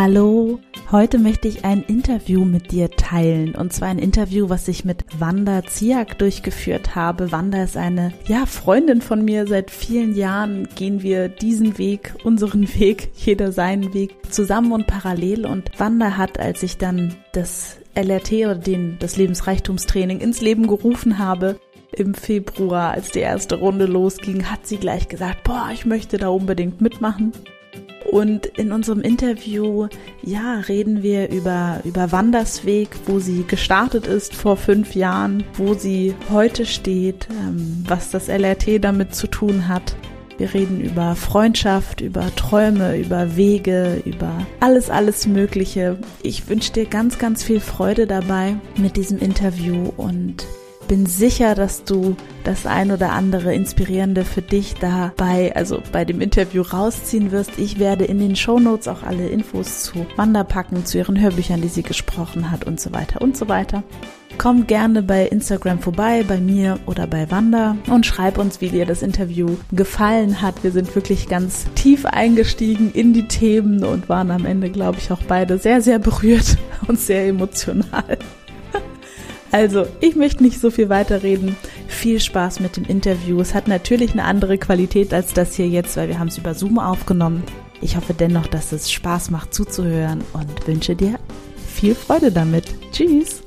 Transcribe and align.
Hallo, 0.00 0.60
heute 0.92 1.18
möchte 1.18 1.48
ich 1.48 1.64
ein 1.64 1.82
Interview 1.82 2.44
mit 2.44 2.70
dir 2.70 2.88
teilen. 2.88 3.56
Und 3.56 3.72
zwar 3.72 3.88
ein 3.88 3.98
Interview, 3.98 4.48
was 4.48 4.68
ich 4.68 4.84
mit 4.84 5.04
Wanda 5.18 5.64
Ziak 5.64 6.20
durchgeführt 6.20 6.94
habe. 6.94 7.32
Wanda 7.32 7.64
ist 7.64 7.76
eine, 7.76 8.12
ja, 8.28 8.46
Freundin 8.46 9.02
von 9.02 9.24
mir. 9.24 9.48
Seit 9.48 9.72
vielen 9.72 10.14
Jahren 10.14 10.68
gehen 10.76 11.02
wir 11.02 11.28
diesen 11.28 11.78
Weg, 11.78 12.14
unseren 12.22 12.72
Weg, 12.78 13.10
jeder 13.16 13.50
seinen 13.50 13.92
Weg 13.92 14.14
zusammen 14.30 14.70
und 14.70 14.86
parallel. 14.86 15.44
Und 15.44 15.68
Wanda 15.80 16.16
hat, 16.16 16.38
als 16.38 16.62
ich 16.62 16.78
dann 16.78 17.16
das 17.32 17.78
LRT 17.96 18.32
oder 18.34 18.54
den, 18.54 18.98
das 19.00 19.16
Lebensreichtumstraining 19.16 20.20
ins 20.20 20.40
Leben 20.40 20.68
gerufen 20.68 21.18
habe, 21.18 21.58
im 21.90 22.14
Februar, 22.14 22.92
als 22.92 23.10
die 23.10 23.18
erste 23.18 23.56
Runde 23.56 23.86
losging, 23.86 24.48
hat 24.48 24.64
sie 24.64 24.76
gleich 24.76 25.08
gesagt, 25.08 25.42
boah, 25.42 25.70
ich 25.74 25.86
möchte 25.86 26.18
da 26.18 26.28
unbedingt 26.28 26.80
mitmachen. 26.80 27.32
Und 28.10 28.46
in 28.46 28.72
unserem 28.72 29.00
Interview, 29.02 29.88
ja, 30.22 30.60
reden 30.60 31.02
wir 31.02 31.28
über, 31.30 31.80
über 31.84 32.10
Wandersweg, 32.10 32.88
wo 33.06 33.18
sie 33.18 33.44
gestartet 33.46 34.06
ist 34.06 34.34
vor 34.34 34.56
fünf 34.56 34.94
Jahren, 34.94 35.44
wo 35.54 35.74
sie 35.74 36.14
heute 36.30 36.64
steht, 36.64 37.28
ähm, 37.30 37.84
was 37.86 38.10
das 38.10 38.28
LRT 38.28 38.82
damit 38.82 39.14
zu 39.14 39.26
tun 39.26 39.68
hat. 39.68 39.94
Wir 40.38 40.54
reden 40.54 40.80
über 40.80 41.16
Freundschaft, 41.16 42.00
über 42.00 42.34
Träume, 42.36 42.96
über 42.96 43.36
Wege, 43.36 44.00
über 44.04 44.46
alles, 44.60 44.88
alles 44.88 45.26
Mögliche. 45.26 45.98
Ich 46.22 46.48
wünsche 46.48 46.72
dir 46.72 46.86
ganz, 46.86 47.18
ganz 47.18 47.42
viel 47.42 47.58
Freude 47.58 48.06
dabei 48.06 48.56
mit 48.76 48.96
diesem 48.96 49.18
Interview 49.18 49.92
und 49.96 50.46
bin 50.88 51.06
sicher, 51.06 51.54
dass 51.54 51.84
du 51.84 52.16
das 52.44 52.66
ein 52.66 52.90
oder 52.90 53.12
andere 53.12 53.54
Inspirierende 53.54 54.24
für 54.24 54.42
dich 54.42 54.74
dabei, 54.74 55.54
also 55.54 55.82
bei 55.92 56.04
dem 56.04 56.20
Interview 56.20 56.62
rausziehen 56.62 57.30
wirst. 57.30 57.58
Ich 57.58 57.78
werde 57.78 58.06
in 58.06 58.18
den 58.18 58.34
Show 58.34 58.58
Notes 58.58 58.88
auch 58.88 59.02
alle 59.02 59.28
Infos 59.28 59.82
zu 59.82 60.06
Wanda 60.16 60.44
packen, 60.44 60.86
zu 60.86 60.98
ihren 60.98 61.20
Hörbüchern, 61.20 61.60
die 61.60 61.68
sie 61.68 61.82
gesprochen 61.82 62.50
hat 62.50 62.64
und 62.64 62.80
so 62.80 62.92
weiter 62.92 63.20
und 63.20 63.36
so 63.36 63.48
weiter. 63.48 63.84
Komm 64.38 64.66
gerne 64.66 65.02
bei 65.02 65.26
Instagram 65.26 65.80
vorbei, 65.80 66.24
bei 66.26 66.38
mir 66.38 66.78
oder 66.86 67.06
bei 67.06 67.30
Wanda 67.30 67.76
und 67.90 68.06
schreib 68.06 68.38
uns, 68.38 68.60
wie 68.60 68.68
dir 68.68 68.86
das 68.86 69.02
Interview 69.02 69.56
gefallen 69.72 70.40
hat. 70.40 70.62
Wir 70.62 70.70
sind 70.70 70.94
wirklich 70.94 71.28
ganz 71.28 71.66
tief 71.74 72.06
eingestiegen 72.06 72.92
in 72.92 73.12
die 73.12 73.26
Themen 73.26 73.84
und 73.84 74.08
waren 74.08 74.30
am 74.30 74.46
Ende, 74.46 74.70
glaube 74.70 74.98
ich, 74.98 75.10
auch 75.10 75.22
beide 75.26 75.58
sehr, 75.58 75.82
sehr 75.82 75.98
berührt 75.98 76.56
und 76.88 76.98
sehr 76.98 77.26
emotional. 77.26 78.18
Also, 79.50 79.86
ich 80.00 80.14
möchte 80.14 80.42
nicht 80.42 80.60
so 80.60 80.70
viel 80.70 80.90
weiterreden. 80.90 81.56
Viel 81.86 82.20
Spaß 82.20 82.60
mit 82.60 82.76
dem 82.76 82.84
Interview. 82.84 83.40
Es 83.40 83.54
hat 83.54 83.66
natürlich 83.66 84.12
eine 84.12 84.24
andere 84.24 84.58
Qualität 84.58 85.14
als 85.14 85.32
das 85.32 85.54
hier 85.54 85.68
jetzt, 85.68 85.96
weil 85.96 86.08
wir 86.08 86.18
haben 86.18 86.28
es 86.28 86.36
über 86.36 86.54
Zoom 86.54 86.78
aufgenommen. 86.78 87.42
Ich 87.80 87.96
hoffe 87.96 88.12
dennoch, 88.12 88.46
dass 88.46 88.72
es 88.72 88.92
Spaß 88.92 89.30
macht 89.30 89.54
zuzuhören 89.54 90.22
und 90.34 90.66
wünsche 90.66 90.94
dir 90.94 91.18
viel 91.66 91.94
Freude 91.94 92.30
damit. 92.30 92.66
Tschüss! 92.92 93.42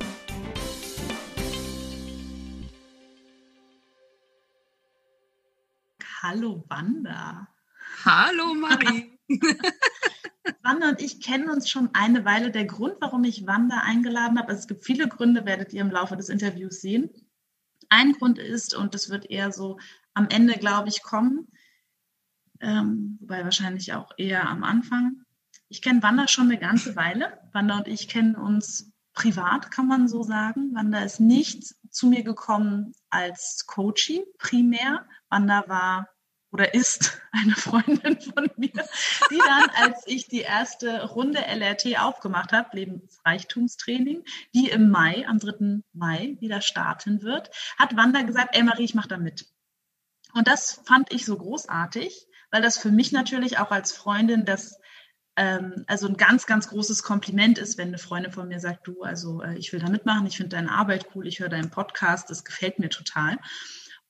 Hallo 6.24 6.64
Wanda. 6.70 7.48
Hallo 8.06 8.54
Marie. 8.56 9.20
Wanda 10.64 10.90
und 10.90 11.02
ich 11.02 11.22
kennen 11.22 11.50
uns 11.50 11.70
schon 11.70 11.90
eine 11.94 12.26
Weile. 12.26 12.52
Der 12.52 12.66
Grund, 12.66 12.96
warum 13.00 13.24
ich 13.24 13.48
Wanda 13.48 13.78
eingeladen 13.84 14.38
habe, 14.38 14.50
also 14.50 14.60
es 14.60 14.68
gibt 14.68 14.86
viele 14.86 15.08
Gründe, 15.08 15.46
werdet 15.46 15.74
ihr 15.74 15.82
im 15.82 15.92
Laufe 15.92 16.16
des 16.16 16.30
Interviews 16.30 16.82
sehen. 16.82 17.10
Ein 17.90 18.14
Grund 18.14 18.40
ist, 18.40 18.76
und 18.76 18.94
das 18.94 19.10
wird 19.10 19.30
eher 19.30 19.52
so 19.52 19.80
am 20.14 20.28
Ende, 20.30 20.54
glaube 20.54 20.90
ich, 20.90 21.04
kommen, 21.04 21.48
ähm, 22.60 23.18
wobei 23.22 23.44
wahrscheinlich 23.44 23.94
auch 23.94 24.12
eher 24.18 24.48
am 24.48 24.64
Anfang. 24.64 25.24
Ich 25.68 25.82
kenne 25.82 26.04
Wanda 26.04 26.28
schon 26.28 26.46
eine 26.46 26.60
ganze 26.60 26.96
Weile. 26.96 27.40
Wanda 27.54 27.78
und 27.78 27.88
ich 27.88 28.08
kennen 28.08 28.36
uns 28.36 28.92
privat, 29.14 29.72
kann 29.72 29.88
man 29.88 30.08
so 30.08 30.24
sagen. 30.24 30.74
Wanda 30.74 31.00
ist 31.00 31.20
nicht 31.20 31.76
zu 31.90 32.08
mir 32.08 32.24
gekommen 32.24 32.94
als 33.10 33.66
Coachie 33.68 34.24
primär. 34.38 35.06
Wanda 35.30 35.64
war 35.68 36.08
oder 36.52 36.74
ist 36.74 37.22
eine 37.32 37.56
Freundin 37.56 38.20
von 38.20 38.50
mir, 38.58 38.86
die 39.32 39.38
dann, 39.38 39.70
als 39.76 40.04
ich 40.06 40.28
die 40.28 40.42
erste 40.42 41.06
Runde 41.10 41.40
LRT 41.40 42.00
aufgemacht 42.00 42.52
habe, 42.52 42.76
Lebensreichtumstraining, 42.76 44.24
die 44.54 44.70
im 44.70 44.90
Mai, 44.90 45.26
am 45.28 45.40
3. 45.40 45.82
Mai 45.94 46.38
wieder 46.40 46.62
starten 46.62 47.22
wird, 47.22 47.50
hat 47.78 47.96
Wanda 47.96 48.22
gesagt, 48.22 48.56
ey 48.56 48.64
Marie, 48.64 48.86
ich 48.86 48.96
mache 48.96 49.08
da 49.08 49.18
mit. 49.18 49.48
Und 50.34 50.48
das 50.48 50.82
fand 50.86 51.12
ich 51.14 51.26
so 51.26 51.38
großartig, 51.38 52.28
weil 52.52 52.62
das 52.62 52.78
für 52.78 52.92
mich 52.92 53.12
natürlich 53.12 53.60
auch 53.60 53.72
als 53.72 53.92
Freundin 53.92 54.46
das 54.46 54.80
ähm, 55.38 55.86
also 55.88 56.08
ein 56.08 56.18
ganz, 56.18 56.46
ganz 56.46 56.68
großes 56.68 57.04
Kompliment 57.04 57.58
ist, 57.58 57.78
wenn 57.78 57.90
eine 57.90 57.98
Freundin 57.98 58.32
von 58.32 58.48
mir 58.48 58.60
sagt, 58.60 58.86
du, 58.88 59.02
also 59.04 59.42
äh, 59.42 59.58
ich 59.58 59.72
will 59.72 59.80
da 59.80 59.90
mitmachen, 59.90 60.28
ich 60.28 60.38
finde 60.38 60.56
deine 60.56 60.72
Arbeit 60.72 61.08
cool, 61.16 61.26
ich 61.26 61.40
höre 61.40 61.50
deinen 61.50 61.70
Podcast, 61.70 62.30
das 62.30 62.44
gefällt 62.44 62.80
mir 62.80 62.90
total. 62.90 63.38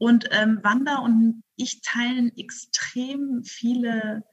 Und 0.02 0.30
ähm, 0.32 0.62
Wanda 0.64 0.98
und 0.98 1.44
ich 1.56 1.82
teilen 1.84 2.36
extrem 2.36 3.44
viele 3.44 4.24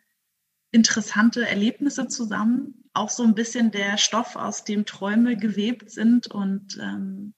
interessante 0.71 1.47
Erlebnisse 1.47 2.09
zusammen. 2.09 2.89
Auch 2.95 3.11
so 3.11 3.23
ein 3.23 3.35
bisschen 3.35 3.71
der 3.71 3.99
Stoff, 3.99 4.35
aus 4.37 4.65
dem 4.65 4.87
Träume 4.87 5.37
gewebt 5.37 5.91
sind. 5.91 6.27
Und 6.27 6.79
ähm, 6.81 7.35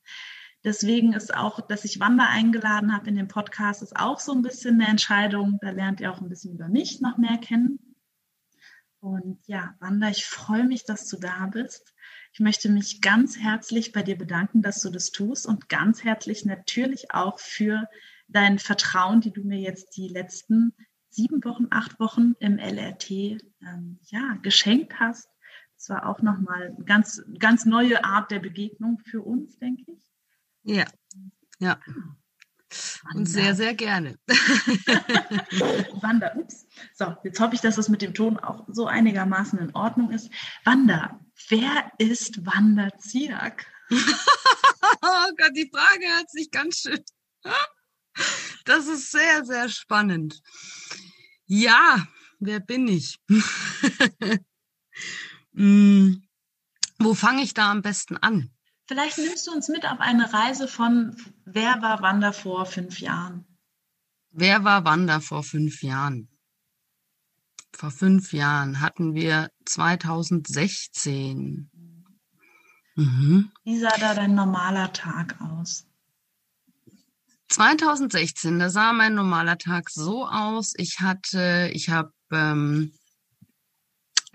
deswegen 0.62 1.12
ist 1.12 1.34
auch, 1.34 1.60
dass 1.60 1.84
ich 1.84 1.98
Wanda 1.98 2.28
eingeladen 2.28 2.94
habe 2.94 3.08
in 3.08 3.16
den 3.16 3.26
Podcast, 3.26 3.82
ist 3.82 3.96
auch 3.96 4.20
so 4.20 4.30
ein 4.30 4.42
bisschen 4.42 4.80
eine 4.80 4.88
Entscheidung. 4.88 5.58
Da 5.60 5.70
lernt 5.70 6.00
ihr 6.00 6.12
auch 6.12 6.20
ein 6.20 6.28
bisschen 6.28 6.54
über 6.54 6.68
mich 6.68 7.00
noch 7.00 7.18
mehr 7.18 7.38
kennen. 7.38 7.80
Und 9.00 9.40
ja, 9.48 9.74
Wanda, 9.80 10.08
ich 10.08 10.24
freue 10.24 10.68
mich, 10.68 10.84
dass 10.84 11.08
du 11.08 11.18
da 11.18 11.48
bist. 11.48 11.94
Ich 12.32 12.38
möchte 12.38 12.68
mich 12.68 13.00
ganz 13.00 13.36
herzlich 13.36 13.90
bei 13.90 14.04
dir 14.04 14.16
bedanken, 14.16 14.62
dass 14.62 14.80
du 14.82 14.90
das 14.90 15.10
tust 15.10 15.48
und 15.48 15.68
ganz 15.68 16.04
herzlich 16.04 16.44
natürlich 16.44 17.12
auch 17.12 17.40
für 17.40 17.88
dein 18.32 18.58
Vertrauen, 18.58 19.20
die 19.20 19.32
du 19.32 19.42
mir 19.42 19.58
jetzt 19.58 19.96
die 19.96 20.08
letzten 20.08 20.72
sieben 21.10 21.44
Wochen, 21.44 21.66
acht 21.70 21.98
Wochen 21.98 22.34
im 22.38 22.58
LRT 22.58 23.10
ähm, 23.10 23.98
ja, 24.10 24.38
geschenkt 24.42 24.98
hast. 25.00 25.28
Das 25.76 25.88
war 25.88 26.06
auch 26.06 26.22
nochmal 26.22 26.74
eine 26.76 26.84
ganz, 26.84 27.22
ganz 27.38 27.64
neue 27.64 28.04
Art 28.04 28.30
der 28.30 28.38
Begegnung 28.38 29.00
für 29.04 29.22
uns, 29.22 29.58
denke 29.58 29.92
ich. 29.92 30.12
Ja, 30.62 30.84
ja. 31.58 31.80
Und 33.14 33.26
sehr, 33.26 33.56
sehr 33.56 33.74
gerne. 33.74 34.16
Wanda, 36.00 36.36
ups. 36.36 36.68
So, 36.94 37.16
jetzt 37.24 37.40
hoffe 37.40 37.56
ich, 37.56 37.60
dass 37.60 37.76
das 37.76 37.88
mit 37.88 38.02
dem 38.02 38.14
Ton 38.14 38.38
auch 38.38 38.64
so 38.68 38.86
einigermaßen 38.86 39.58
in 39.58 39.74
Ordnung 39.74 40.12
ist. 40.12 40.30
Wanda, 40.64 41.18
wer 41.48 41.90
ist 41.98 42.46
Wanda 42.46 42.96
Ziak? 42.98 43.66
oh 43.90 45.30
Gott, 45.36 45.56
die 45.56 45.68
Frage 45.72 46.06
hat 46.16 46.30
sich 46.30 46.50
ganz 46.52 46.76
schön 46.82 47.02
das 48.64 48.86
ist 48.86 49.10
sehr, 49.10 49.44
sehr 49.44 49.68
spannend. 49.68 50.40
Ja, 51.46 52.06
wer 52.38 52.60
bin 52.60 52.88
ich? 52.88 53.18
hm, 55.54 56.22
wo 56.98 57.14
fange 57.14 57.42
ich 57.42 57.54
da 57.54 57.70
am 57.70 57.82
besten 57.82 58.16
an? 58.16 58.50
Vielleicht 58.86 59.18
nimmst 59.18 59.46
du 59.46 59.52
uns 59.52 59.68
mit 59.68 59.86
auf 59.86 60.00
eine 60.00 60.32
Reise 60.32 60.68
von 60.68 61.16
Wer 61.44 61.80
war 61.80 62.02
Wanda 62.02 62.32
vor 62.32 62.66
fünf 62.66 63.00
Jahren? 63.00 63.46
Wer 64.30 64.64
war 64.64 64.84
Wanda 64.84 65.20
vor 65.20 65.42
fünf 65.42 65.82
Jahren? 65.82 66.28
Vor 67.72 67.90
fünf 67.90 68.32
Jahren 68.32 68.80
hatten 68.80 69.14
wir 69.14 69.50
2016. 69.64 71.70
Mhm. 72.96 73.52
Wie 73.64 73.78
sah 73.78 73.96
da 73.98 74.14
dein 74.14 74.34
normaler 74.34 74.92
Tag 74.92 75.40
aus? 75.40 75.86
2016, 77.50 78.58
da 78.58 78.70
sah 78.70 78.92
mein 78.92 79.14
normaler 79.14 79.58
Tag 79.58 79.90
so 79.90 80.26
aus. 80.26 80.72
Ich 80.76 81.00
hatte, 81.00 81.70
ich 81.74 81.90
habe 81.90 82.12
ähm, 82.30 82.92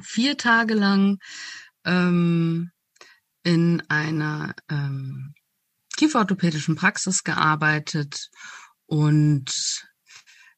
vier 0.01 0.37
Tage 0.37 0.73
lang 0.73 1.17
ähm, 1.85 2.71
in 3.43 3.83
einer 3.87 4.53
ähm, 4.69 5.33
kieferorthopädischen 5.95 6.75
Praxis 6.75 7.23
gearbeitet 7.23 8.29
und 8.85 9.85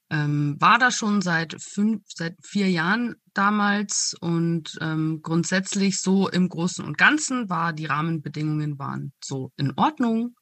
ähm, 0.10 0.56
war 0.60 0.80
da 0.80 0.90
schon 0.90 1.22
seit 1.22 1.62
fünf, 1.62 2.04
seit 2.08 2.36
vier 2.44 2.70
Jahren 2.70 3.16
damals 3.34 4.16
und 4.20 4.78
ähm, 4.82 5.20
grundsätzlich 5.22 6.00
so 6.00 6.30
im 6.30 6.50
Großen 6.50 6.84
und 6.84 6.98
Ganzen 6.98 7.50
war 7.50 7.74
die 7.74 7.86
Rahmenbedingungen 7.86 8.80
waren 8.80 9.12
so 9.24 9.52
in 9.58 9.74
Ordnung 9.76 10.37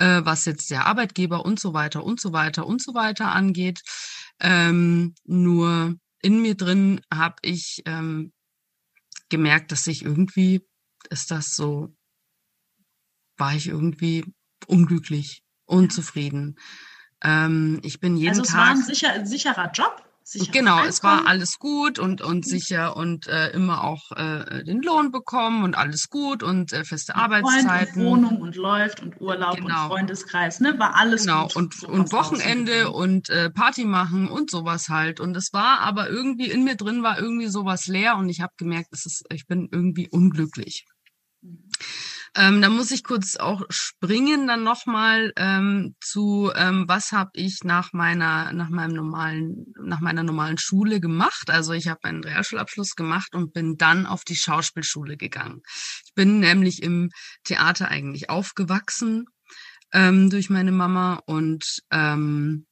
äh, 0.00 0.24
was 0.24 0.46
jetzt 0.46 0.70
der 0.70 0.86
Arbeitgeber 0.86 1.44
und 1.44 1.60
so 1.60 1.74
weiter 1.74 2.02
und 2.02 2.20
so 2.20 2.32
weiter 2.32 2.66
und 2.66 2.82
so 2.82 2.94
weiter 2.94 3.32
angeht. 3.32 3.82
Ähm, 4.40 5.14
nur 5.24 5.94
in 6.22 6.42
mir 6.42 6.56
drin 6.56 7.02
habe 7.12 7.36
ich 7.42 7.82
ähm, 7.86 8.32
gemerkt, 9.28 9.72
dass 9.72 9.86
ich 9.86 10.04
irgendwie 10.04 10.66
ist 11.10 11.30
das 11.30 11.54
so, 11.54 11.94
war 13.36 13.54
ich 13.54 13.68
irgendwie 13.68 14.24
unglücklich, 14.66 15.42
unzufrieden. 15.66 16.58
Ähm, 17.22 17.80
ich 17.82 18.00
bin 18.00 18.16
jeden 18.16 18.30
also 18.30 18.42
Tag. 18.42 18.70
Also 18.70 18.82
es 18.82 19.02
war 19.02 19.14
ein 19.14 19.22
sicher, 19.22 19.26
sicherer 19.26 19.70
Job, 19.72 20.02
sicher. 20.30 20.52
Genau, 20.52 20.82
es 20.84 21.02
war 21.02 21.26
alles 21.26 21.58
gut 21.58 21.98
und, 21.98 22.22
und 22.22 22.46
sicher 22.46 22.96
und 22.96 23.26
äh, 23.26 23.50
immer 23.50 23.84
auch 23.84 24.12
äh, 24.12 24.64
den 24.64 24.82
Lohn 24.82 25.10
bekommen 25.10 25.64
und 25.64 25.76
alles 25.76 26.08
gut 26.08 26.42
und 26.42 26.72
äh, 26.72 26.84
feste 26.84 27.12
und 27.12 27.20
Arbeitszeiten. 27.20 28.06
Und 28.06 28.10
Wohnung 28.10 28.40
und 28.40 28.56
läuft 28.56 29.02
und 29.02 29.20
Urlaub 29.20 29.56
genau. 29.56 29.84
und 29.84 29.88
Freundeskreis, 29.88 30.60
ne? 30.60 30.78
War 30.78 30.96
alles 30.96 31.22
genau. 31.22 31.44
gut. 31.44 31.56
und, 31.56 31.74
so 31.74 31.88
und 31.88 32.12
Wochenende 32.12 32.90
und 32.90 33.28
äh, 33.30 33.50
Party 33.50 33.84
machen 33.84 34.28
und 34.28 34.50
sowas 34.50 34.88
halt. 34.88 35.20
Und 35.20 35.36
es 35.36 35.52
war 35.52 35.80
aber 35.80 36.08
irgendwie 36.08 36.50
in 36.50 36.64
mir 36.64 36.76
drin 36.76 37.02
war 37.02 37.18
irgendwie 37.18 37.48
sowas 37.48 37.86
leer 37.86 38.16
und 38.16 38.28
ich 38.28 38.40
habe 38.40 38.52
gemerkt, 38.56 38.88
es 38.92 39.06
ist, 39.06 39.24
ich 39.32 39.46
bin 39.46 39.68
irgendwie 39.70 40.08
unglücklich. 40.08 40.86
Ähm, 42.36 42.62
da 42.62 42.68
muss 42.68 42.92
ich 42.92 43.02
kurz 43.02 43.36
auch 43.36 43.62
springen 43.70 44.46
dann 44.46 44.62
nochmal 44.62 45.32
ähm, 45.36 45.96
zu, 46.00 46.52
ähm, 46.54 46.84
was 46.86 47.10
habe 47.10 47.30
ich 47.34 47.64
nach 47.64 47.92
meiner, 47.92 48.52
nach 48.52 48.68
meinem 48.68 48.94
normalen, 48.94 49.66
nach 49.82 50.00
meiner 50.00 50.22
normalen 50.22 50.56
Schule 50.56 51.00
gemacht. 51.00 51.50
Also 51.50 51.72
ich 51.72 51.88
habe 51.88 52.04
einen 52.04 52.22
Realschulabschluss 52.22 52.94
gemacht 52.94 53.34
und 53.34 53.52
bin 53.52 53.76
dann 53.76 54.06
auf 54.06 54.22
die 54.24 54.36
Schauspielschule 54.36 55.16
gegangen. 55.16 55.62
Ich 56.06 56.14
bin 56.14 56.38
nämlich 56.38 56.82
im 56.82 57.10
Theater 57.42 57.88
eigentlich 57.88 58.30
aufgewachsen 58.30 59.24
ähm, 59.92 60.30
durch 60.30 60.50
meine 60.50 60.72
Mama 60.72 61.20
und 61.26 61.80
ähm, 61.90 62.66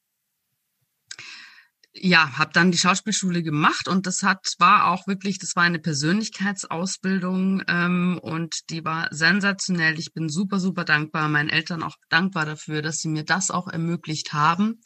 ja, 2.01 2.39
habe 2.39 2.53
dann 2.53 2.71
die 2.71 2.79
Schauspielschule 2.79 3.43
gemacht 3.43 3.89
und 3.89 4.07
das 4.07 4.23
hat 4.23 4.55
war 4.59 4.87
auch 4.87 5.07
wirklich, 5.07 5.39
das 5.39 5.57
war 5.57 5.65
eine 5.65 5.79
Persönlichkeitsausbildung 5.79 7.63
ähm, 7.69 8.19
und 8.23 8.71
die 8.71 8.85
war 8.85 9.09
sensationell. 9.11 9.99
Ich 9.99 10.13
bin 10.13 10.29
super 10.29 10.61
super 10.61 10.85
dankbar, 10.85 11.29
meinen 11.29 11.49
Eltern 11.49 11.83
auch 11.83 11.97
dankbar 12.09 12.47
dafür, 12.47 12.83
dass 12.83 12.99
sie 12.99 13.09
mir 13.09 13.25
das 13.25 13.51
auch 13.51 13.69
ermöglicht 13.69 14.33
haben. 14.33 14.81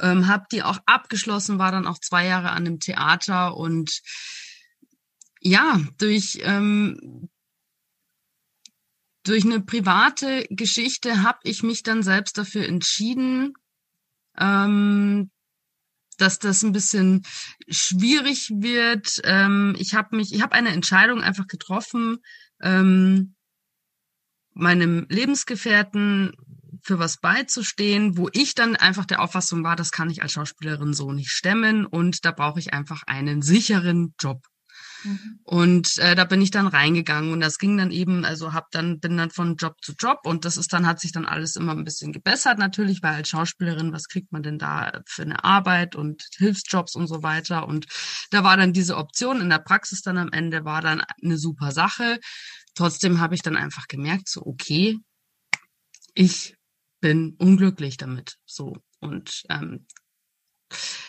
Ähm, 0.00 0.26
habe 0.26 0.44
die 0.52 0.62
auch 0.62 0.78
abgeschlossen, 0.86 1.58
war 1.58 1.72
dann 1.72 1.86
auch 1.86 1.98
zwei 1.98 2.26
Jahre 2.26 2.50
an 2.50 2.64
dem 2.64 2.80
Theater 2.80 3.56
und 3.56 4.00
ja 5.40 5.80
durch 5.98 6.38
ähm, 6.42 7.28
durch 9.24 9.44
eine 9.44 9.60
private 9.60 10.46
Geschichte 10.50 11.22
habe 11.22 11.38
ich 11.42 11.62
mich 11.62 11.82
dann 11.82 12.02
selbst 12.02 12.38
dafür 12.38 12.66
entschieden, 12.66 13.54
ähm, 14.38 15.30
dass 16.16 16.38
das 16.38 16.62
ein 16.62 16.72
bisschen 16.72 17.22
schwierig 17.68 18.50
wird. 18.50 19.20
Ähm, 19.24 19.76
ich 19.78 19.94
habe 19.94 20.16
mich, 20.16 20.32
ich 20.32 20.42
habe 20.42 20.54
eine 20.54 20.70
Entscheidung 20.70 21.22
einfach 21.22 21.46
getroffen, 21.46 22.18
ähm, 22.62 23.34
meinem 24.54 25.06
Lebensgefährten 25.10 26.32
für 26.82 26.98
was 26.98 27.18
beizustehen, 27.18 28.16
wo 28.16 28.28
ich 28.32 28.54
dann 28.54 28.76
einfach 28.76 29.04
der 29.04 29.20
Auffassung 29.20 29.64
war, 29.64 29.76
das 29.76 29.90
kann 29.90 30.08
ich 30.08 30.22
als 30.22 30.32
Schauspielerin 30.32 30.94
so 30.94 31.12
nicht 31.12 31.30
stemmen 31.30 31.84
und 31.84 32.24
da 32.24 32.30
brauche 32.30 32.60
ich 32.60 32.72
einfach 32.72 33.02
einen 33.06 33.42
sicheren 33.42 34.14
Job. 34.20 34.46
Mhm. 35.06 35.38
Und 35.44 35.98
äh, 35.98 36.14
da 36.14 36.24
bin 36.24 36.42
ich 36.42 36.50
dann 36.50 36.66
reingegangen 36.66 37.32
und 37.32 37.40
das 37.40 37.58
ging 37.58 37.76
dann 37.76 37.90
eben, 37.90 38.24
also 38.24 38.52
hab 38.52 38.70
dann 38.72 38.98
bin 38.98 39.16
dann 39.16 39.30
von 39.30 39.56
Job 39.56 39.76
zu 39.80 39.92
Job 39.98 40.18
und 40.24 40.44
das 40.44 40.56
ist 40.56 40.72
dann 40.72 40.86
hat 40.86 41.00
sich 41.00 41.12
dann 41.12 41.24
alles 41.24 41.56
immer 41.56 41.72
ein 41.72 41.84
bisschen 41.84 42.12
gebessert 42.12 42.58
natürlich, 42.58 43.02
weil 43.02 43.14
als 43.14 43.28
Schauspielerin, 43.28 43.92
was 43.92 44.08
kriegt 44.08 44.32
man 44.32 44.42
denn 44.42 44.58
da 44.58 45.02
für 45.06 45.22
eine 45.22 45.44
Arbeit 45.44 45.94
und 45.94 46.28
Hilfsjobs 46.36 46.96
und 46.96 47.06
so 47.06 47.22
weiter 47.22 47.68
und 47.68 47.86
da 48.30 48.42
war 48.42 48.56
dann 48.56 48.72
diese 48.72 48.96
Option 48.96 49.40
in 49.40 49.50
der 49.50 49.60
Praxis 49.60 50.02
dann 50.02 50.18
am 50.18 50.32
Ende 50.32 50.64
war 50.64 50.82
dann 50.82 51.02
eine 51.22 51.38
super 51.38 51.70
Sache. 51.70 52.18
Trotzdem 52.74 53.20
habe 53.20 53.34
ich 53.34 53.42
dann 53.42 53.56
einfach 53.56 53.86
gemerkt, 53.86 54.28
so 54.28 54.44
okay, 54.44 54.98
ich 56.14 56.56
bin 57.00 57.36
unglücklich 57.38 57.96
damit, 57.98 58.36
so 58.46 58.78
und 59.00 59.44
ähm, 59.48 59.86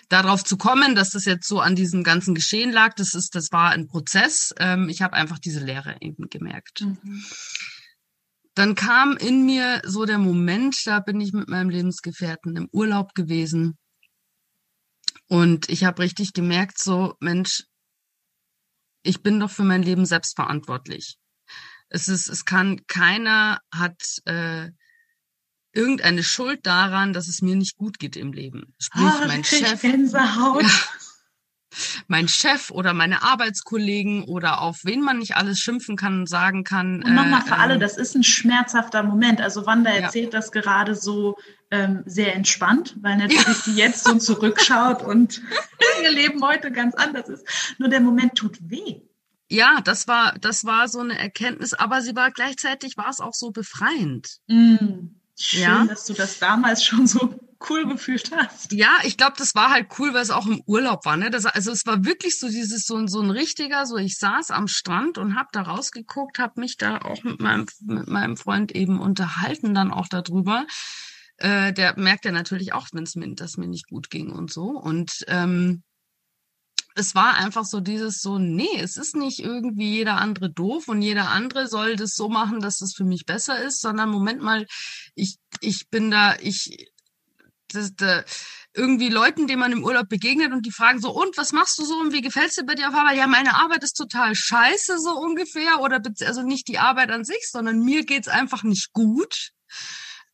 darauf 0.10 0.44
zu 0.44 0.58
kommen, 0.58 0.96
dass 0.96 1.12
das 1.12 1.26
jetzt 1.26 1.48
so 1.48 1.60
an 1.60 1.76
diesem 1.76 2.04
ganzen 2.04 2.34
Geschehen 2.34 2.72
lag, 2.72 2.94
das 2.94 3.14
ist, 3.14 3.36
das 3.36 3.52
war 3.52 3.72
ein 3.72 3.88
Prozess. 3.88 4.54
Ähm, 4.58 4.90
ich 4.90 5.02
habe 5.02 5.14
einfach 5.16 5.40
diese 5.40 5.60
Lehre 5.60 5.98
eben 6.02 6.30
gemerkt. 6.30 6.82
Mhm. 6.82 7.24
Dann 8.56 8.74
kam 8.74 9.18
in 9.18 9.46
mir 9.46 9.82
so 9.86 10.06
der 10.06 10.18
Moment, 10.18 10.76
da 10.86 11.00
bin 11.00 11.22
ich 11.22 11.32
mit 11.34 11.48
meinem 11.48 11.70
Lebensgefährten 11.70 12.56
im 12.56 12.70
Urlaub 12.72 13.14
gewesen 13.14 13.78
und 15.28 15.70
ich 15.70 15.84
habe 15.84 16.02
richtig 16.02 16.34
gemerkt, 16.34 16.80
so 16.80 17.16
Mensch, 17.20 17.66
ich 19.04 19.22
bin 19.22 19.40
doch 19.40 19.52
für 19.52 19.64
mein 19.64 19.84
Leben 19.84 20.06
selbst 20.06 20.36
verantwortlich. 20.36 21.18
Es 21.90 22.08
ist, 22.08 22.30
es 22.30 22.46
kann 22.46 22.86
keiner 22.88 23.60
hat 23.74 24.02
äh, 24.26 24.70
irgendeine 25.78 26.24
Schuld 26.24 26.66
daran, 26.66 27.14
dass 27.14 27.28
es 27.28 27.42
mir 27.42 27.56
nicht 27.56 27.78
gut 27.78 28.00
geht 28.00 28.18
im 28.18 28.34
Leben. 28.34 28.74
Sprich, 28.80 29.04
oh, 29.04 29.28
mein 29.28 29.44
Chef. 29.44 29.82
Gänsehaut. 29.82 30.64
Ja, 30.64 30.70
mein 32.08 32.28
Chef 32.28 32.72
oder 32.72 32.94
meine 32.94 33.22
Arbeitskollegen 33.24 34.24
oder 34.24 34.62
auf 34.62 34.80
wen 34.84 35.02
man 35.02 35.20
nicht 35.20 35.36
alles 35.36 35.60
schimpfen 35.60 35.96
kann 35.96 36.22
und 36.22 36.30
sagen 36.30 36.64
kann. 36.64 37.04
Und 37.04 37.14
nochmal 37.14 37.42
für 37.42 37.54
äh, 37.54 37.58
alle, 37.58 37.74
ähm, 37.76 37.80
das 37.80 37.98
ist 37.98 38.16
ein 38.16 38.24
schmerzhafter 38.24 39.04
Moment. 39.04 39.42
Also 39.42 39.66
Wanda 39.66 39.92
erzählt 39.92 40.34
ja. 40.34 40.40
das 40.40 40.52
gerade 40.52 40.96
so 40.96 41.38
ähm, 41.72 42.04
sehr 42.06 42.36
entspannt, 42.36 42.96
weil 43.02 43.18
natürlich 43.18 43.46
ja. 43.46 43.54
sie 43.54 43.76
jetzt 43.76 44.04
so 44.04 44.18
zurückschaut 44.18 45.02
und 45.06 45.42
ihr 46.02 46.12
Leben 46.12 46.44
heute 46.44 46.72
ganz 46.72 46.96
anders 46.96 47.30
ist. 47.30 47.46
Nur 47.78 47.90
der 47.90 48.02
Moment 48.02 48.36
tut 48.36 48.58
weh. 48.62 49.02
Ja, 49.50 49.80
das 49.82 50.08
war, 50.08 50.38
das 50.40 50.66
war 50.66 50.90
so 50.90 51.00
eine 51.00 51.18
Erkenntnis, 51.18 51.74
aber 51.74 52.02
sie 52.02 52.16
war 52.16 52.32
gleichzeitig 52.32 52.98
war 52.98 53.10
es 53.10 53.22
auch 53.22 53.34
so 53.34 53.52
befreiend. 53.52 54.40
Mm. 54.48 55.17
Schön, 55.40 55.62
ja. 55.62 55.86
dass 55.86 56.06
du 56.06 56.14
das 56.14 56.40
damals 56.40 56.84
schon 56.84 57.06
so 57.06 57.40
cool 57.70 57.88
gefühlt 57.88 58.32
hast. 58.36 58.74
Ja, 58.74 58.90
ich 59.04 59.18
glaube, 59.18 59.36
das 59.38 59.54
war 59.54 59.70
halt 59.70 59.88
cool, 60.00 60.14
weil 60.14 60.22
es 60.22 60.32
auch 60.32 60.48
im 60.48 60.62
Urlaub 60.66 61.06
war. 61.06 61.16
Ne? 61.16 61.30
Das, 61.30 61.46
also 61.46 61.72
es 61.72 61.86
war 61.86 62.06
wirklich 62.06 62.40
so 62.40 62.48
dieses 62.50 62.86
so, 62.86 63.06
so 63.08 63.22
ein 63.22 63.30
richtiger, 63.30 63.86
so 63.86 63.98
ich 63.98 64.18
saß 64.18 64.52
am 64.52 64.68
Strand 64.68 65.18
und 65.18 65.36
habe 65.36 65.50
da 65.52 65.62
rausgeguckt, 65.62 66.40
habe 66.40 66.60
mich 66.60 66.78
da 66.78 67.00
auch 67.00 67.24
mit 67.24 67.40
meinem 67.40 67.68
mit 67.82 68.08
meinem 68.08 68.36
Freund 68.36 68.74
eben 68.74 69.00
unterhalten 69.00 69.74
dann 69.74 69.92
auch 69.92 70.08
darüber. 70.08 70.66
Äh, 71.38 71.72
der 71.72 71.98
merkt 72.00 72.26
ja 72.26 72.32
natürlich 72.32 72.74
auch, 72.74 72.88
wenn 72.94 73.04
es 73.04 73.16
mir, 73.16 73.34
dass 73.36 73.58
mir 73.58 73.68
nicht 73.68 73.88
gut 73.88 74.10
ging 74.10 74.32
und 74.32 74.52
so. 74.52 74.70
Und 74.70 75.24
ähm, 75.28 75.84
es 76.98 77.16
war 77.16 77.36
einfach 77.36 77.66
so 77.66 77.80
dieses 77.80 78.22
so, 78.22 78.40
nee, 78.40 78.80
es 78.80 78.98
ist 78.98 79.16
nicht 79.16 79.40
irgendwie 79.40 79.92
jeder 79.92 80.18
andere 80.18 80.50
doof 80.50 80.88
und 80.88 81.02
jeder 81.02 81.30
andere 81.30 81.68
soll 81.68 81.96
das 81.96 82.16
so 82.16 82.28
machen, 82.28 82.60
dass 82.60 82.82
es 82.82 82.94
für 82.96 83.06
mich 83.06 83.26
besser 83.26 83.64
ist, 83.64 83.82
sondern 83.82 84.10
Moment 84.10 84.42
mal, 84.42 84.66
ich, 85.16 85.38
ich 85.62 85.90
bin 85.90 86.10
da, 86.10 86.36
ich, 86.40 86.90
das, 87.70 87.94
da, 87.96 88.24
irgendwie 88.74 89.10
Leuten, 89.10 89.48
denen 89.48 89.60
man 89.60 89.72
im 89.72 89.84
Urlaub 89.84 90.10
begegnet 90.10 90.52
und 90.52 90.66
die 90.66 90.72
fragen 90.72 91.00
so, 91.00 91.12
und 91.12 91.38
was 91.38 91.52
machst 91.52 91.78
du 91.80 91.86
so 91.86 91.96
und 92.00 92.14
wie 92.14 92.22
gefällt's 92.22 92.56
dir 92.56 92.66
bei 92.66 92.76
dir 92.76 92.90
auf 92.90 92.96
Arbeit? 92.96 93.18
Ja, 93.18 93.28
meine 93.28 93.56
Arbeit 93.56 93.84
ist 93.84 93.94
total 93.94 94.36
scheiße, 94.36 95.00
so 95.00 95.20
ungefähr, 95.20 95.82
oder 95.82 96.02
also 96.26 96.42
nicht 96.44 96.68
die 96.68 96.80
Arbeit 96.80 97.12
an 97.12 97.26
sich, 97.26 97.50
sondern 97.50 97.80
mir 97.80 98.06
geht's 98.06 98.28
einfach 98.28 98.64
nicht 98.64 98.92
gut. 98.94 99.52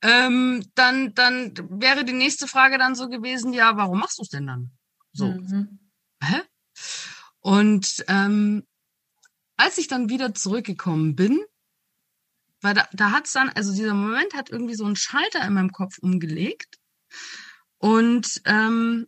Ähm, 0.02 0.66
dann, 0.76 1.14
dann 1.14 1.54
wäre 1.70 2.04
die 2.04 2.14
nächste 2.14 2.48
Frage 2.48 2.78
dann 2.78 2.96
so 2.96 3.08
gewesen, 3.08 3.54
ja, 3.54 3.78
warum 3.78 4.00
machst 4.00 4.18
du 4.18 4.24
es 4.24 4.30
denn 4.30 4.48
dann? 4.48 4.72
So. 5.14 5.28
Mhm. 5.28 5.80
Hä? 6.22 6.42
Und 7.44 8.06
ähm, 8.08 8.66
als 9.58 9.78
ich 9.78 9.88
dann 9.88 10.10
wieder 10.10 10.34
zurückgekommen 10.34 11.16
bin, 11.16 11.44
weil 12.62 12.74
da, 12.74 12.88
da 12.94 13.12
hat 13.12 13.26
es 13.26 13.34
dann, 13.34 13.50
also 13.50 13.74
dieser 13.74 13.94
Moment 13.94 14.34
hat 14.34 14.50
irgendwie 14.50 14.76
so 14.76 14.86
einen 14.86 14.96
Schalter 14.96 15.46
in 15.46 15.54
meinem 15.54 15.72
Kopf 15.72 15.98
umgelegt. 16.00 16.80
Und 17.78 18.42
ähm, 18.46 19.08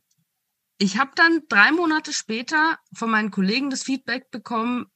ich 0.77 0.97
habe 0.97 1.11
dann 1.15 1.43
drei 1.47 1.71
Monate 1.71 2.11
später 2.11 2.77
von 2.93 3.09
meinen 3.09 3.31
Kollegen 3.31 3.69
das 3.69 3.83
Feedback 3.83 4.29
bekommen, 4.29 4.87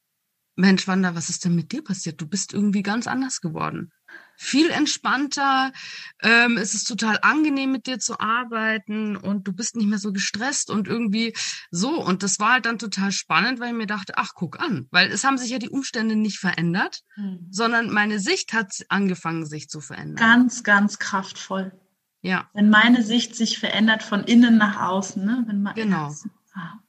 Mensch, 0.58 0.86
Wanda, 0.90 1.16
was 1.16 1.30
ist 1.30 1.46
denn 1.46 1.56
mit 1.56 1.72
dir 1.72 1.82
passiert? 1.82 2.20
Du 2.20 2.28
bist 2.28 2.54
irgendwie 2.54 2.84
ganz 2.84 3.08
anders 3.08 3.40
geworden 3.40 3.94
viel 4.40 4.70
entspannter. 4.70 5.74
Ähm, 6.22 6.58
es 6.58 6.74
ist 6.74 6.86
total 6.86 7.20
angenehm, 7.22 7.74
mit 7.74 7.88
dir 7.88 8.00
zu 8.00 8.20
arbeiten 8.22 9.18
und 9.18 9.46
du 9.46 9.52
bist 9.54 9.76
nicht 9.76 9.88
mehr 9.88 10.00
so 10.00 10.14
gestresst 10.14 10.70
und 10.70 10.88
irgendwie 10.88 11.36
so. 11.72 12.02
Und 12.02 12.24
das 12.24 12.40
war 12.40 12.54
halt 12.54 12.66
dann 12.66 12.80
total 12.80 13.12
spannend, 13.12 13.60
weil 13.60 13.72
ich 13.72 13.76
mir 13.76 13.86
dachte, 13.86 14.14
ach, 14.16 14.32
guck 14.34 14.62
an, 14.62 14.88
weil 14.92 15.12
es 15.12 15.26
haben 15.26 15.38
sich 15.38 15.52
ja 15.52 15.60
die 15.60 15.70
Umstände 15.70 16.16
nicht 16.16 16.40
verändert, 16.40 17.02
mhm. 17.18 17.48
sondern 17.52 17.92
meine 17.92 18.20
Sicht 18.20 18.54
hat 18.54 18.72
angefangen, 18.88 19.46
sich 19.46 19.68
zu 19.68 19.82
verändern. 19.82 20.16
Ganz, 20.16 20.64
ganz 20.64 21.00
kraftvoll. 21.00 21.74
Ja. 22.22 22.50
Wenn 22.54 22.70
meine 22.70 23.04
Sicht 23.04 23.36
sich 23.36 23.60
verändert 23.60 24.04
von 24.04 24.24
innen 24.24 24.58
nach 24.58 24.80
außen, 24.80 25.24
ne? 25.24 25.44
Wenn 25.48 25.62
man 25.62 25.76
genau. 25.76 26.16
Ah. 26.54 26.80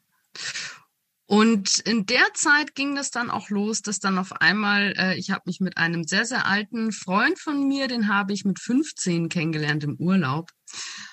Und 1.31 1.79
in 1.79 2.07
der 2.07 2.35
Zeit 2.35 2.75
ging 2.75 2.97
das 2.97 3.13
dann 3.13 3.31
auch 3.31 3.51
los, 3.51 3.83
dass 3.83 4.01
dann 4.01 4.19
auf 4.19 4.33
einmal, 4.41 4.95
äh, 4.97 5.17
ich 5.17 5.31
habe 5.31 5.43
mich 5.47 5.61
mit 5.61 5.77
einem 5.77 6.03
sehr, 6.03 6.25
sehr 6.25 6.45
alten 6.45 6.91
Freund 6.91 7.39
von 7.39 7.69
mir, 7.69 7.87
den 7.87 8.09
habe 8.09 8.33
ich 8.33 8.45
mit 8.45 8.59
15 8.59 9.29
kennengelernt 9.29 9.85
im 9.85 9.95
Urlaub. 9.95 10.51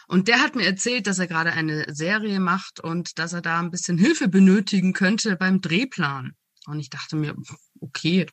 Und 0.07 0.27
der 0.27 0.41
hat 0.41 0.55
mir 0.55 0.65
erzählt, 0.65 1.05
dass 1.05 1.19
er 1.19 1.27
gerade 1.27 1.53
eine 1.53 1.93
Serie 1.93 2.39
macht 2.39 2.79
und 2.79 3.19
dass 3.19 3.33
er 3.33 3.43
da 3.43 3.59
ein 3.59 3.69
bisschen 3.69 3.99
Hilfe 3.99 4.27
benötigen 4.27 4.93
könnte 4.93 5.35
beim 5.35 5.61
Drehplan. 5.61 6.31
Und 6.65 6.79
ich 6.79 6.89
dachte 6.89 7.15
mir, 7.15 7.35
okay, 7.79 8.25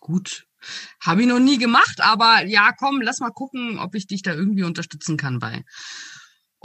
gut, 0.00 0.44
habe 1.00 1.22
ich 1.22 1.28
noch 1.28 1.40
nie 1.40 1.56
gemacht, 1.56 2.02
aber 2.02 2.44
ja, 2.44 2.72
komm, 2.78 3.00
lass 3.00 3.20
mal 3.20 3.30
gucken, 3.30 3.78
ob 3.78 3.94
ich 3.94 4.06
dich 4.06 4.20
da 4.20 4.34
irgendwie 4.34 4.64
unterstützen 4.64 5.16
kann 5.16 5.38
bei. 5.38 5.64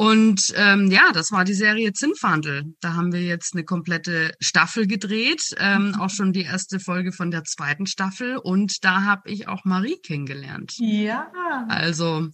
Und 0.02 0.52
ähm, 0.56 0.90
ja, 0.90 1.12
das 1.14 1.32
war 1.32 1.44
die 1.44 1.54
Serie 1.54 1.94
Zinnfandel. 1.94 2.74
Da 2.80 2.96
haben 2.96 3.14
wir 3.14 3.22
jetzt 3.22 3.54
eine 3.54 3.64
komplette 3.64 4.32
Staffel 4.40 4.88
gedreht, 4.88 5.54
ähm, 5.60 5.90
mhm. 5.90 6.02
auch 6.02 6.10
schon 6.10 6.34
die 6.34 6.42
erste 6.42 6.80
Folge 6.80 7.12
von 7.12 7.30
der 7.30 7.44
zweiten 7.44 7.86
Staffel. 7.86 8.38
Und 8.38 8.84
da 8.84 9.04
habe 9.04 9.30
ich 9.30 9.48
auch 9.48 9.64
Marie 9.64 10.00
kennengelernt. 10.02 10.74
Ja. 10.80 11.32
Also 11.70 12.30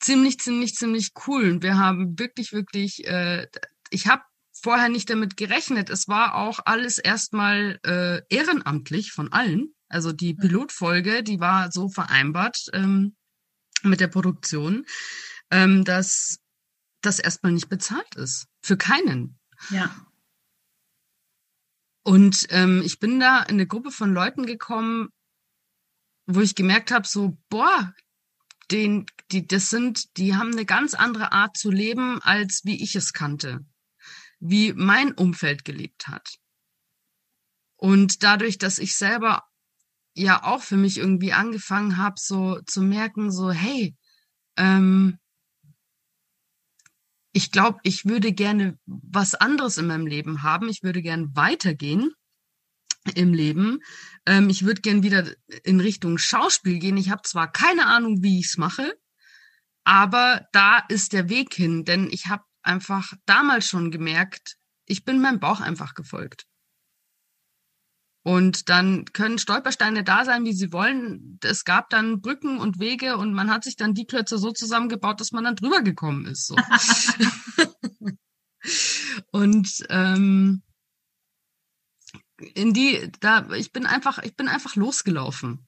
ziemlich, 0.00 0.40
ziemlich, 0.40 0.74
ziemlich 0.74 1.12
cool. 1.28 1.48
Und 1.48 1.62
wir 1.62 1.78
haben 1.78 2.18
wirklich, 2.18 2.52
wirklich, 2.52 3.06
äh, 3.06 3.46
ich 3.90 4.08
habe 4.08 4.22
vorher 4.60 4.88
nicht 4.88 5.08
damit 5.08 5.36
gerechnet. 5.36 5.90
Es 5.90 6.08
war 6.08 6.34
auch 6.34 6.58
alles 6.64 6.98
erstmal 6.98 7.78
äh, 7.86 8.20
ehrenamtlich 8.34 9.12
von 9.12 9.32
allen. 9.32 9.68
Also 9.88 10.10
die 10.10 10.34
mhm. 10.34 10.38
Pilotfolge, 10.38 11.22
die 11.22 11.38
war 11.38 11.70
so 11.70 11.88
vereinbart 11.88 12.64
ähm, 12.72 13.14
mit 13.84 14.00
der 14.00 14.08
Produktion, 14.08 14.84
ähm, 15.52 15.84
dass 15.84 16.40
das 17.06 17.18
erstmal 17.18 17.52
nicht 17.52 17.68
bezahlt 17.68 18.14
ist. 18.16 18.46
Für 18.62 18.76
keinen. 18.76 19.38
Ja. 19.70 19.94
Und 22.02 22.46
ähm, 22.50 22.82
ich 22.84 22.98
bin 22.98 23.18
da 23.18 23.42
in 23.42 23.54
eine 23.54 23.66
Gruppe 23.66 23.90
von 23.90 24.12
Leuten 24.12 24.46
gekommen, 24.46 25.08
wo 26.26 26.40
ich 26.40 26.54
gemerkt 26.54 26.90
habe, 26.90 27.06
so, 27.06 27.38
boah, 27.48 27.94
den, 28.70 29.06
die, 29.30 29.46
das 29.46 29.70
sind, 29.70 30.16
die 30.16 30.34
haben 30.34 30.52
eine 30.52 30.64
ganz 30.64 30.94
andere 30.94 31.32
Art 31.32 31.56
zu 31.56 31.70
leben, 31.70 32.20
als 32.22 32.62
wie 32.64 32.82
ich 32.82 32.96
es 32.96 33.12
kannte, 33.12 33.64
wie 34.40 34.72
mein 34.72 35.12
Umfeld 35.12 35.64
gelebt 35.64 36.08
hat. 36.08 36.38
Und 37.76 38.22
dadurch, 38.22 38.58
dass 38.58 38.78
ich 38.78 38.96
selber 38.96 39.44
ja 40.14 40.42
auch 40.44 40.62
für 40.62 40.76
mich 40.76 40.98
irgendwie 40.98 41.32
angefangen 41.32 41.96
habe, 41.96 42.16
so 42.18 42.60
zu 42.62 42.82
merken, 42.82 43.30
so, 43.30 43.50
hey, 43.50 43.96
ähm, 44.56 45.18
ich 47.36 47.50
glaube, 47.50 47.80
ich 47.82 48.06
würde 48.06 48.32
gerne 48.32 48.78
was 48.86 49.34
anderes 49.34 49.76
in 49.76 49.88
meinem 49.88 50.06
Leben 50.06 50.42
haben. 50.42 50.70
Ich 50.70 50.82
würde 50.82 51.02
gerne 51.02 51.28
weitergehen 51.34 52.14
im 53.14 53.34
Leben. 53.34 53.80
Ähm, 54.24 54.48
ich 54.48 54.64
würde 54.64 54.80
gern 54.80 55.02
wieder 55.02 55.30
in 55.62 55.80
Richtung 55.80 56.16
Schauspiel 56.16 56.78
gehen. 56.78 56.96
Ich 56.96 57.10
habe 57.10 57.20
zwar 57.24 57.52
keine 57.52 57.88
Ahnung, 57.88 58.22
wie 58.22 58.40
ich 58.40 58.46
es 58.46 58.56
mache, 58.56 58.98
aber 59.84 60.46
da 60.52 60.78
ist 60.88 61.12
der 61.12 61.28
Weg 61.28 61.52
hin, 61.52 61.84
denn 61.84 62.08
ich 62.10 62.28
habe 62.28 62.42
einfach 62.62 63.12
damals 63.26 63.68
schon 63.68 63.90
gemerkt, 63.90 64.56
ich 64.86 65.04
bin 65.04 65.20
meinem 65.20 65.38
Bauch 65.38 65.60
einfach 65.60 65.92
gefolgt. 65.92 66.46
Und 68.26 68.70
dann 68.70 69.04
können 69.04 69.38
Stolpersteine 69.38 70.02
da 70.02 70.24
sein, 70.24 70.44
wie 70.44 70.52
sie 70.52 70.72
wollen. 70.72 71.38
Es 71.44 71.64
gab 71.64 71.90
dann 71.90 72.20
Brücken 72.20 72.58
und 72.58 72.80
Wege 72.80 73.18
und 73.18 73.32
man 73.32 73.52
hat 73.52 73.62
sich 73.62 73.76
dann 73.76 73.94
die 73.94 74.04
Klötze 74.04 74.36
so 74.36 74.50
zusammengebaut, 74.50 75.20
dass 75.20 75.30
man 75.30 75.44
dann 75.44 75.54
drüber 75.54 75.80
gekommen 75.80 76.26
ist. 76.26 76.48
So. 76.48 76.56
und 79.30 79.86
ähm, 79.90 80.64
in 82.54 82.74
die, 82.74 83.12
da, 83.20 83.48
ich 83.52 83.70
bin 83.70 83.86
einfach, 83.86 84.18
ich 84.18 84.34
bin 84.34 84.48
einfach 84.48 84.74
losgelaufen. 84.74 85.64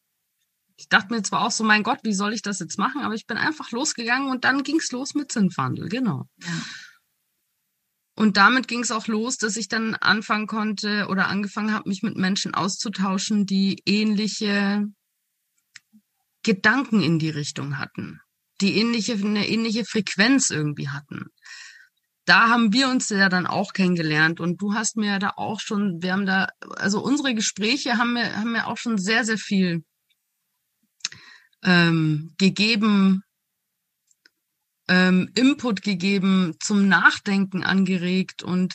Ich 0.75 0.89
dachte 0.89 1.15
mir 1.15 1.23
zwar 1.23 1.43
auch 1.43 1.53
so, 1.53 1.63
mein 1.63 1.85
Gott, 1.85 2.01
wie 2.03 2.13
soll 2.13 2.33
ich 2.33 2.43
das 2.43 2.59
jetzt 2.59 2.77
machen? 2.77 3.03
Aber 3.03 3.15
ich 3.15 3.29
bin 3.29 3.37
einfach 3.37 3.71
losgegangen 3.71 4.33
und 4.33 4.45
dann 4.45 4.65
ging's 4.65 4.91
los 4.91 5.15
mit 5.15 5.31
Zinnfandel, 5.31 5.89
genau. 5.89 6.25
Ja. 6.43 6.51
Und 8.19 8.37
damit 8.37 8.67
ging 8.67 8.81
es 8.81 8.91
auch 8.91 9.07
los, 9.07 9.37
dass 9.37 9.57
ich 9.57 9.69
dann 9.69 9.95
anfangen 9.95 10.49
konnte 10.49 11.07
oder 11.09 11.29
angefangen 11.29 11.73
habe, 11.73 11.89
mich 11.89 12.03
mit 12.03 12.17
Menschen 12.17 12.53
auszutauschen, 12.53 13.47
die 13.47 13.81
ähnliche 13.87 14.85
Gedanken 16.43 17.01
in 17.01 17.21
die 17.21 17.31
Richtung 17.31 17.79
hatten, 17.79 18.19
die 18.61 18.77
ähnliche, 18.77 19.13
eine 19.13 19.49
ähnliche 19.49 19.85
Frequenz 19.85 20.51
irgendwie 20.51 20.89
hatten. 20.89 21.27
Da 22.25 22.49
haben 22.49 22.73
wir 22.73 22.89
uns 22.89 23.09
ja 23.09 23.29
dann 23.29 23.47
auch 23.47 23.73
kennengelernt 23.73 24.41
und 24.41 24.61
du 24.61 24.75
hast 24.75 24.97
mir 24.97 25.21
da 25.21 25.35
auch 25.37 25.61
schon, 25.61 26.03
wir 26.03 26.13
haben 26.13 26.27
da, 26.27 26.49
also 26.71 27.01
unsere 27.01 27.37
Gespräche 27.37 27.99
haben 27.99 28.15
mir, 28.15 28.37
haben 28.37 28.51
mir 28.51 28.67
auch 28.67 28.79
schon 28.79 28.99
sehr, 28.99 29.25
sehr 29.25 29.39
viel 29.39 29.85
ähm, 31.63 32.35
gegeben, 32.37 33.23
ähm, 34.89 35.31
Input 35.35 35.83
gegeben, 35.83 36.57
zum 36.61 36.89
Nachdenken 36.89 37.63
angeregt 37.63 38.43
und 38.43 38.75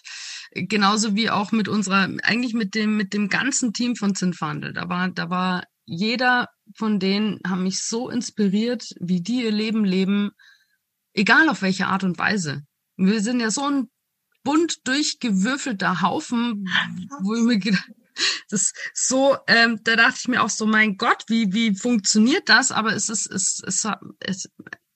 genauso 0.51 1.15
wie 1.15 1.29
auch 1.29 1.51
mit 1.51 1.67
unserer, 1.67 2.09
eigentlich 2.23 2.53
mit 2.53 2.75
dem, 2.75 2.95
mit 2.97 3.13
dem 3.13 3.29
ganzen 3.29 3.73
Team 3.73 3.95
von 3.95 4.15
Zinnfandel. 4.15 4.73
Da 4.73 4.89
war, 4.89 5.09
da 5.09 5.29
war 5.29 5.63
jeder 5.85 6.47
von 6.75 6.99
denen 6.99 7.39
haben 7.45 7.63
mich 7.63 7.83
so 7.83 8.09
inspiriert, 8.09 8.93
wie 8.99 9.21
die 9.21 9.43
ihr 9.43 9.51
Leben 9.51 9.83
leben, 9.83 10.31
egal 11.13 11.49
auf 11.49 11.61
welche 11.61 11.87
Art 11.87 12.03
und 12.03 12.17
Weise. 12.17 12.63
Wir 12.95 13.21
sind 13.21 13.39
ja 13.39 13.51
so 13.51 13.69
ein 13.69 13.89
bunt 14.43 14.87
durchgewürfelter 14.87 16.01
Haufen, 16.01 16.67
wo 17.21 17.35
ich 17.35 17.43
mir 17.43 17.59
gedacht, 17.59 17.89
das 18.49 18.61
ist 18.61 18.75
so, 18.93 19.37
ähm, 19.47 19.79
da 19.83 19.95
dachte 19.95 20.17
ich 20.19 20.27
mir 20.27 20.43
auch 20.43 20.49
so, 20.49 20.65
mein 20.65 20.97
Gott, 20.97 21.23
wie, 21.27 21.51
wie 21.53 21.75
funktioniert 21.75 22.47
das? 22.49 22.71
Aber 22.71 22.93
es 22.93 23.09
ist, 23.09 23.25
es, 23.25 23.61
es, 23.65 23.87
es, 24.19 24.49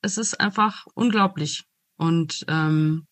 es 0.07 0.17
ist 0.17 0.39
einfach 0.39 0.85
unglaublich. 0.95 1.65
Und 1.97 2.45
ähm, 2.47 3.07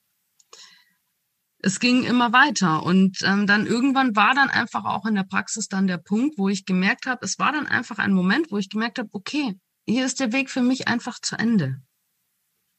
es 1.60 1.80
ging 1.80 2.04
immer 2.04 2.32
weiter. 2.32 2.84
Und 2.84 3.18
ähm, 3.24 3.46
dann 3.46 3.68
irgendwann 3.68 4.16
war 4.16 4.34
dann 4.34 4.50
einfach 4.50 4.86
auch 4.86 5.06
in 5.06 5.16
der 5.16 5.24
Praxis 5.24 5.68
dann 5.68 5.88
der 5.88 5.98
Punkt, 5.98 6.38
wo 6.38 6.48
ich 6.48 6.66
gemerkt 6.66 7.06
habe, 7.06 7.26
es 7.26 7.38
war 7.38 7.52
dann 7.52 7.68
einfach 7.68 7.98
ein 7.98 8.14
Moment, 8.14 8.50
wo 8.50 8.58
ich 8.58 8.70
gemerkt 8.70 8.98
habe, 8.98 9.10
okay, 9.12 9.60
hier 9.86 10.06
ist 10.06 10.20
der 10.20 10.32
Weg 10.32 10.50
für 10.50 10.62
mich 10.62 10.88
einfach 10.88 11.20
zu 11.20 11.36
Ende. 11.36 11.82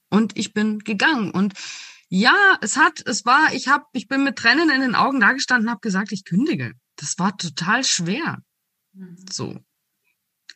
Und 0.08 0.36
ich 0.38 0.54
bin 0.54 0.78
gegangen. 0.78 1.30
Und 1.30 1.52
ja, 2.08 2.56
es 2.62 2.76
hat, 2.78 3.02
es 3.04 3.26
war, 3.26 3.52
ich 3.52 3.68
habe, 3.68 3.84
ich 3.92 4.08
bin 4.08 4.24
mit 4.24 4.36
Tränen 4.36 4.70
in 4.70 4.80
den 4.80 4.94
Augen 4.94 5.20
dagestanden, 5.20 5.70
habe 5.70 5.80
gesagt, 5.80 6.10
ich 6.12 6.24
kündige. 6.24 6.72
Das 6.96 7.18
war 7.18 7.36
total 7.36 7.84
schwer. 7.84 8.38
Mhm. 8.94 9.16
So 9.30 9.58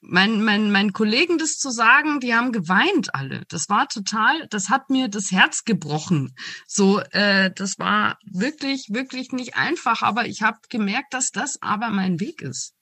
mein, 0.01 0.43
mein, 0.43 0.73
meinen 0.73 0.93
Kollegen 0.93 1.39
das 1.39 1.59
zu 1.59 1.71
sagen, 1.71 2.21
die 2.21 2.35
haben 2.35 2.53
geweint 2.53 3.15
alle. 3.15 3.45
Das 3.49 3.69
war 3.69 3.87
total, 3.89 4.47
das 4.49 4.69
hat 4.69 4.89
mir 4.91 5.09
das 5.09 5.31
Herz 5.31 5.65
gebrochen. 5.65 6.35
So, 6.67 7.01
äh, 7.11 7.51
das 7.55 7.79
war 7.79 8.19
wirklich, 8.25 8.87
wirklich 8.91 9.33
nicht 9.33 9.57
einfach, 9.57 10.03
aber 10.03 10.27
ich 10.27 10.43
habe 10.43 10.59
gemerkt, 10.69 11.13
dass 11.13 11.31
das 11.31 11.61
aber 11.61 11.91
mein 11.91 12.19
Weg 12.21 12.43
ist. 12.43 12.75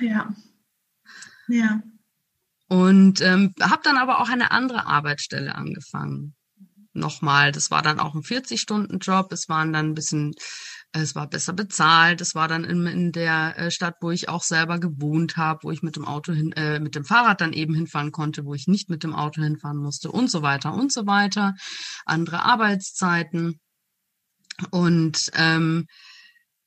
Ja. 0.00 0.34
Ja. 1.48 1.82
Und 2.68 3.20
ähm, 3.20 3.54
habe 3.60 3.82
dann 3.84 3.96
aber 3.96 4.20
auch 4.20 4.28
eine 4.28 4.50
andere 4.50 4.86
Arbeitsstelle 4.86 5.54
angefangen. 5.54 6.34
Nochmal, 6.92 7.52
das 7.52 7.70
war 7.70 7.82
dann 7.82 8.00
auch 8.00 8.14
ein 8.14 8.22
40-Stunden-Job. 8.22 9.30
Es 9.32 9.48
waren 9.48 9.72
dann 9.72 9.90
ein 9.90 9.94
bisschen 9.94 10.34
es 11.02 11.14
war 11.14 11.28
besser 11.28 11.52
bezahlt. 11.52 12.20
Es 12.20 12.34
war 12.34 12.48
dann 12.48 12.64
in, 12.64 12.86
in 12.86 13.12
der 13.12 13.58
äh, 13.58 13.70
Stadt, 13.70 13.94
wo 14.00 14.10
ich 14.10 14.28
auch 14.28 14.42
selber 14.42 14.78
gewohnt 14.78 15.36
habe, 15.36 15.60
wo 15.62 15.70
ich 15.70 15.82
mit 15.82 15.96
dem 15.96 16.04
Auto 16.04 16.32
hin, 16.32 16.52
äh, 16.52 16.80
mit 16.80 16.94
dem 16.94 17.04
Fahrrad 17.04 17.40
dann 17.40 17.52
eben 17.52 17.74
hinfahren 17.74 18.12
konnte, 18.12 18.44
wo 18.44 18.54
ich 18.54 18.66
nicht 18.66 18.88
mit 18.88 19.02
dem 19.02 19.14
Auto 19.14 19.42
hinfahren 19.42 19.78
musste 19.78 20.10
und 20.10 20.30
so 20.30 20.42
weiter 20.42 20.74
und 20.74 20.92
so 20.92 21.06
weiter. 21.06 21.54
Andere 22.04 22.42
Arbeitszeiten. 22.42 23.60
Und 24.70 25.30
ähm, 25.34 25.86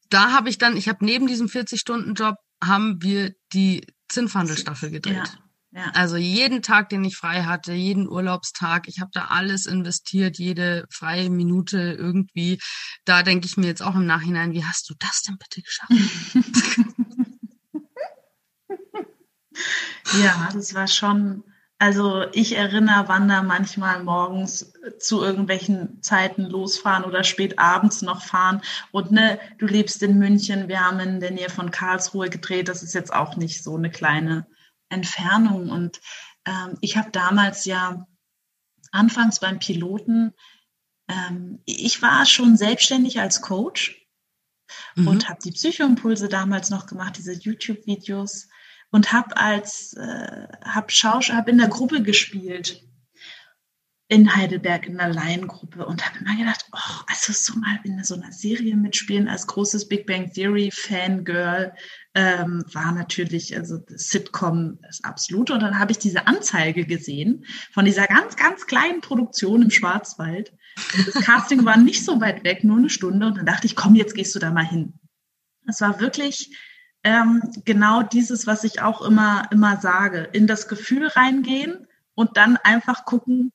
da 0.10 0.32
habe 0.32 0.50
ich 0.50 0.58
dann, 0.58 0.78
ich 0.78 0.88
habe 0.88 1.06
neben 1.06 1.28
diesem 1.28 1.48
40-Stunden-Job, 1.48 2.36
haben 2.64 3.02
wir 3.02 3.34
die 3.54 3.86
Zinnfandelstaffel 4.10 4.92
gedreht. 4.92 5.16
Ja. 5.16 5.49
Ja. 5.72 5.92
Also 5.94 6.18
jeden 6.18 6.64
Tag, 6.64 6.90
den 6.90 7.04
ich 7.04 7.16
frei 7.16 7.44
hatte, 7.44 7.74
jeden 7.74 8.10
Urlaubstag, 8.10 8.88
ich 8.88 9.00
habe 9.00 9.12
da 9.14 9.26
alles 9.26 9.68
investiert, 9.68 10.40
jede 10.40 10.88
freie 10.90 11.30
Minute 11.30 11.78
irgendwie. 11.78 12.58
Da 13.06 13.22
denke 13.22 13.46
ich 13.46 13.56
mir 13.56 13.68
jetzt 13.68 13.84
auch 13.84 13.94
im 13.94 14.08
Nachhinein, 14.08 14.54
wie 14.54 14.66
hast 14.66 14.90
du 14.90 14.96
das 14.98 15.22
denn 15.22 15.38
bitte 15.38 15.62
geschafft? 15.62 15.94
ja, 20.24 20.50
das 20.54 20.74
war 20.74 20.88
schon. 20.88 21.44
Also 21.82 22.26
ich 22.34 22.58
erinnere 22.58 23.08
Wanda 23.08 23.42
manchmal 23.42 24.04
morgens 24.04 24.74
zu 25.00 25.22
irgendwelchen 25.22 26.02
Zeiten 26.02 26.44
losfahren 26.44 27.06
oder 27.06 27.24
spät 27.24 27.58
abends 27.58 28.02
noch 28.02 28.22
fahren. 28.22 28.62
Und 28.92 29.12
ne, 29.12 29.40
du 29.60 29.66
lebst 29.66 30.04
in 30.04 30.20
München, 30.20 30.68
wir 30.68 30.82
haben 30.82 31.00
in 31.00 31.22
der 31.22 31.32
Nähe 31.32 31.50
von 31.50 31.72
Karlsruhe 31.72 32.30
gedreht. 32.30 32.68
Das 32.68 32.84
ist 32.84 32.96
jetzt 32.96 33.14
auch 33.14 33.38
nicht 33.38 33.64
so 33.64 33.78
eine 33.78 33.92
kleine 33.92 34.46
Entfernung. 34.90 35.70
Und 35.70 36.02
ähm, 36.46 36.78
ich 36.82 36.98
habe 36.98 37.12
damals 37.12 37.66
ja 37.66 38.08
anfangs 38.92 39.40
beim 39.40 39.60
Piloten, 39.60 40.34
ähm, 41.08 41.62
ich 41.66 42.02
war 42.02 42.26
schon 42.26 42.58
selbstständig 42.58 43.20
als 43.20 43.42
Coach 43.42 44.08
mhm. 44.96 45.08
und 45.08 45.30
habe 45.30 45.40
die 45.44 45.52
Psychoimpulse 45.52 46.30
damals 46.30 46.70
noch 46.70 46.86
gemacht, 46.86 47.18
diese 47.18 47.34
YouTube-Videos 47.34 48.48
und 48.92 49.12
habe 49.12 49.38
als 49.38 49.94
äh, 49.94 50.48
habe 50.64 50.92
Schausch 50.92 51.32
habe 51.32 51.52
in 51.52 51.58
der 51.58 51.68
Gruppe 51.68 52.02
gespielt 52.02 52.84
in 54.12 54.36
Heidelberg 54.36 54.88
in 54.88 55.00
einer 55.00 55.14
Laiengruppe 55.14 55.86
und 55.86 56.04
habe 56.04 56.18
immer 56.20 56.36
gedacht, 56.36 56.66
oh, 56.72 57.04
also 57.08 57.32
so 57.32 57.60
mal 57.60 57.80
in 57.84 58.04
so 58.04 58.16
einer 58.16 58.32
Serie 58.32 58.76
mitspielen 58.76 59.28
als 59.28 59.46
großes 59.46 59.88
Big 59.88 60.08
Bang 60.08 60.34
Theory 60.34 60.72
Fangirl, 60.72 61.74
ähm, 62.20 62.66
war 62.74 62.92
natürlich, 62.92 63.56
also 63.56 63.80
Sitcom 63.88 64.78
das 64.82 65.02
absolute. 65.06 65.54
Und 65.54 65.62
dann 65.62 65.80
habe 65.80 65.94
ich 65.94 66.00
diese 66.00 66.28
Anzeige 66.28 66.86
gesehen 66.86 67.46
von 67.72 67.86
dieser 67.86 68.08
ganz, 68.08 68.36
ganz 68.36 68.68
kleinen 68.68 69.00
Produktion 69.00 69.62
im 69.62 69.70
Schwarzwald. 69.70 70.52
Das 71.06 71.24
Casting 71.24 71.64
war 71.64 71.78
nicht 71.78 72.04
so 72.04 72.20
weit 72.20 72.44
weg, 72.44 72.66
nur 72.66 72.78
eine 72.78 72.90
Stunde. 72.90 73.28
Und 73.28 73.38
dann 73.38 73.46
dachte 73.46 73.68
ich, 73.68 73.76
komm, 73.78 73.96
jetzt 73.96 74.16
gehst 74.16 74.36
du 74.36 74.40
da 74.40 74.52
mal 74.52 74.68
hin. 74.68 75.00
Es 75.66 75.80
war 75.80 76.02
wirklich 76.02 76.58
ähm, 77.06 77.42
genau 77.64 78.04
dieses, 78.04 78.46
was 78.46 78.66
ich 78.66 78.82
auch 78.82 79.02
immer, 79.02 79.48
immer 79.52 79.80
sage. 79.80 80.28
In 80.34 80.46
das 80.46 80.68
Gefühl 80.68 81.08
reingehen 81.08 81.88
und 82.16 82.36
dann 82.36 82.58
einfach 82.58 83.06
gucken, 83.06 83.54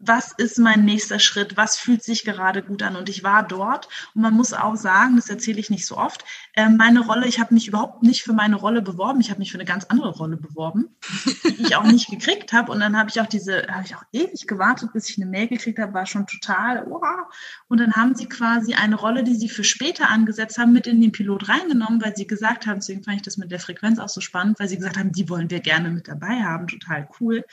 was 0.00 0.32
ist 0.32 0.58
mein 0.58 0.84
nächster 0.84 1.18
Schritt, 1.18 1.56
was 1.56 1.76
fühlt 1.76 2.04
sich 2.04 2.24
gerade 2.24 2.62
gut 2.62 2.82
an. 2.82 2.94
Und 2.94 3.08
ich 3.08 3.24
war 3.24 3.42
dort 3.42 3.88
und 4.14 4.22
man 4.22 4.32
muss 4.32 4.52
auch 4.52 4.76
sagen, 4.76 5.16
das 5.16 5.28
erzähle 5.28 5.58
ich 5.58 5.70
nicht 5.70 5.86
so 5.86 5.96
oft, 5.96 6.24
äh, 6.54 6.68
meine 6.68 7.00
Rolle, 7.00 7.26
ich 7.26 7.40
habe 7.40 7.52
mich 7.52 7.66
überhaupt 7.66 8.02
nicht 8.04 8.22
für 8.22 8.32
meine 8.32 8.56
Rolle 8.56 8.80
beworben, 8.80 9.20
ich 9.20 9.30
habe 9.30 9.40
mich 9.40 9.50
für 9.50 9.58
eine 9.58 9.64
ganz 9.64 9.86
andere 9.86 10.10
Rolle 10.10 10.36
beworben, 10.36 10.96
die 11.44 11.62
ich 11.62 11.76
auch 11.76 11.84
nicht 11.84 12.08
gekriegt 12.10 12.52
habe. 12.52 12.70
Und 12.70 12.78
dann 12.80 12.96
habe 12.96 13.10
ich 13.10 13.20
auch 13.20 13.26
diese, 13.26 13.66
habe 13.68 13.84
ich 13.84 13.96
auch 13.96 14.04
ewig 14.12 14.46
gewartet, 14.46 14.92
bis 14.92 15.10
ich 15.10 15.18
eine 15.18 15.26
Mail 15.26 15.48
gekriegt 15.48 15.80
habe, 15.80 15.94
war 15.94 16.06
schon 16.06 16.26
total, 16.26 16.86
wow. 16.86 17.26
Und 17.66 17.78
dann 17.78 17.94
haben 17.94 18.14
sie 18.14 18.28
quasi 18.28 18.74
eine 18.74 18.94
Rolle, 18.94 19.24
die 19.24 19.34
sie 19.34 19.48
für 19.48 19.64
später 19.64 20.10
angesetzt 20.10 20.58
haben, 20.58 20.72
mit 20.72 20.86
in 20.86 21.00
den 21.00 21.10
Pilot 21.10 21.48
reingenommen, 21.48 22.00
weil 22.02 22.14
sie 22.14 22.26
gesagt 22.26 22.66
haben, 22.66 22.76
deswegen 22.76 23.02
fand 23.02 23.16
ich 23.16 23.22
das 23.22 23.36
mit 23.36 23.50
der 23.50 23.60
Frequenz 23.60 23.98
auch 23.98 24.08
so 24.08 24.20
spannend, 24.20 24.60
weil 24.60 24.68
sie 24.68 24.76
gesagt 24.76 24.96
haben, 24.96 25.10
die 25.10 25.28
wollen 25.28 25.50
wir 25.50 25.60
gerne 25.60 25.90
mit 25.90 26.06
dabei 26.06 26.44
haben, 26.44 26.68
total 26.68 27.08
cool. 27.20 27.44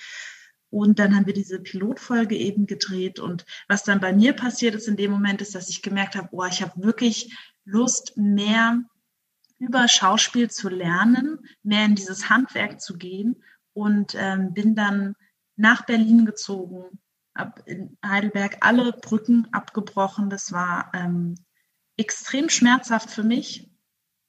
Und 0.69 0.99
dann 0.99 1.15
haben 1.15 1.25
wir 1.25 1.33
diese 1.33 1.59
Pilotfolge 1.59 2.35
eben 2.35 2.65
gedreht. 2.65 3.19
Und 3.19 3.45
was 3.67 3.83
dann 3.83 3.99
bei 3.99 4.13
mir 4.13 4.33
passiert 4.33 4.75
ist 4.75 4.87
in 4.87 4.97
dem 4.97 5.11
Moment, 5.11 5.41
ist, 5.41 5.55
dass 5.55 5.69
ich 5.69 5.81
gemerkt 5.81 6.15
habe, 6.15 6.29
oh, 6.31 6.45
ich 6.45 6.61
habe 6.61 6.83
wirklich 6.83 7.35
Lust, 7.63 8.17
mehr 8.17 8.83
über 9.57 9.87
Schauspiel 9.87 10.49
zu 10.49 10.69
lernen, 10.69 11.39
mehr 11.63 11.85
in 11.85 11.95
dieses 11.95 12.29
Handwerk 12.29 12.81
zu 12.81 12.97
gehen 12.97 13.43
und 13.73 14.15
ähm, 14.15 14.53
bin 14.53 14.75
dann 14.75 15.15
nach 15.55 15.85
Berlin 15.85 16.25
gezogen, 16.25 16.99
habe 17.35 17.61
in 17.65 17.97
Heidelberg 18.05 18.57
alle 18.61 18.91
Brücken 18.91 19.47
abgebrochen. 19.51 20.29
Das 20.29 20.51
war 20.51 20.91
ähm, 20.93 21.35
extrem 21.97 22.49
schmerzhaft 22.49 23.09
für 23.09 23.23
mich, 23.23 23.69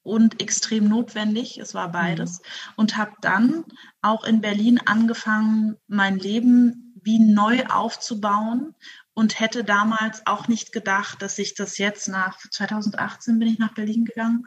und 0.06 0.40
extrem 0.40 0.88
notwendig. 0.88 1.58
Es 1.58 1.74
war 1.74 1.90
beides. 1.90 2.38
Mhm. 2.38 2.44
Und 2.76 2.96
habe 2.96 3.12
dann 3.20 3.64
auch 4.02 4.24
in 4.24 4.40
Berlin 4.40 4.80
angefangen, 4.84 5.76
mein 5.88 6.18
Leben 6.18 6.94
wie 7.02 7.18
neu 7.18 7.64
aufzubauen 7.66 8.74
und 9.14 9.40
hätte 9.40 9.64
damals 9.64 10.26
auch 10.26 10.48
nicht 10.48 10.72
gedacht, 10.72 11.22
dass 11.22 11.38
ich 11.38 11.54
das 11.54 11.78
jetzt 11.78 12.08
nach 12.08 12.38
2018 12.38 13.38
bin 13.38 13.48
ich 13.48 13.58
nach 13.58 13.74
Berlin 13.74 14.04
gegangen, 14.04 14.46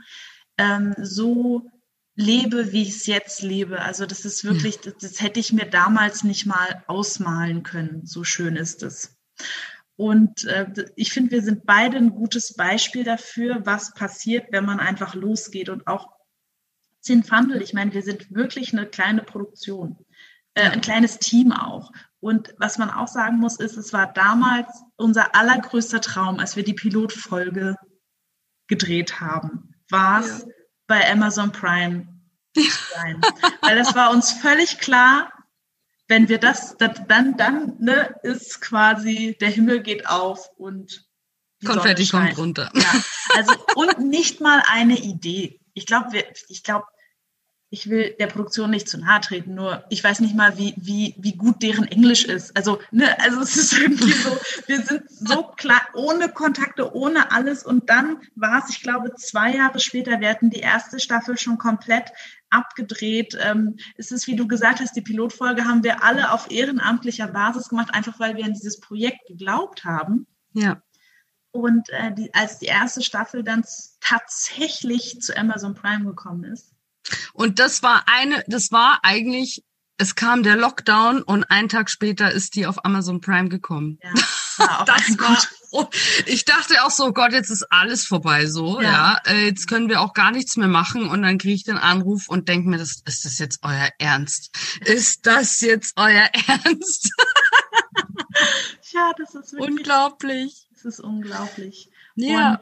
ähm, 0.58 0.94
so 0.98 1.72
lebe, 2.16 2.72
wie 2.74 2.84
ich 2.84 2.90
es 2.90 3.06
jetzt 3.06 3.42
lebe. 3.42 3.82
Also 3.82 4.06
das 4.06 4.26
ist 4.26 4.44
wirklich, 4.44 4.80
das, 4.80 4.96
das 4.98 5.22
hätte 5.22 5.40
ich 5.40 5.54
mir 5.54 5.66
damals 5.66 6.24
nicht 6.24 6.46
mal 6.46 6.84
ausmalen 6.88 7.64
können. 7.64 8.06
So 8.06 8.24
schön 8.24 8.58
ist 8.58 8.84
es. 8.84 9.18
Und 10.00 10.46
äh, 10.46 10.66
ich 10.96 11.12
finde, 11.12 11.32
wir 11.32 11.42
sind 11.42 11.66
beide 11.66 11.98
ein 11.98 12.12
gutes 12.12 12.54
Beispiel 12.54 13.04
dafür, 13.04 13.66
was 13.66 13.94
passiert, 13.94 14.48
wenn 14.52 14.64
man 14.64 14.80
einfach 14.80 15.14
losgeht. 15.14 15.68
Und 15.68 15.88
auch 15.88 16.08
Zinfandel, 17.02 17.62
ich 17.62 17.74
meine, 17.74 17.94
wir 17.94 18.02
sind 18.02 18.34
wirklich 18.34 18.72
eine 18.72 18.86
kleine 18.86 19.24
Produktion, 19.24 19.98
äh, 20.54 20.70
ein 20.70 20.80
kleines 20.80 21.20
Team 21.20 21.52
auch. 21.52 21.92
Und 22.22 22.56
was 22.60 22.78
man 22.78 22.90
auch 22.90 23.10
sagen 23.10 23.40
muss, 23.40 23.60
ist, 23.60 23.76
es 23.76 23.92
war 23.92 24.14
damals 24.14 24.70
unser 24.96 25.36
allergrößter 25.36 26.00
Traum, 26.00 26.40
als 26.40 26.56
wir 26.56 26.64
die 26.64 26.74
Pilotfolge 26.74 27.76
gedreht 28.68 29.20
haben, 29.20 29.76
war 29.90 30.22
es 30.22 30.44
ja. 30.44 30.54
bei 30.88 31.12
Amazon 31.12 31.52
Prime 31.52 32.08
sein. 32.96 33.20
Weil 33.60 33.78
es 33.78 33.94
war 33.96 34.12
uns 34.12 34.32
völlig 34.32 34.78
klar, 34.78 35.30
wenn 36.10 36.28
wir 36.28 36.40
das, 36.40 36.76
dann, 36.78 37.38
dann 37.38 37.76
ne, 37.80 38.16
ist 38.24 38.60
quasi, 38.62 39.38
der 39.40 39.50
Himmel 39.50 39.82
geht 39.82 40.08
auf 40.08 40.50
und 40.58 41.08
Konfetti 41.64 42.08
kommt 42.08 42.38
runter. 42.38 42.72
Ja, 42.74 43.04
also 43.36 43.54
und 43.76 44.00
nicht 44.00 44.42
mal 44.42 44.64
eine 44.68 44.98
Idee. 44.98 45.60
Ich 45.74 45.86
glaube, 45.86 46.24
ich 46.48 46.64
glaube, 46.64 46.86
ich 47.70 47.90
will 47.90 48.16
der 48.20 48.28
Produktion 48.28 48.72
nicht 48.72 48.90
zu 48.90 48.98
nahe 48.98 49.22
treten, 49.22 49.54
nur 49.54 49.84
ich 49.90 50.04
weiß 50.04 50.22
nicht 50.22 50.36
mal, 50.36 50.58
wie, 50.58 50.74
wie, 50.78 51.14
wie 51.20 51.36
gut 51.36 51.62
deren 51.62 51.86
Englisch 51.86 52.26
ist. 52.26 52.58
Also, 52.58 52.80
ne, 52.92 53.16
also 53.22 53.42
es 53.42 53.56
ist 53.56 53.78
irgendwie 53.78 54.12
so, 54.12 54.36
wir 54.66 54.82
sind 54.82 55.04
so 55.10 55.44
klar, 55.44 55.82
ohne 55.94 56.30
Kontakte, 56.30 56.96
ohne 56.96 57.32
alles. 57.32 57.64
Und 57.64 57.90
dann 57.90 58.22
war 58.36 58.64
es, 58.64 58.72
ich 58.72 58.82
glaube, 58.82 59.14
zwei 59.16 59.54
Jahre 59.54 59.80
später, 59.80 60.20
wir 60.20 60.30
hatten 60.30 60.50
die 60.50 60.62
erste 60.62 61.00
Staffel 61.00 61.38
schon 61.38 61.60
komplett 61.60 62.12
abgedreht. 62.50 63.38
Ähm, 63.42 63.78
es 63.96 64.12
ist, 64.12 64.28
wie 64.28 64.36
du 64.36 64.48
gesagt 64.48 64.80
hast, 64.80 64.96
die 64.96 65.02
Pilotfolge 65.02 65.66
haben 65.66 65.84
wir 65.84 66.04
alle 66.04 66.32
auf 66.32 66.52
ehrenamtlicher 66.52 67.28
Basis 67.28 67.70
gemacht, 67.70 67.94
einfach 67.94 68.20
weil 68.20 68.36
wir 68.36 68.46
an 68.46 68.54
dieses 68.54 68.80
Projekt 68.80 69.28
geglaubt 69.28 69.86
haben. 69.86 70.28
Ja. 70.54 70.82
Und 71.52 71.90
äh, 71.90 72.14
die, 72.14 72.34
als 72.34 72.60
die 72.60 72.68
erste 72.68 73.02
Staffel 73.02 73.44
dann 73.44 73.64
tatsächlich 74.02 75.22
zu 75.22 75.36
Amazon 75.36 75.74
Prime 75.74 76.06
gekommen 76.06 76.44
ist. 76.44 76.74
Und 77.34 77.60
das 77.60 77.82
war 77.82 78.04
eine, 78.08 78.44
das 78.48 78.72
war 78.72 79.00
eigentlich, 79.04 79.64
es 79.98 80.16
kam 80.16 80.44
der 80.44 80.56
Lockdown 80.56 81.24
und 81.24 81.46
einen 81.46 81.70
Tag 81.70 81.90
später 81.90 82.32
ist 82.32 82.56
die 82.56 82.68
auf 82.68 82.86
Amazon 82.86 83.22
Prime 83.22 83.50
gekommen. 83.50 84.00
Ja. 84.04 84.12
Ja, 84.60 84.84
das 84.86 85.18
war, 85.18 85.38
ich 86.26 86.46
dachte 86.46 86.84
auch 86.84 86.92
so, 86.92 87.14
Gott, 87.14 87.32
jetzt 87.32 87.50
ist 87.50 87.66
alles 87.72 88.06
vorbei 88.06 88.46
so, 88.46 88.82
ja. 88.82 89.20
ja. 89.26 89.32
Äh, 89.32 89.46
jetzt 89.46 89.68
können 89.68 89.90
wir 89.90 90.02
auch 90.02 90.14
gar 90.14 90.32
nichts 90.32 90.58
mehr 90.58 90.68
machen 90.68 91.10
und 91.10 91.22
dann 91.22 91.38
kriege 91.38 91.56
ich 91.56 91.64
den 91.64 91.78
Anruf 91.78 92.30
und 92.30 92.50
denke 92.50 92.70
mir, 92.70 92.78
das, 92.78 93.02
ist 93.06 93.26
das 93.26 93.38
jetzt 93.40 93.60
euer 93.64 93.90
Ernst? 94.00 94.56
Ist 94.86 95.26
das 95.26 95.60
jetzt 95.62 95.94
euer 95.96 96.30
Ernst? 96.48 97.12
ja, 98.92 99.12
das 99.18 99.36
ist 99.36 99.54
wirklich, 99.54 99.70
unglaublich. 99.70 100.68
Das 100.74 100.86
ist 100.86 101.00
unglaublich. 101.00 101.90
Ja. 102.16 102.52
Und 102.52 102.60